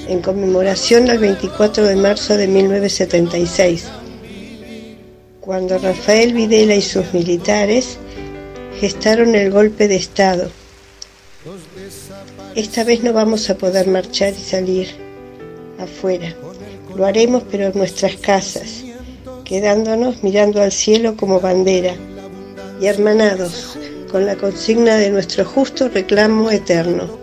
[0.08, 3.86] en conmemoración al 24 de marzo de 1976,
[5.40, 8.00] cuando Rafael Videla y sus militares
[8.80, 10.63] gestaron el golpe de Estado.
[12.56, 14.88] Esta vez no vamos a poder marchar y salir
[15.80, 16.36] afuera.
[16.96, 18.84] Lo haremos pero en nuestras casas,
[19.44, 21.96] quedándonos mirando al cielo como bandera
[22.80, 23.78] y hermanados
[24.12, 27.18] con la consigna de nuestro justo reclamo eterno.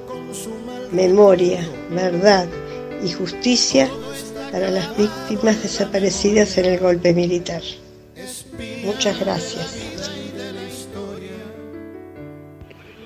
[0.90, 2.48] Memoria, verdad
[3.04, 3.88] y justicia
[4.50, 7.62] para las víctimas desaparecidas en el golpe militar.
[8.84, 9.79] Muchas gracias.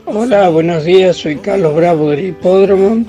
[0.07, 3.07] Hola, buenos días, soy Carlos Bravo del Hipódromo.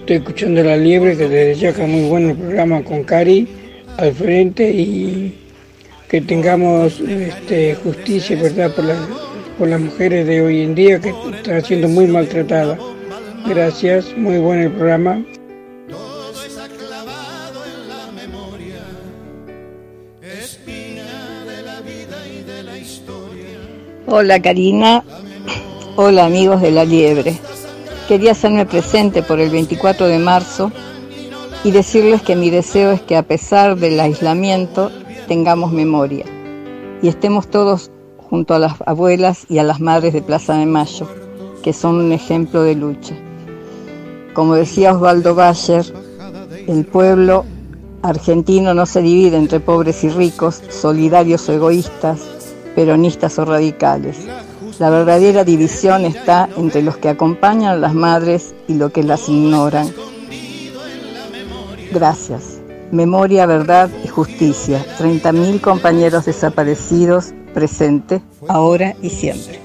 [0.00, 3.46] Estoy escuchando La Liebre, que desde ya muy bueno el programa con Cari
[3.96, 5.38] al frente y
[6.08, 8.72] que tengamos este, justicia verdad
[9.56, 12.76] por las mujeres de hoy en día que están siendo muy maltratadas.
[13.46, 15.24] Gracias, muy bueno el programa.
[24.08, 25.04] Hola Karina,
[25.96, 27.38] hola amigos de la liebre.
[28.08, 30.72] Quería hacerme presente por el 24 de marzo
[31.64, 34.90] y decirles que mi deseo es que a pesar del aislamiento
[35.28, 36.24] tengamos memoria
[37.02, 41.06] y estemos todos junto a las abuelas y a las madres de Plaza de Mayo,
[41.62, 43.14] que son un ejemplo de lucha.
[44.32, 45.84] Como decía Osvaldo Bayer,
[46.66, 47.44] el pueblo
[48.00, 52.20] argentino no se divide entre pobres y ricos, solidarios o egoístas,
[52.74, 54.16] peronistas o radicales.
[54.82, 59.28] La verdadera división está entre los que acompañan a las madres y los que las
[59.28, 59.94] ignoran.
[61.92, 62.58] Gracias.
[62.90, 64.84] Memoria, verdad y justicia.
[64.98, 69.60] 30.000 compañeros desaparecidos presente, ahora y siempre.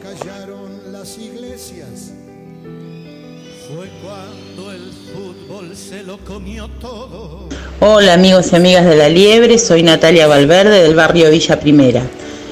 [7.79, 12.03] Hola amigos y amigas de la Liebre, soy Natalia Valverde del barrio Villa Primera.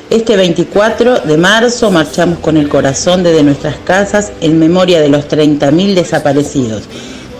[0.09, 5.27] Este 24 de marzo marchamos con el corazón desde nuestras casas en memoria de los
[5.27, 6.83] 30.000 desaparecidos.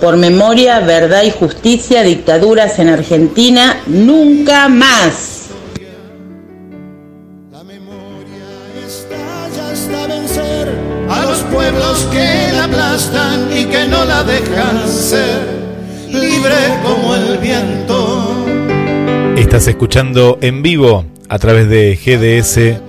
[0.01, 5.49] Por memoria, verdad y justicia, dictaduras en Argentina, nunca más.
[9.55, 10.69] Ya hasta vencer
[11.07, 15.39] a los pueblos que la aplastan y que no la dejan ser
[16.09, 18.45] libre como el viento.
[19.37, 22.81] Estás escuchando en vivo a través de GDS,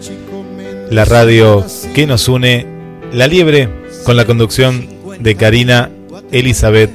[0.92, 1.64] la radio
[1.94, 2.66] que nos une,
[3.12, 3.68] La Liebre,
[4.04, 4.86] con la conducción
[5.20, 5.90] de Karina
[6.32, 6.90] Elizabeth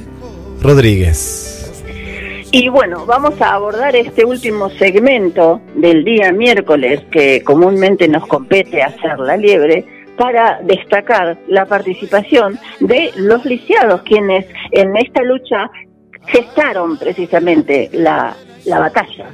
[0.60, 1.48] Rodríguez.
[2.54, 8.82] Y bueno, vamos a abordar este último segmento del día miércoles que comúnmente nos compete
[8.82, 9.86] hacer la liebre
[10.18, 15.70] para destacar la participación de los lisiados, quienes en esta lucha
[16.26, 18.36] gestaron precisamente la,
[18.66, 19.30] la batalla.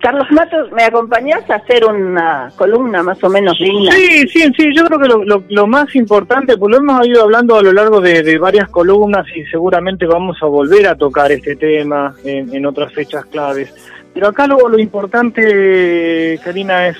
[0.00, 3.92] Carlos Matos, ¿me acompañás a hacer una columna más o menos digna?
[3.92, 7.62] Sí, sí, sí, yo creo que lo, más importante, pues lo hemos ido hablando a
[7.62, 12.54] lo largo de, varias columnas y seguramente vamos a volver a tocar este tema en,
[12.54, 13.74] en otras fechas claves.
[14.14, 16.96] Pero acá lo, lo importante, Karina, es,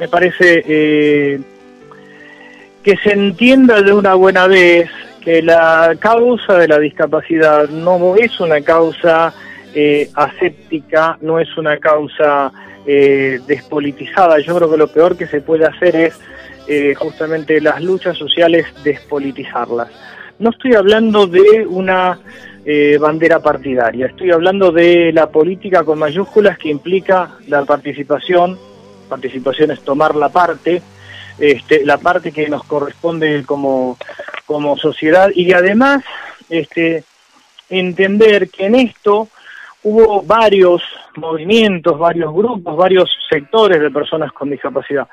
[0.00, 1.40] me parece, eh,
[2.82, 8.40] que se entienda de una buena vez que la causa de la discapacidad no es
[8.40, 9.34] una causa
[9.74, 12.52] eh, aséptica, no es una causa
[12.86, 14.38] eh, despolitizada.
[14.40, 16.18] Yo creo que lo peor que se puede hacer es
[16.66, 19.88] eh, justamente las luchas sociales despolitizarlas.
[20.38, 22.20] No estoy hablando de una
[22.64, 28.58] eh, bandera partidaria, estoy hablando de la política con mayúsculas que implica la participación,
[29.08, 30.82] participación es tomar la parte,
[31.38, 33.96] este, la parte que nos corresponde como,
[34.44, 36.04] como sociedad y además
[36.50, 37.04] este,
[37.70, 39.28] entender que en esto
[39.82, 40.82] hubo varios
[41.16, 45.08] movimientos, varios grupos, varios sectores de personas con discapacidad.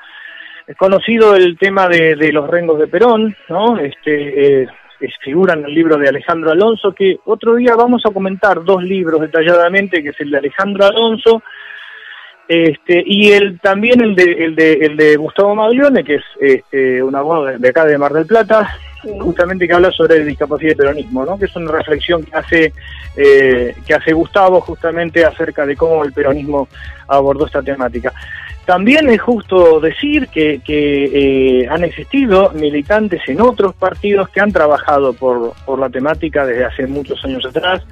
[0.67, 3.77] Es conocido el tema de, los rengos de Perón, ¿no?
[3.77, 4.67] Este, eh,
[4.99, 8.81] que figuran en el libro de Alejandro Alonso, que otro día vamos a comentar dos
[8.81, 11.43] libros detalladamente, que es el de Alejandro Alonso
[12.47, 17.01] este, y el también el de, el de, el de Gustavo Maglione, que es este,
[17.01, 18.77] un abogado de acá de Mar del Plata,
[19.19, 21.37] justamente que habla sobre discapacidad y peronismo, ¿no?
[21.37, 22.73] que es una reflexión que hace,
[23.15, 26.67] eh, que hace Gustavo justamente acerca de cómo el peronismo
[27.07, 28.13] abordó esta temática.
[28.65, 34.51] También es justo decir que, que eh, han existido militantes en otros partidos que han
[34.51, 37.83] trabajado por, por la temática desde hace muchos años atrás.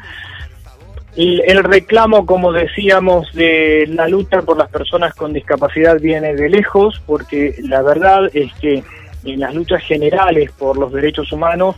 [1.15, 6.49] El, el reclamo, como decíamos, de la lucha por las personas con discapacidad viene de
[6.49, 8.84] lejos, porque la verdad es que
[9.26, 11.76] en las luchas generales por los derechos humanos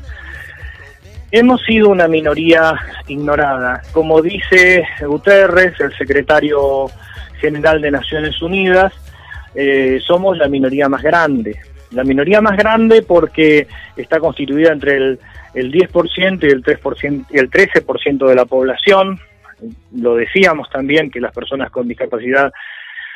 [1.31, 2.75] hemos sido una minoría
[3.07, 3.81] ignorada.
[3.91, 6.87] Como dice Guterres, el secretario
[7.39, 8.93] general de Naciones Unidas,
[9.53, 11.57] eh, somos la minoría más grande.
[11.91, 15.19] La minoría más grande porque está constituida entre el,
[15.53, 19.19] el 10% y el 3% y el 13% de la población.
[19.95, 22.51] Lo decíamos también que las personas con discapacidad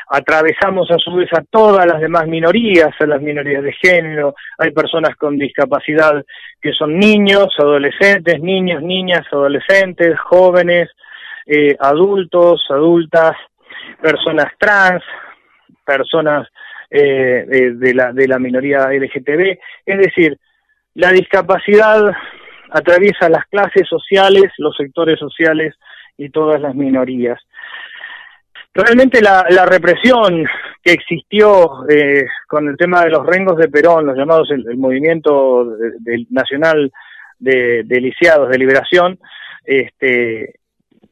[0.09, 4.71] atravesamos a su vez a todas las demás minorías, a las minorías de género, hay
[4.71, 6.25] personas con discapacidad
[6.59, 10.89] que son niños, adolescentes, niños, niñas, adolescentes, jóvenes,
[11.45, 13.35] eh, adultos, adultas,
[14.01, 15.03] personas trans,
[15.85, 16.47] personas
[16.89, 17.45] eh,
[17.75, 20.39] de, la, de la minoría LGTB, es decir,
[20.95, 22.11] la discapacidad
[22.71, 25.75] atraviesa las clases sociales, los sectores sociales
[26.17, 27.39] y todas las minorías.
[28.83, 30.45] Realmente la, la represión
[30.83, 35.65] que existió eh, con el tema de los rengos de Perón, los llamados el, movimiento
[35.99, 36.91] de- nacional
[37.37, 39.19] de, de lisiados de liberación,
[39.65, 40.55] este,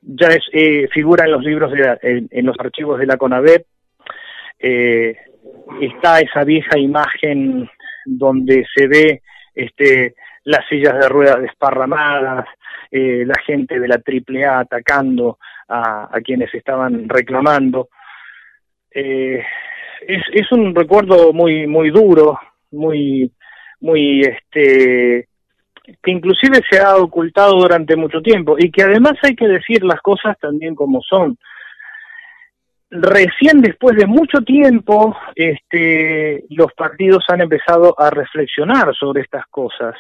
[0.01, 3.17] ya es, eh, figura en los libros, de la- en, en los archivos de la
[3.17, 3.65] CONAVEP,
[4.59, 5.15] eh,
[5.81, 7.69] está esa vieja imagen
[8.05, 9.21] donde se ve
[9.53, 10.15] este,
[10.45, 12.45] las sillas de ruedas desparramadas,
[12.91, 15.37] eh, la gente de la AAA atacando
[15.67, 17.89] a, quienes estaban reclamando.
[18.91, 19.43] Eh,
[20.07, 22.39] es, es un recuerdo muy muy duro,
[22.71, 23.31] muy
[23.79, 25.27] muy este
[26.03, 30.01] que inclusive se ha ocultado durante mucho tiempo y que además hay que decir las
[30.01, 31.37] cosas también como son.
[32.89, 39.95] Recién después de mucho tiempo, este, los partidos han empezado a reflexionar sobre estas cosas.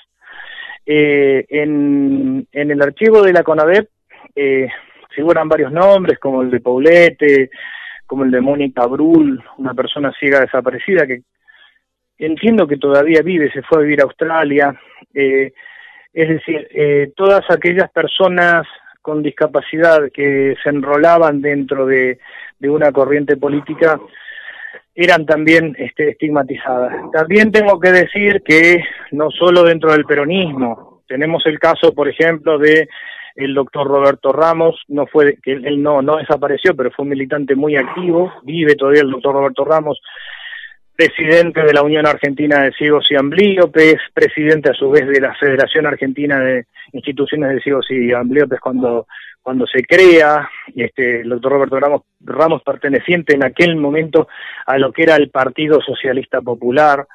[0.85, 3.89] Eh, en, en el archivo de la CONADEP
[4.35, 4.69] eh,
[5.17, 7.49] figuran varios nombres, como el de Paulete,
[8.05, 11.23] como el de Mónica Brul, una persona ciega desaparecida que
[12.19, 14.79] entiendo que todavía vive, se fue a vivir a Australia.
[15.11, 15.51] Eh,
[16.13, 18.67] es decir, eh, todas aquellas personas
[19.01, 22.19] con discapacidad que se enrolaban dentro de,
[22.61, 23.99] una corriente política
[24.93, 26.93] eran también este, estigmatizadas.
[27.11, 32.59] También tengo que decir que no solo dentro del peronismo, tenemos el caso, por ejemplo,
[32.59, 32.87] de
[33.37, 37.55] el doctor Roberto Ramos, no fue que él, no no desapareció, pero fue un militante
[37.55, 40.01] muy activo, vive todavía el doctor Roberto Ramos,
[40.95, 45.35] presidente de la Unión Argentina de Ciegos y Amblíopes, presidente a su vez de la
[45.35, 49.05] Federación Argentina de Instituciones de Ciegos y Amblíopes cuando,
[49.43, 54.27] cuando se crea, este, el doctor Roberto Ramos, Ramos perteneciente en aquel momento
[54.65, 57.05] a lo que era el Partido Socialista Popular,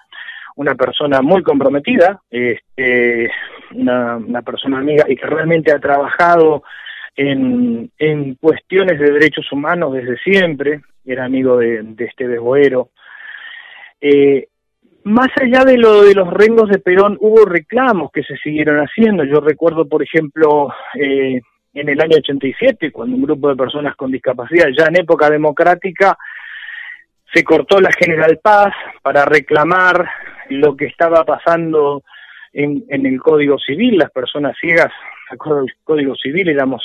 [0.54, 3.28] una persona muy comprometida, este,
[3.74, 6.62] una, persona amiga y que realmente ha trabajado
[7.16, 12.90] en, en cuestiones de derechos humanos desde siempre, era amigo de, de Esteves Boero,
[14.00, 14.48] eh,
[15.04, 19.24] más allá de lo de los rengos de Perón, hubo reclamos que se siguieron haciendo.
[19.24, 21.40] Yo recuerdo, por ejemplo, eh,
[21.74, 26.16] en el año 87, cuando un grupo de personas con discapacidad, ya en época democrática,
[27.32, 30.08] se cortó la General Paz para reclamar
[30.50, 32.02] lo que estaba pasando
[32.52, 33.98] en, en el Código Civil.
[33.98, 34.92] Las personas ciegas,
[35.30, 36.82] de acuerdo al Código Civil, éramos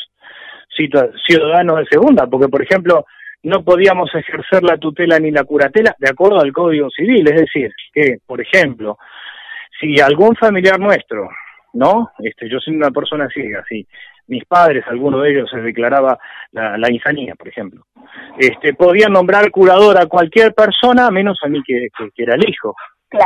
[1.26, 3.06] ciudadanos de segunda, porque, por ejemplo,
[3.44, 7.28] no podíamos ejercer la tutela ni la curatela de acuerdo al Código Civil.
[7.28, 8.98] Es decir, que, por ejemplo,
[9.80, 11.30] si algún familiar nuestro,
[11.74, 12.12] ¿no?
[12.20, 13.88] Este, yo soy una persona ciega, si
[14.28, 16.20] mis padres, alguno de ellos se declaraba
[16.52, 17.86] la, la insanía, por ejemplo,
[18.38, 21.88] este, podían nombrar curador a cualquier persona, menos a mí que
[22.18, 22.76] era el hijo.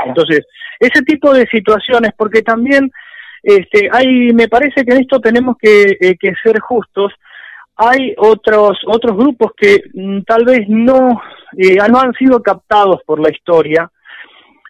[0.05, 0.45] Entonces,
[0.79, 2.91] ese tipo de situaciones, porque también
[3.43, 7.13] este, hay, me parece que en esto tenemos que, eh, que ser justos,
[7.75, 11.19] hay otros otros grupos que mm, tal vez no
[11.57, 13.89] eh, no han sido captados por la historia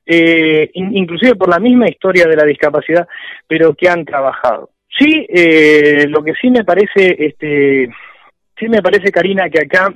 [0.05, 3.05] eh, in- inclusive por la misma historia de la discapacidad
[3.47, 4.69] pero que han trabajado.
[4.97, 7.89] Sí eh, lo que sí me parece este
[8.57, 9.93] sí me parece Karina que acá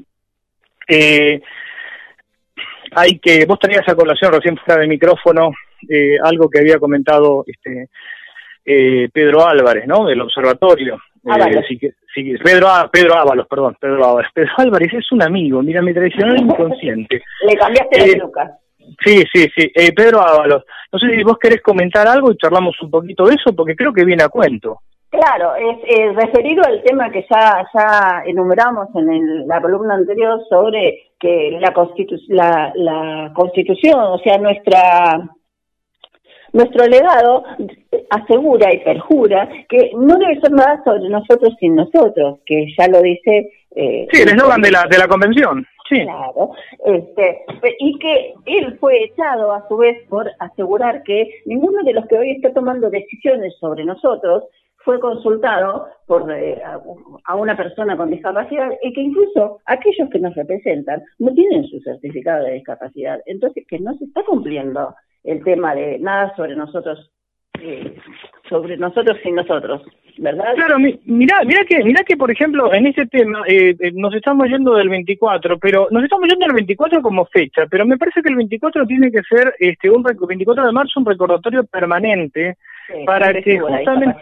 [2.95, 5.51] hay que vos tenías a colación recién fuera de micrófono
[5.89, 7.89] eh, algo que había comentado este
[8.65, 10.05] eh, Pedro Álvarez, ¿no?
[10.05, 10.97] Del observatorio.
[11.25, 11.79] Eh, sí
[12.13, 14.31] sí Pedro, Pedro Ábalos, perdón, Pedro Ábalos.
[14.33, 17.21] Pedro Álvarez es un amigo, mira, mi tradicional inconsciente.
[17.47, 18.51] Le cambiaste Eh, la peluca.
[19.03, 19.71] Sí, sí, sí.
[19.73, 23.35] Eh, Pedro Ábalos, no sé si vos querés comentar algo y charlamos un poquito de
[23.35, 24.81] eso, porque creo que viene a cuento.
[25.15, 30.41] Claro, es eh, referido al tema que ya, ya enumeramos en el- la columna anterior
[30.49, 35.29] sobre que la, constitu la, la constitución, o sea, nuestra
[36.53, 37.43] nuestro legado
[38.09, 43.01] asegura y perjura que no debe ser nada sobre nosotros sin nosotros, que ya lo
[43.01, 43.51] dice...
[43.75, 45.65] Eh, Sí, el eslogan de la, de la convención.
[45.89, 46.01] Sí.
[46.03, 46.51] Claro,
[46.85, 47.43] este,
[47.79, 52.17] y que él fue echado a su vez por asegurar que ninguno de los que
[52.17, 54.45] hoy está tomando decisiones sobre nosotros
[54.85, 56.61] fue consultado por eh,
[57.25, 61.79] a- una persona con discapacidad y que incluso aquellos que nos representan no tienen su
[61.81, 63.19] certificado de discapacidad.
[63.25, 67.11] Entonces, que no se está cumpliendo el tema de nada sobre nosotros,
[67.59, 67.95] eh,
[68.47, 69.81] sobre nosotros sin nosotros,
[70.19, 70.53] ¿verdad?
[70.55, 74.13] Claro, mi- mirá, mirá que, mirá que por ejemplo en este tema eh, eh, nos
[74.13, 78.21] estamos yendo del 24, pero nos estamos yendo del 24 como fecha, pero me parece
[78.21, 82.55] que el 24 tiene que ser este un rec- 24 de marzo un recordatorio permanente
[82.87, 84.15] Sí, para que justamente.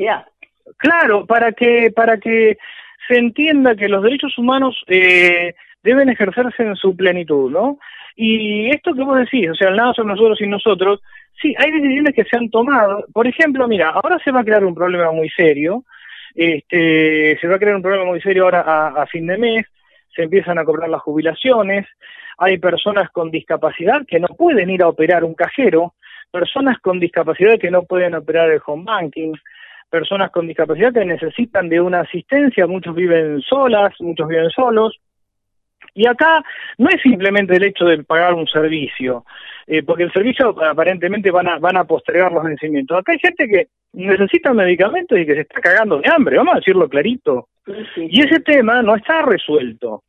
[0.83, 2.57] Claro, para que para que
[3.07, 7.79] se entienda que los derechos humanos eh, deben ejercerse en su plenitud, ¿no?
[8.15, 11.01] Y esto que vos decís, o sea, el nada sobre nosotros y nosotros,
[11.41, 13.05] sí, hay decisiones que se han tomado.
[13.13, 15.85] Por ejemplo, mira, ahora se va a crear un problema muy serio,
[16.35, 19.65] este, se va a crear un problema muy serio ahora a, a fin de mes,
[20.13, 21.87] se empiezan a cobrar las jubilaciones,
[22.37, 25.93] hay personas con discapacidad que no pueden ir a operar un cajero,
[26.29, 29.33] personas con discapacidad que no pueden operar el home banking,
[29.93, 34.99] personas con discapacidad que necesitan de una asistencia, muchos viven solas, muchos viven solos.
[35.93, 36.41] Y acá
[36.79, 39.23] no es simplemente el hecho de pagar un servicio,
[39.67, 42.97] eh, porque el servicio aparentemente van a, van a postergar los vencimientos.
[42.97, 46.57] Acá hay gente que necesita medicamentos y que se está cagando de hambre, vamos a
[46.57, 47.49] decirlo clarito.
[47.95, 50.05] Y ese tema no está resuelto.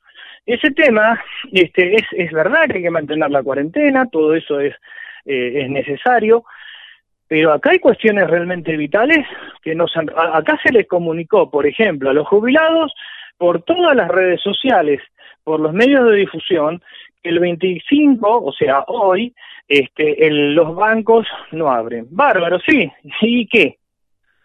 [0.46, 4.74] Ese tema, este, es, es verdad que hay que mantener la cuarentena, todo eso es,
[5.26, 6.44] eh, es necesario,
[7.28, 9.26] pero acá hay cuestiones realmente vitales
[9.62, 12.94] que nos han- acá se les comunicó, por ejemplo, a los jubilados
[13.38, 15.00] por todas las redes sociales,
[15.42, 16.82] por los medios de difusión,
[17.22, 19.34] que el 25, o sea, hoy,
[19.66, 22.06] este, los bancos no abren.
[22.10, 22.90] Bárbaro, sí.
[23.22, 23.78] ¿Y qué?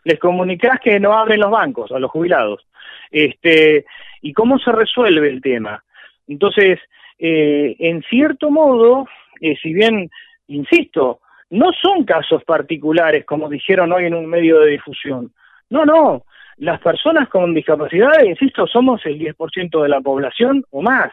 [0.05, 2.65] Les comunicás que no abren los bancos a los jubilados.
[3.11, 3.85] Este,
[4.21, 5.83] ¿Y cómo se resuelve el tema?
[6.27, 6.79] Entonces,
[7.17, 9.07] eh, en cierto modo,
[9.41, 10.09] eh, si bien,
[10.47, 11.19] insisto,
[11.49, 15.31] no son casos particulares, como dijeron hoy en un medio de difusión.
[15.69, 16.23] No, no.
[16.57, 21.11] Las personas con discapacidad, insisto, somos el 10% de la población o más.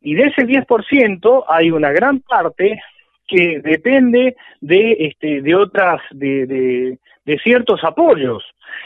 [0.00, 2.80] Y de ese 10% hay una gran parte
[3.26, 8.44] que depende de este de otras de, de, ciertos apoyos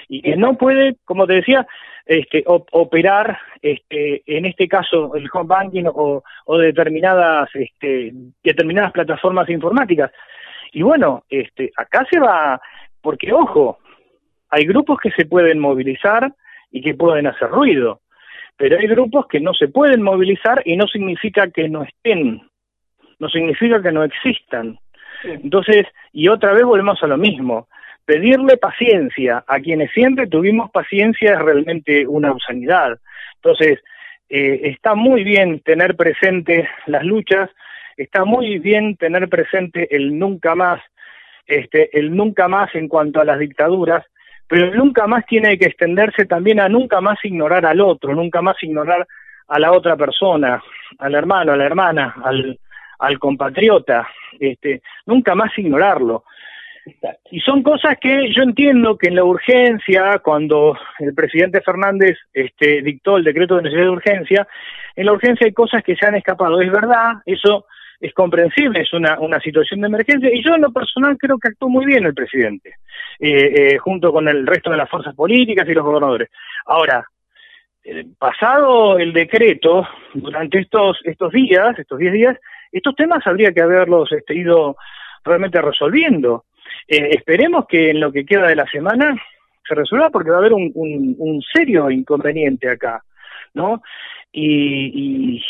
[0.08, 1.66] y que no puede, como te decía,
[2.04, 8.12] este op- operar este en este caso el home banking o, o determinadas este
[8.44, 10.12] determinadas plataformas informáticas.
[10.76, 12.60] Y bueno, este acá se va
[13.00, 13.78] porque ojo,
[14.50, 16.34] hay grupos que se pueden movilizar
[16.70, 18.02] y que pueden hacer ruido,
[18.58, 22.42] pero hay grupos que no se pueden movilizar y no significa que no estén,
[23.18, 24.78] no significa que no existan.
[25.24, 27.68] Entonces, y otra vez volvemos a lo mismo,
[28.04, 32.98] pedirle paciencia a quienes siempre tuvimos paciencia es realmente una obscenidad.
[33.36, 33.82] Entonces,
[34.28, 37.48] eh, está muy bien tener presente las luchas,
[37.96, 40.80] está muy bien tener presente el nunca más,
[41.46, 44.04] este, el nunca más en cuanto a las dictaduras,
[44.48, 48.42] pero el nunca más tiene que extenderse también a nunca más ignorar al otro, nunca
[48.42, 49.06] más ignorar
[49.48, 50.62] a la otra persona,
[50.98, 52.58] al hermano, a la hermana, al,
[52.98, 54.08] al compatriota,
[54.38, 56.24] este, nunca más ignorarlo.
[57.32, 62.80] Y son cosas que yo entiendo que en la urgencia, cuando el presidente Fernández este,
[62.82, 64.48] dictó el decreto de necesidad de urgencia,
[64.94, 66.60] en la urgencia hay cosas que se han escapado.
[66.60, 67.66] Es verdad, eso
[68.00, 71.48] es comprensible, es una, una situación de emergencia, y yo en lo personal creo que
[71.48, 72.74] actuó muy bien el presidente,
[73.18, 76.30] eh, eh, junto con el resto de las fuerzas políticas y los gobernadores.
[76.66, 77.06] Ahora,
[77.84, 82.36] eh, pasado el decreto, durante estos, estos días, estos 10 días,
[82.72, 84.76] estos temas habría que haberlos este, ido
[85.24, 86.44] realmente resolviendo.
[86.88, 89.16] Esperemos que en lo que queda de la semana
[89.66, 93.02] se resuelva porque va a haber un, un serio inconveniente acá,
[93.54, 93.82] ¿no?
[94.38, 95.44] Y, y,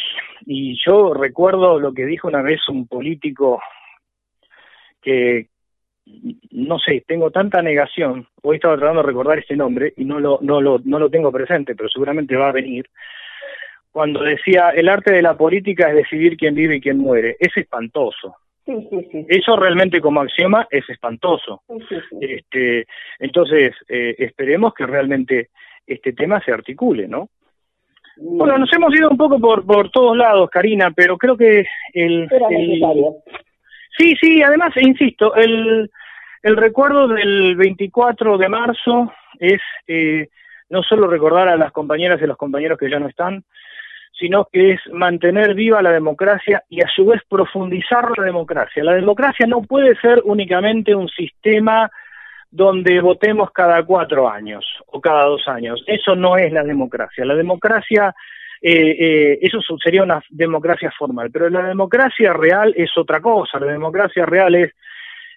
[0.47, 3.61] y yo recuerdo lo que dijo una vez un político
[5.03, 5.49] que,
[6.53, 10.39] no sé, tengo tanta negación, hoy estaba tratando de recordar este nombre y no lo,
[10.41, 12.89] no lo, no lo tengo presente, pero seguramente va a venir,
[13.91, 17.57] cuando decía, el arte de la política es decidir quién vive y quién muere, es
[17.57, 18.37] espantoso,
[18.67, 19.27] Sí, sí, sí.
[19.29, 21.63] Eso realmente como axioma es espantoso.
[22.21, 22.85] Este,
[23.21, 25.51] entonces, eh, esperemos que realmente
[25.87, 27.29] este tema se articule, ¿no?
[28.17, 32.29] Bueno, nos hemos ido un poco por, por todos lados, Karina, pero creo que el...
[32.31, 33.17] Era el- necesario.
[33.99, 35.91] Sí, sí, además, insisto, el,
[36.43, 40.29] el recuerdo del 24 de marzo es eh,
[40.69, 43.45] no solo recordar a las compañeras y los compañeros que ya no están,
[44.19, 48.83] sino que es mantener viva la democracia y a su vez profundizar la democracia.
[48.85, 51.91] La democracia no puede ser únicamente un sistema
[52.51, 55.83] donde votemos cada cuatro años o cada dos años.
[55.87, 57.25] Eso no es la democracia.
[57.25, 58.15] La democracia,
[58.63, 63.59] eh, eh, eso sería una democracia formal, pero la democracia real es otra cosa.
[63.61, 64.73] La democracia real es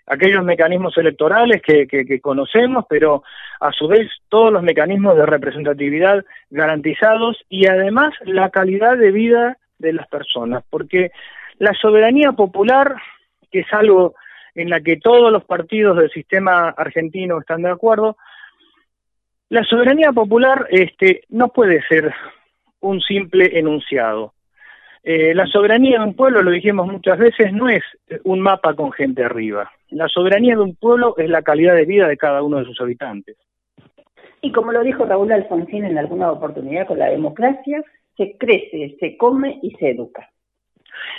[0.07, 3.23] aquellos mecanismos electorales que, que- que conocemos, pero
[3.60, 9.57] a su vez todos los mecanismos de representatividad garantizados y además la calidad de vida
[9.77, 11.11] de las personas, porque
[11.60, 12.95] la soberanía popular,
[13.52, 14.15] que es algo
[14.61, 18.18] en la que todos los partidos del sistema argentino están de acuerdo,
[19.49, 22.14] la soberanía popular este, no puede ser
[22.81, 24.34] un simple enunciado.
[25.02, 27.84] Eh, la soberanía de un pueblo, lo dijimos muchas veces, no es
[28.26, 29.72] un mapa con gente arriba.
[29.90, 32.80] La soberanía de un pueblo es la calidad de vida de cada uno de sus
[32.81, 33.38] habitantes.
[34.41, 37.81] Y como lo dijo Raúl Alfonsín en alguna oportunidad con la democracia,
[38.18, 40.30] se crece, se come y se educa.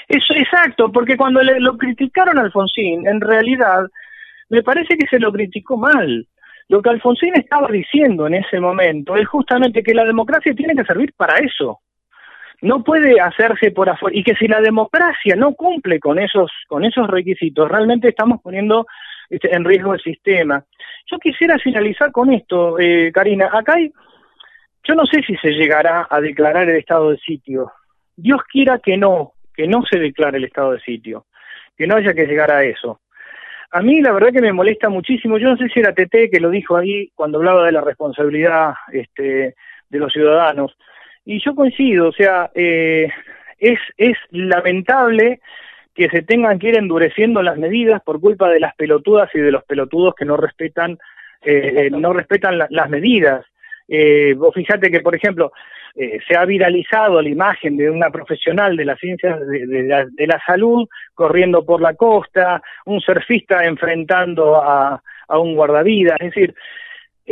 [0.09, 3.87] Eso, exacto, porque cuando le, lo criticaron Alfonsín, en realidad
[4.49, 6.27] me parece que se lo criticó mal.
[6.69, 10.85] Lo que Alfonsín estaba diciendo en ese momento es justamente que la democracia tiene que
[10.85, 11.81] servir para eso.
[12.63, 16.85] No puede hacerse por afuera y que si la democracia no cumple con esos con
[16.85, 18.87] esos requisitos, realmente estamos poniendo
[19.31, 20.65] este, en riesgo el sistema.
[21.11, 23.49] Yo quisiera finalizar con esto, eh, Karina.
[23.53, 23.91] Acá hay,
[24.85, 27.73] yo no sé si se llegará a declarar el estado de sitio.
[28.17, 31.27] Dios quiera que no, que no se declare el estado de sitio,
[31.77, 33.03] que no haya que llegar a eso.
[33.73, 36.41] A mí la verdad que me molesta muchísimo, yo no sé si era Tete que
[36.41, 39.55] lo dijo ahí cuando hablaba de la responsabilidad este,
[39.91, 40.75] de los ciudadanos,
[41.27, 43.11] y yo coincido, o sea, eh,
[43.59, 45.41] es, es lamentable
[45.95, 49.53] que se tengan que ir endureciendo las medidas por culpa de las pelotudas y de
[49.53, 50.93] los pelotudos que no respetan,
[51.43, 53.45] eh, eh, no respetan la- las medidas.
[53.87, 55.53] Eh, vos que, por ejemplo,
[55.97, 60.89] eh, se ha viralizado la imagen de una profesional de las ciencias de, la, salud
[61.15, 66.55] corriendo por la costa, un surfista enfrentando a, a un guardavidas, es decir,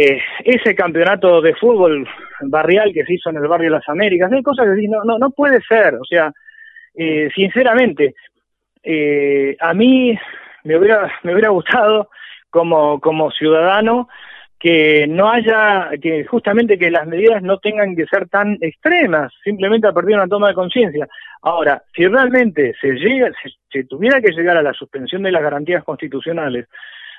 [0.01, 2.09] eh, ese campeonato de fútbol
[2.43, 5.19] barrial que se hizo en el barrio de las Américas, hay cosas que no, no,
[5.19, 6.33] no puede ser, o sea,
[6.95, 8.15] eh, sinceramente,
[8.85, 10.17] eh, a mí
[10.63, 12.11] me hubiera, me hubiera gustado
[12.49, 14.09] como, como ciudadano
[14.59, 19.87] que no haya, que justamente que las medidas no tengan que ser tan extremas, simplemente
[19.87, 21.07] a partir de una toma de conciencia.
[21.43, 23.31] Ahora, si realmente se llega,
[23.71, 26.67] si, tuviera que llegar a la suspensión de las garantías constitucionales,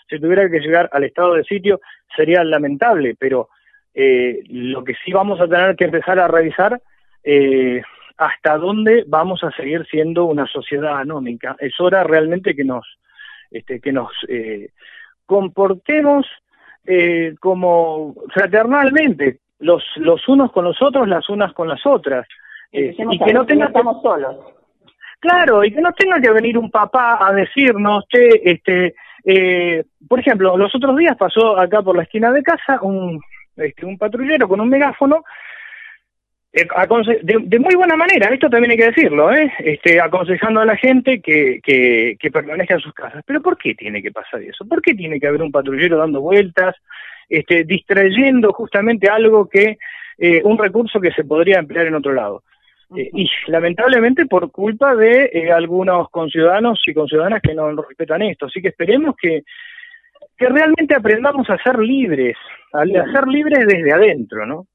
[0.09, 1.79] si tuviera que llegar al estado de sitio,
[2.13, 3.49] sería lamentable, pero
[3.93, 6.81] eh, lo que sí vamos a tener que empezar a revisar
[7.23, 7.81] eh,
[8.17, 11.55] hasta dónde vamos a seguir siendo una sociedad anómica.
[11.59, 12.85] Es hora realmente que nos,
[13.49, 14.71] este, que nos eh,
[15.25, 16.25] comportemos
[16.85, 22.27] eh, como fraternalmente, los, los unos con los otros, las unas con las otras.
[22.72, 24.35] Eh, y que no que no tenga que- estamos solos.
[25.19, 28.95] Claro, y que no tenga que venir un papá a decirnos, che, este,
[29.26, 33.19] eh, por ejemplo, los otros días pasó acá por la esquina de casa un,
[33.57, 35.23] este, un patrullero con un megáfono, eh,
[36.51, 39.51] de, de muy buena manera, esto también hay que decirlo, ¿eh?
[39.59, 43.23] este, aconsejando a la gente que, que, que permanezca en sus casas.
[43.26, 44.65] Pero ¿por qué tiene que pasar eso?
[44.67, 46.76] ¿Por qué tiene que haber un patrullero dando vueltas,
[47.30, 49.77] este, distrayendo justamente algo que,
[50.17, 52.43] eh, un recurso que se podría emplear en otro lado?
[52.97, 58.47] Eh, y lamentablemente por culpa de eh, algunos conciudadanos y conciudadanas que no respetan esto.
[58.47, 59.43] Así que esperemos que,
[60.35, 62.35] que realmente aprendamos a ser libres,
[62.73, 64.65] a, a ser libres desde adentro, ¿no?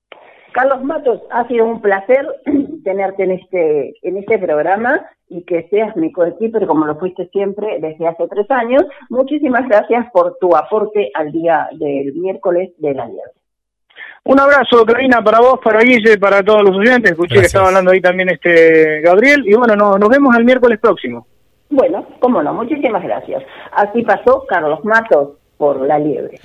[0.54, 2.24] Carlos Matos, ha sido un placer
[2.84, 7.80] tenerte en este, en este programa y que seas mi coequiper como lo fuiste siempre
[7.80, 8.84] desde hace tres años.
[9.10, 13.32] Muchísimas gracias por tu aporte al día del miércoles de la liebre.
[14.26, 17.10] Un abrazo, Karina, para vos, para Guille, para todos los oyentes.
[17.10, 19.42] Escuché que estaba hablando ahí también este Gabriel.
[19.46, 21.26] Y bueno, no- nos vemos el miércoles próximo.
[21.68, 23.42] Bueno, cómo no, muchísimas gracias.
[23.72, 26.38] Así pasó Carlos Matos por la liebre.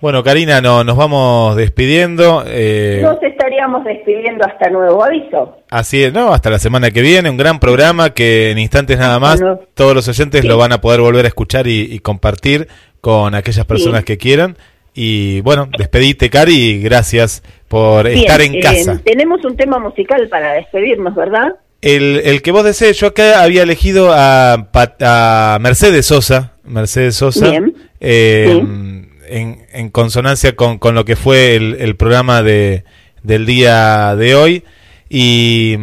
[0.00, 2.44] Bueno, Karina, no, nos vamos despidiendo.
[2.46, 5.56] eh, Nos estaríamos despidiendo hasta nuevo aviso.
[5.70, 6.32] Así es, ¿no?
[6.32, 9.60] Hasta la semana que viene, un gran programa que en instantes nada más Bueno.
[9.74, 10.46] todos los oyentes Sí.
[10.48, 12.68] lo van a poder volver a escuchar y, y compartir
[13.00, 14.06] con aquellas personas Sí.
[14.06, 14.56] que quieran.
[14.94, 19.00] Y bueno, despedite, Cari, y gracias por Bien, estar en eh, casa.
[19.04, 21.56] tenemos un tema musical para despedirnos, ¿verdad?
[21.80, 24.68] El, el que vos desees, yo acá había elegido a,
[25.00, 26.52] a Mercedes Sosa.
[26.64, 27.50] Mercedes Sosa.
[27.50, 27.74] Bien.
[28.00, 32.84] eh, en, en consonancia con, con lo que fue el, el programa de,
[33.22, 34.64] del día de hoy.
[35.08, 35.76] Y,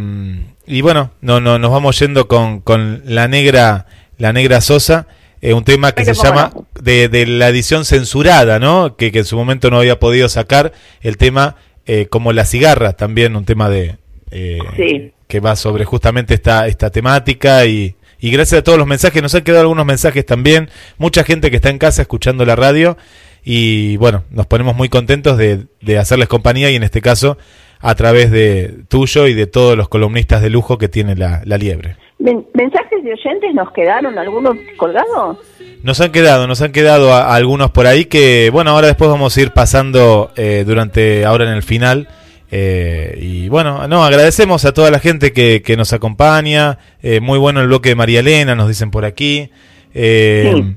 [0.68, 5.08] y bueno, no, no, nos vamos yendo con, con la negra, la negra Sosa.
[5.42, 8.96] eh, un tema que Pero se llama de, de la edición censurada, ¿no?
[8.96, 11.56] Que, que en su momento no había podido sacar el tema
[11.88, 13.98] eh, como la cigarra, también un tema de
[14.32, 15.12] eh, Sí.
[15.28, 19.36] que va sobre justamente esta, esta temática y, y gracias a todos los mensajes, nos
[19.36, 22.98] han quedado algunos mensajes también, mucha gente que está en casa escuchando la radio
[23.46, 27.38] y bueno, nos ponemos muy contentos de, de hacerles compañía y en este caso
[27.80, 31.58] a través de tuyo y de todos los columnistas de lujo que tiene la, la
[31.58, 31.96] liebre.
[32.18, 35.38] Men- ¿Mensajes de oyentes nos quedaron algunos colgados?
[35.84, 39.10] Nos han quedado, nos han quedado a- a algunos por ahí que, bueno, ahora después
[39.12, 42.08] vamos a ir pasando eh, durante, ahora en el final.
[42.52, 46.80] eh, y bueno, no, agradecemos a toda la gente que, que nos acompaña.
[47.04, 49.52] eh, muy bueno el bloque de María Elena, nos dicen por aquí.
[49.94, 50.76] Eh, Sí.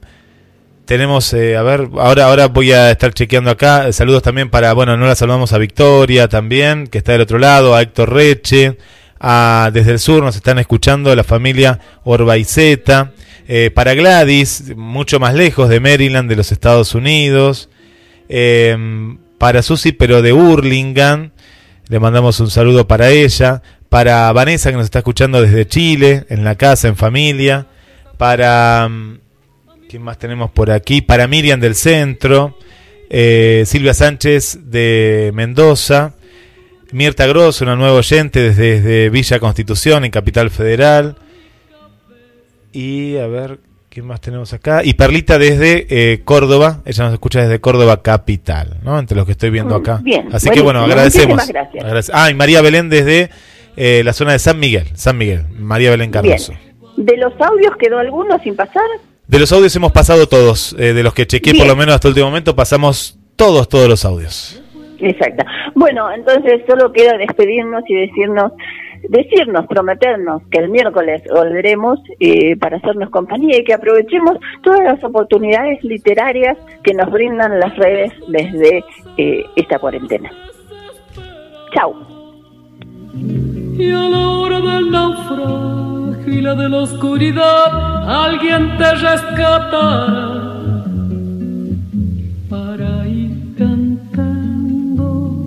[0.89, 3.93] Tenemos, eh, a ver, ahora, ahora voy a estar chequeando acá.
[3.93, 7.77] Saludos también para, bueno, no la saludamos a Victoria también, que está del otro lado,
[7.77, 8.79] a Héctor Reche,
[9.21, 13.13] a, desde el sur nos están escuchando la familia Orbaizeta,
[13.47, 17.69] eh, para Gladys, mucho más lejos de Maryland, de los Estados Unidos,
[18.31, 18.75] eh,
[19.37, 21.33] para Susi, pero de Hurlingham,
[21.89, 23.61] le mandamos un saludo para ella,
[23.91, 27.67] para Vanessa, que nos está escuchando desde Chile, en la casa, en familia,
[28.17, 28.89] para...
[29.89, 31.01] ¿Quién más tenemos por aquí?
[31.01, 32.59] Para Miriam del Centro,
[33.09, 36.15] eh, Silvia Sánchez de Mendoza,
[36.93, 41.17] Mirta Gross, una nueva oyente desde, desde Villa Constitución, en Capital Federal.
[42.73, 44.85] Y a ver, ¿quién más tenemos acá?
[44.85, 48.99] Y Perlita desde eh, Córdoba, ella nos escucha desde Córdoba Capital, ¿no?
[48.99, 50.01] Entre los que estoy viendo Mm, acá.
[50.03, 51.37] bien, Así que bueno, agradecemos.
[51.37, 52.11] Muchísimas gracias.
[52.13, 53.31] Ah, y María Belén desde
[53.77, 56.53] eh, la zona de San Miguel, San Miguel, María Belén Cardoso.
[56.99, 58.83] ¿De los audios quedó alguno sin pasar?
[59.29, 62.09] De los audios hemos pasado todos, eh, de los que chequeé por lo menos hasta
[62.09, 64.63] el último momento, pasamos todos, todos los audios.
[65.01, 65.45] Exacto.
[65.75, 68.53] Bueno, entonces solo queda despedirnos y decirnos,
[69.07, 75.05] decirnos, prometernos que el miércoles volveremos eh, para hacernos compañía y que aprovechemos todas las
[75.05, 78.83] oportunidades literarias que nos brindan las redes desde
[79.19, 80.31] eh, esta cuarentena.
[81.75, 81.95] Chao.
[83.15, 90.45] Y a la hora del naufragio y la de la oscuridad, alguien te rescatará
[92.49, 95.47] para ir cantando,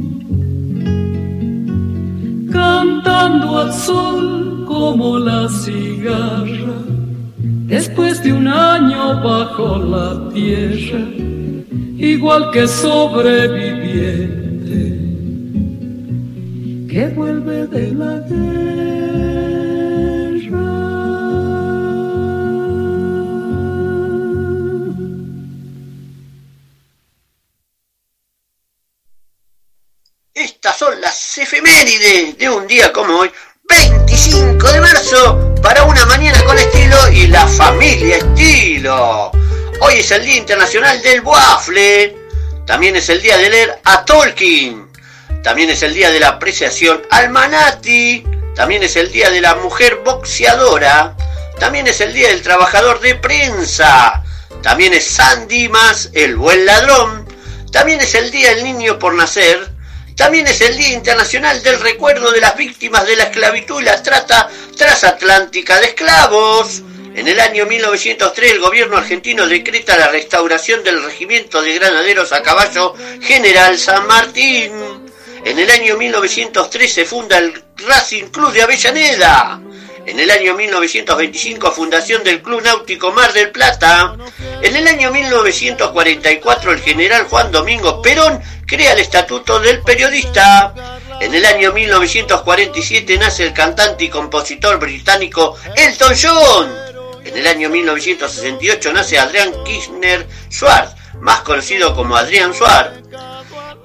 [2.52, 6.80] cantando al sol como la cigarra,
[7.68, 11.06] después de un año bajo la tierra,
[11.98, 14.32] igual que sobreviviente
[16.90, 18.91] que vuelve de la guerra.
[32.42, 33.32] De un día como hoy,
[33.70, 39.30] 25 de marzo, para una mañana con estilo y la familia estilo.
[39.82, 42.18] Hoy es el Día Internacional del Waffle,
[42.66, 44.92] también es el día de leer a Tolkien,
[45.44, 49.54] también es el día de la apreciación al Manati, también es el día de la
[49.54, 51.16] mujer boxeadora,
[51.60, 54.24] también es el día del trabajador de prensa,
[54.64, 57.28] también es San Dimas, el buen ladrón,
[57.72, 59.71] también es el día del niño por nacer,
[60.22, 64.04] también es el Día Internacional del Recuerdo de las Víctimas de la Esclavitud y la
[64.04, 66.84] Trata Transatlántica de Esclavos.
[67.16, 72.44] En el año 1903 el gobierno argentino decreta la restauración del regimiento de granaderos a
[72.44, 74.72] caballo General San Martín.
[75.44, 79.60] En el año 1903 se funda el Racing Club de Avellaneda.
[80.06, 84.16] En el año 1925 fundación del Club Náutico Mar del Plata.
[84.62, 88.40] En el año 1944 el general Juan Domingo Perón
[88.72, 90.74] crea el Estatuto del Periodista.
[91.20, 96.74] En el año 1947 nace el cantante y compositor británico Elton John.
[97.26, 103.02] En el año 1968 nace Adrián Kirchner Schwartz, más conocido como Adrián Schwartz.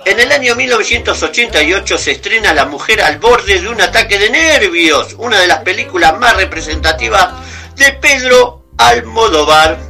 [0.04, 5.16] En el año 1988 se estrena La mujer al borde de un ataque de nervios,
[5.18, 7.30] una de las películas más representativas
[7.74, 9.80] de Pedro Almodóvar.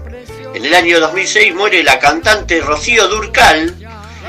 [0.54, 3.85] En el año 2006 muere la cantante Rocío Durcal.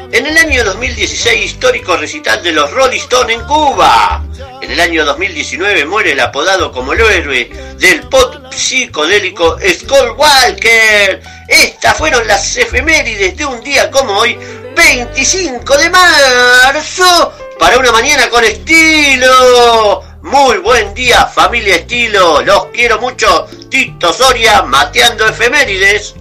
[0.10, 4.24] En el año 2016 histórico recital de los Rolling Stones en Cuba.
[4.62, 11.22] En el año 2019 muere el apodado como el héroe del pop psicodélico Skull Walker.
[11.50, 14.40] Estas fueron las efemérides de un día como hoy,
[14.76, 20.04] 25 de marzo, para una mañana con estilo.
[20.22, 22.42] Muy buen día, familia estilo.
[22.42, 23.48] Los quiero mucho.
[23.70, 26.16] Tito Soria, mateando efemérides.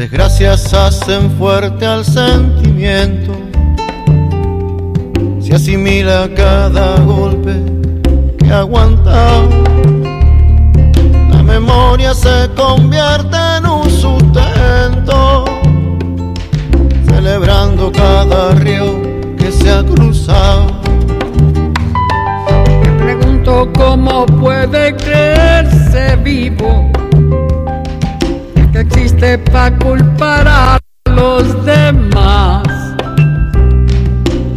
[0.00, 3.32] Desgracias hacen fuerte al sentimiento.
[5.42, 7.52] Se asimila cada golpe
[8.38, 9.42] que aguanta.
[11.30, 15.44] La memoria se convierte en un sustento.
[17.04, 19.02] Celebrando cada río
[19.36, 20.64] que se ha cruzado.
[22.84, 26.90] Me pregunto cómo puede creerse vivo
[28.80, 32.62] existe para culpar a los demás.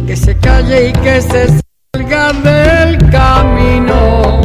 [0.06, 1.60] Que se calle y que se
[1.92, 4.40] salga del camino.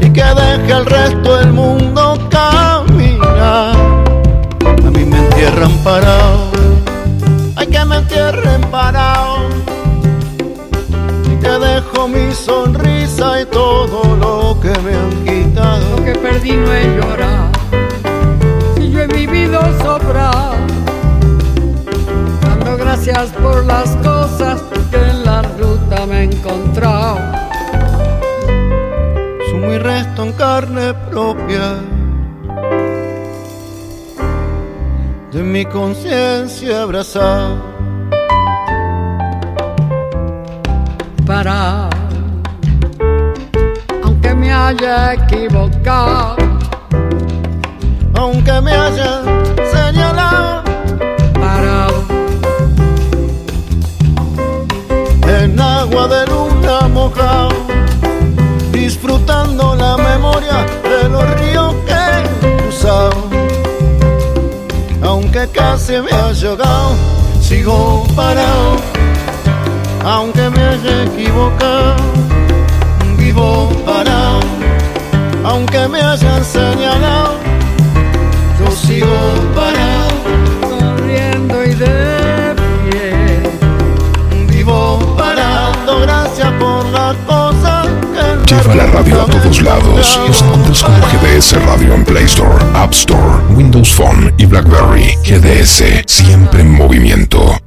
[0.00, 3.76] y que deje el resto del mundo caminar.
[4.86, 6.50] A mí me entierran parado,
[7.56, 9.48] hay que me entierren parado.
[11.30, 15.96] Y que dejo mi sonrisa y todo lo que me han quitado.
[15.96, 17.59] Lo que perdí no es llorar.
[19.20, 20.56] Vivido sobrar.
[22.40, 27.18] Dando gracias por las cosas que en la ruta me he encontrado.
[29.50, 31.74] Sumo y resto en carne propia.
[35.32, 37.62] De mi conciencia abrazada.
[41.26, 41.90] Para,
[44.02, 46.39] aunque me haya equivocado,
[48.14, 49.24] aunque me hayan
[49.72, 50.62] señalado,
[51.34, 52.04] parado.
[55.26, 57.50] En agua de luna mojado,
[58.72, 63.30] disfrutando la memoria de los ríos que he cruzado.
[65.02, 66.94] Aunque casi me haya ahogado,
[67.40, 68.76] sigo parado,
[70.04, 71.96] aunque me haya equivocado,
[73.16, 74.40] vivo parado,
[75.44, 77.38] aunque me hayan señalado,
[78.70, 79.06] sigo
[79.54, 80.10] parado,
[80.68, 82.54] sonriendo y de
[82.90, 84.46] pie.
[84.48, 87.88] vivo parado, gracias por las cosas
[88.46, 90.18] que Lleva la radio a todos lados.
[90.26, 95.16] Nos encuentras como GDS Radio en Play Store, App Store, Windows Phone y BlackBerry.
[95.24, 97.59] GDS, siempre en movimiento.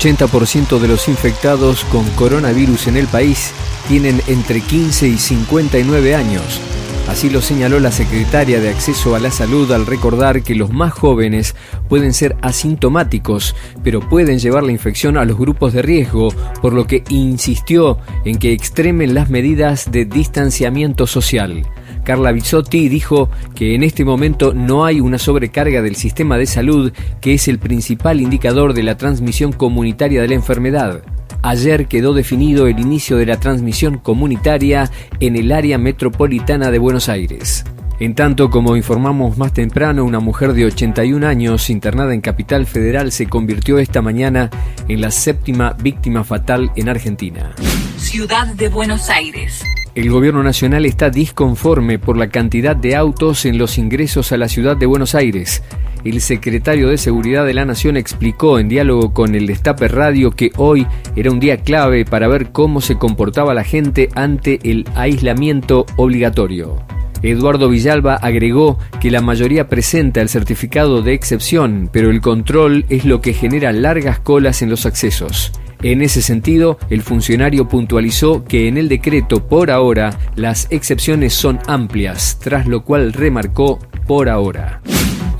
[0.00, 3.52] 80% de los infectados con coronavirus en el país
[3.86, 6.58] tienen entre 15 y 59 años.
[7.06, 10.94] Así lo señaló la secretaria de Acceso a la Salud al recordar que los más
[10.94, 11.54] jóvenes
[11.88, 16.32] pueden ser asintomáticos, pero pueden llevar la infección a los grupos de riesgo,
[16.62, 21.66] por lo que insistió en que extremen las medidas de distanciamiento social.
[22.04, 26.92] Carla Bizzotti dijo que en este momento no hay una sobrecarga del sistema de salud,
[27.20, 31.02] que es el principal indicador de la transmisión comunitaria de la enfermedad.
[31.42, 34.90] Ayer quedó definido el inicio de la transmisión comunitaria
[35.20, 37.64] en el área metropolitana de Buenos Aires.
[37.98, 43.12] En tanto, como informamos más temprano, una mujer de 81 años internada en Capital Federal
[43.12, 44.48] se convirtió esta mañana
[44.88, 47.52] en la séptima víctima fatal en Argentina.
[47.98, 49.62] Ciudad de Buenos Aires.
[49.96, 54.48] El gobierno nacional está disconforme por la cantidad de autos en los ingresos a la
[54.48, 55.64] ciudad de Buenos Aires.
[56.04, 60.52] El secretario de Seguridad de la Nación explicó en diálogo con el Destape Radio que
[60.56, 60.86] hoy
[61.16, 66.76] era un día clave para ver cómo se comportaba la gente ante el aislamiento obligatorio.
[67.22, 73.04] Eduardo Villalba agregó que la mayoría presenta el certificado de excepción, pero el control es
[73.04, 75.52] lo que genera largas colas en los accesos.
[75.82, 81.58] En ese sentido, el funcionario puntualizó que en el decreto por ahora las excepciones son
[81.66, 84.82] amplias, tras lo cual remarcó por ahora.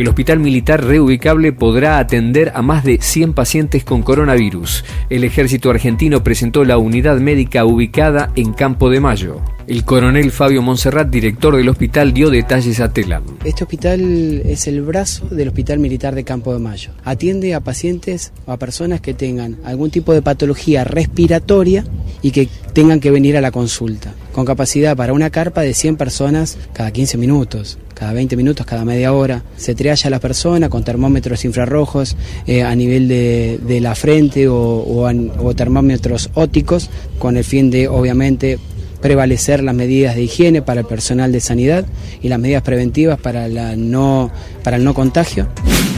[0.00, 4.82] El hospital militar reubicable podrá atender a más de 100 pacientes con coronavirus.
[5.10, 9.42] El ejército argentino presentó la unidad médica ubicada en Campo de Mayo.
[9.66, 13.22] El coronel Fabio Monserrat, director del hospital, dio detalles a Telam.
[13.44, 16.92] Este hospital es el brazo del Hospital Militar de Campo de Mayo.
[17.04, 21.84] Atiende a pacientes o a personas que tengan algún tipo de patología respiratoria
[22.22, 25.96] y que tengan que venir a la consulta, con capacidad para una carpa de 100
[25.96, 29.42] personas cada 15 minutos cada 20 minutos, cada media hora.
[29.58, 32.16] Se trialla a la persona con termómetros infrarrojos
[32.46, 36.88] eh, a nivel de, de la frente o, o termómetros ópticos
[37.18, 38.58] con el fin de, obviamente,
[39.02, 41.84] prevalecer las medidas de higiene para el personal de sanidad
[42.22, 44.30] y las medidas preventivas para, la no,
[44.62, 45.48] para el no contagio.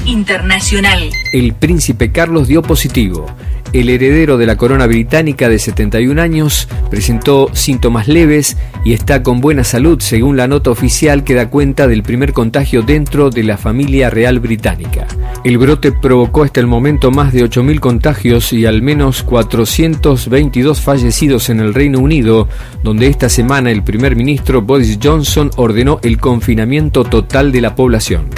[0.05, 1.09] Internacional.
[1.33, 3.27] El príncipe Carlos dio positivo.
[3.73, 9.41] El heredero de la corona británica de 71 años presentó síntomas leves y está con
[9.41, 13.57] buena salud según la nota oficial que da cuenta del primer contagio dentro de la
[13.57, 15.07] familia real británica.
[15.43, 21.49] El brote provocó hasta el momento más de 8.000 contagios y al menos 422 fallecidos
[21.49, 22.49] en el Reino Unido,
[22.83, 28.29] donde esta semana el primer ministro Boris Johnson ordenó el confinamiento total de la población.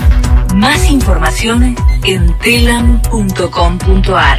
[0.55, 1.75] Más información
[2.05, 4.39] en telam.com.ar.